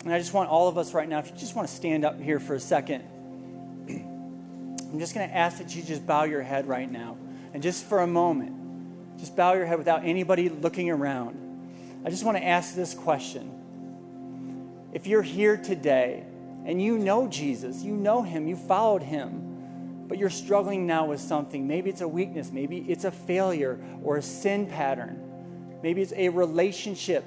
And 0.04 0.12
I 0.12 0.18
just 0.18 0.34
want 0.34 0.50
all 0.50 0.68
of 0.68 0.76
us 0.76 0.92
right 0.92 1.08
now, 1.08 1.20
if 1.20 1.30
you 1.30 1.36
just 1.38 1.56
want 1.56 1.66
to 1.66 1.74
stand 1.74 2.04
up 2.04 2.20
here 2.20 2.38
for 2.38 2.54
a 2.54 2.60
second, 2.60 3.00
I'm 3.88 4.98
just 4.98 5.14
going 5.14 5.26
to 5.26 5.34
ask 5.34 5.56
that 5.56 5.74
you 5.74 5.82
just 5.82 6.06
bow 6.06 6.24
your 6.24 6.42
head 6.42 6.68
right 6.68 6.90
now. 6.90 7.16
And 7.54 7.62
just 7.62 7.86
for 7.86 8.00
a 8.00 8.06
moment, 8.06 9.18
just 9.18 9.34
bow 9.34 9.54
your 9.54 9.64
head 9.64 9.78
without 9.78 10.04
anybody 10.04 10.50
looking 10.50 10.90
around. 10.90 12.02
I 12.04 12.10
just 12.10 12.24
want 12.24 12.36
to 12.36 12.44
ask 12.44 12.74
this 12.74 12.92
question. 12.92 14.90
If 14.92 15.06
you're 15.06 15.22
here 15.22 15.56
today 15.56 16.26
and 16.66 16.82
you 16.82 16.98
know 16.98 17.28
Jesus, 17.28 17.82
you 17.82 17.96
know 17.96 18.22
him, 18.22 18.48
you 18.48 18.56
followed 18.56 19.02
him, 19.02 20.04
but 20.08 20.18
you're 20.18 20.28
struggling 20.28 20.84
now 20.84 21.06
with 21.06 21.20
something. 21.20 21.66
Maybe 21.66 21.90
it's 21.90 22.00
a 22.00 22.08
weakness, 22.08 22.50
maybe 22.50 22.78
it's 22.88 23.04
a 23.04 23.12
failure 23.12 23.78
or 24.02 24.16
a 24.16 24.22
sin 24.22 24.66
pattern, 24.66 25.78
maybe 25.82 26.02
it's 26.02 26.12
a 26.14 26.28
relationship, 26.28 27.24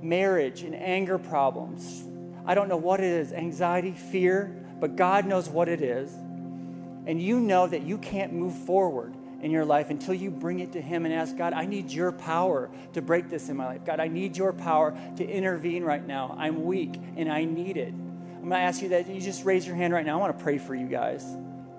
marriage, 0.00 0.62
and 0.62 0.74
anger 0.74 1.18
problems. 1.18 2.04
I 2.46 2.54
don't 2.54 2.70
know 2.70 2.78
what 2.78 3.00
it 3.00 3.06
is 3.06 3.34
anxiety, 3.34 3.92
fear, 3.92 4.64
but 4.80 4.96
God 4.96 5.26
knows 5.26 5.50
what 5.50 5.68
it 5.68 5.82
is. 5.82 6.10
And 7.06 7.20
you 7.20 7.40
know 7.40 7.66
that 7.66 7.82
you 7.82 7.98
can't 7.98 8.32
move 8.32 8.54
forward 8.54 9.14
in 9.42 9.50
your 9.50 9.64
life 9.64 9.90
until 9.90 10.14
you 10.14 10.30
bring 10.30 10.60
it 10.60 10.72
to 10.72 10.80
Him 10.80 11.04
and 11.04 11.14
ask 11.14 11.36
God, 11.36 11.52
I 11.52 11.66
need 11.66 11.90
your 11.90 12.12
power 12.12 12.70
to 12.94 13.02
break 13.02 13.28
this 13.28 13.48
in 13.50 13.56
my 13.56 13.66
life. 13.66 13.84
God, 13.84 14.00
I 14.00 14.08
need 14.08 14.36
your 14.36 14.52
power 14.52 14.98
to 15.16 15.26
intervene 15.26 15.84
right 15.84 16.04
now. 16.04 16.34
I'm 16.38 16.64
weak 16.64 16.98
and 17.16 17.30
I 17.30 17.44
need 17.44 17.76
it. 17.76 17.94
I'm 18.48 18.52
going 18.52 18.62
to 18.62 18.66
ask 18.66 18.80
you 18.80 18.88
that 18.88 19.06
you 19.06 19.20
just 19.20 19.44
raise 19.44 19.66
your 19.66 19.76
hand 19.76 19.92
right 19.92 20.06
now. 20.06 20.16
I 20.16 20.20
want 20.22 20.38
to 20.38 20.42
pray 20.42 20.56
for 20.56 20.74
you 20.74 20.86
guys. 20.86 21.22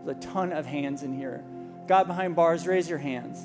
There's 0.05 0.17
a 0.17 0.19
ton 0.19 0.53
of 0.53 0.67
hands 0.67 1.01
in 1.01 1.17
here. 1.17 1.43
God 1.87 2.05
behind 2.05 2.35
bars, 2.35 2.67
raise 2.67 2.87
your 2.87 2.99
hands. 2.99 3.43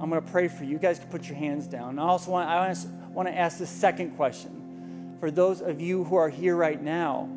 I'm 0.00 0.08
going 0.08 0.22
to 0.24 0.30
pray 0.30 0.46
for 0.46 0.62
you. 0.62 0.70
You 0.70 0.78
guys 0.78 1.00
can 1.00 1.08
put 1.08 1.26
your 1.26 1.36
hands 1.36 1.66
down. 1.66 1.98
I 1.98 2.02
also 2.02 2.30
want, 2.30 2.48
I 2.48 2.72
want 3.08 3.28
to 3.28 3.36
ask 3.36 3.58
the 3.58 3.66
second 3.66 4.12
question. 4.12 5.16
For 5.18 5.32
those 5.32 5.60
of 5.60 5.80
you 5.80 6.04
who 6.04 6.14
are 6.14 6.28
here 6.28 6.54
right 6.54 6.80
now, 6.80 7.28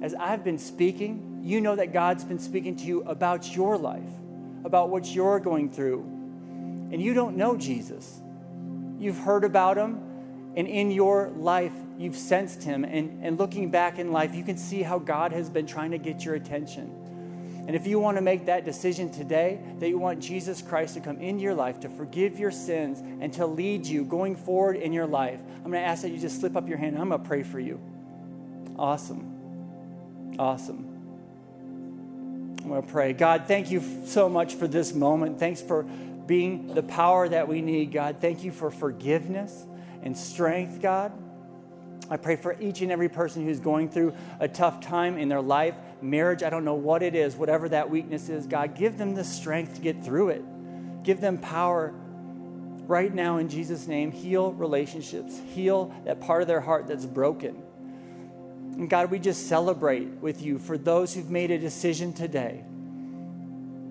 as 0.00 0.14
I've 0.14 0.42
been 0.42 0.58
speaking, 0.58 1.42
you 1.42 1.60
know 1.60 1.76
that 1.76 1.92
God's 1.92 2.24
been 2.24 2.38
speaking 2.38 2.74
to 2.76 2.84
you 2.84 3.02
about 3.02 3.54
your 3.54 3.76
life, 3.76 4.00
about 4.64 4.88
what 4.88 5.04
you're 5.14 5.40
going 5.40 5.68
through. 5.70 6.00
And 6.90 7.02
you 7.02 7.12
don't 7.12 7.36
know 7.36 7.54
Jesus. 7.54 8.18
You've 8.98 9.18
heard 9.18 9.44
about 9.44 9.76
him, 9.76 10.00
and 10.56 10.66
in 10.66 10.90
your 10.90 11.28
life, 11.28 11.72
you've 11.98 12.16
sensed 12.16 12.62
him. 12.62 12.84
And, 12.84 13.22
and 13.22 13.38
looking 13.38 13.70
back 13.70 13.98
in 13.98 14.10
life, 14.10 14.34
you 14.34 14.42
can 14.42 14.56
see 14.56 14.82
how 14.82 14.98
God 14.98 15.32
has 15.32 15.50
been 15.50 15.66
trying 15.66 15.90
to 15.90 15.98
get 15.98 16.24
your 16.24 16.34
attention. 16.34 17.02
And 17.66 17.76
if 17.76 17.86
you 17.86 17.98
want 17.98 18.16
to 18.16 18.22
make 18.22 18.46
that 18.46 18.64
decision 18.64 19.10
today, 19.10 19.60
that 19.80 19.88
you 19.88 19.98
want 19.98 20.20
Jesus 20.20 20.62
Christ 20.62 20.94
to 20.94 21.00
come 21.00 21.20
into 21.20 21.42
your 21.42 21.54
life 21.54 21.80
to 21.80 21.88
forgive 21.90 22.38
your 22.38 22.52
sins 22.52 23.00
and 23.20 23.32
to 23.34 23.44
lead 23.44 23.84
you 23.84 24.04
going 24.04 24.34
forward 24.36 24.76
in 24.76 24.92
your 24.92 25.06
life, 25.06 25.40
I'm 25.56 25.70
going 25.70 25.82
to 25.82 25.88
ask 25.88 26.02
that 26.02 26.10
you 26.10 26.18
just 26.18 26.40
slip 26.40 26.56
up 26.56 26.68
your 26.68 26.78
hand 26.78 26.94
and 26.94 27.02
I'm 27.02 27.08
going 27.10 27.20
to 27.20 27.28
pray 27.28 27.42
for 27.42 27.60
you. 27.60 27.80
Awesome. 28.78 30.36
Awesome. 30.38 30.92
I'm 32.62 32.68
going 32.68 32.82
to 32.82 32.88
pray. 32.88 33.12
God, 33.12 33.44
thank 33.46 33.70
you 33.70 33.82
so 34.06 34.28
much 34.28 34.54
for 34.54 34.68
this 34.68 34.94
moment. 34.94 35.38
Thanks 35.38 35.60
for 35.60 35.82
being 35.82 36.72
the 36.72 36.82
power 36.82 37.28
that 37.28 37.46
we 37.46 37.60
need, 37.60 37.92
God. 37.92 38.18
Thank 38.20 38.42
you 38.42 38.52
for 38.52 38.70
forgiveness 38.70 39.66
and 40.06 40.16
strength, 40.16 40.80
God. 40.80 41.12
I 42.08 42.16
pray 42.16 42.36
for 42.36 42.58
each 42.60 42.80
and 42.80 42.92
every 42.92 43.08
person 43.08 43.44
who's 43.44 43.58
going 43.58 43.90
through 43.90 44.14
a 44.38 44.46
tough 44.46 44.80
time 44.80 45.18
in 45.18 45.28
their 45.28 45.40
life, 45.40 45.74
marriage, 46.00 46.44
I 46.44 46.50
don't 46.50 46.64
know 46.64 46.74
what 46.74 47.02
it 47.02 47.16
is, 47.16 47.34
whatever 47.34 47.68
that 47.70 47.90
weakness 47.90 48.28
is, 48.28 48.46
God, 48.46 48.76
give 48.76 48.96
them 48.96 49.16
the 49.16 49.24
strength 49.24 49.74
to 49.74 49.80
get 49.80 50.04
through 50.04 50.28
it. 50.28 50.44
Give 51.02 51.20
them 51.20 51.38
power 51.38 51.92
right 52.86 53.12
now 53.12 53.38
in 53.38 53.48
Jesus' 53.48 53.88
name. 53.88 54.12
Heal 54.12 54.52
relationships, 54.52 55.40
heal 55.52 55.92
that 56.04 56.20
part 56.20 56.42
of 56.42 56.48
their 56.48 56.60
heart 56.60 56.86
that's 56.86 57.06
broken. 57.06 57.60
And 58.76 58.88
God, 58.88 59.10
we 59.10 59.18
just 59.18 59.48
celebrate 59.48 60.06
with 60.06 60.40
you 60.40 60.58
for 60.58 60.78
those 60.78 61.14
who've 61.14 61.30
made 61.30 61.50
a 61.50 61.58
decision 61.58 62.12
today 62.12 62.64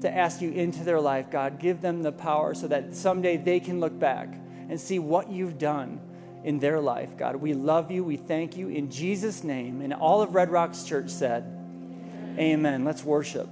to 0.02 0.16
ask 0.16 0.42
you 0.42 0.52
into 0.52 0.86
their 0.86 1.02
life. 1.02 1.30
God, 1.30 1.60
give 1.60 1.82
them 1.82 2.04
the 2.04 2.12
power 2.14 2.54
so 2.54 2.68
that 2.70 2.96
someday 2.96 3.36
they 3.36 3.60
can 3.60 3.82
look 3.82 3.98
back 4.00 4.30
and 4.70 4.80
see 4.80 5.00
what 5.00 5.30
you've 5.30 5.58
done 5.58 6.00
in 6.44 6.60
their 6.60 6.80
life. 6.80 7.18
God, 7.18 7.38
we 7.38 7.54
love 7.54 7.92
you. 7.92 8.04
We 8.04 8.18
thank 8.18 8.56
you 8.56 8.70
in 8.70 8.92
Jesus' 8.92 9.44
name. 9.44 9.82
And 9.82 9.94
all 9.94 10.22
of 10.22 10.36
Red 10.36 10.50
Rocks 10.52 10.84
Church 10.84 11.10
said, 11.10 11.44
Amen. 12.38 12.84
Let's 12.84 13.04
worship. 13.04 13.50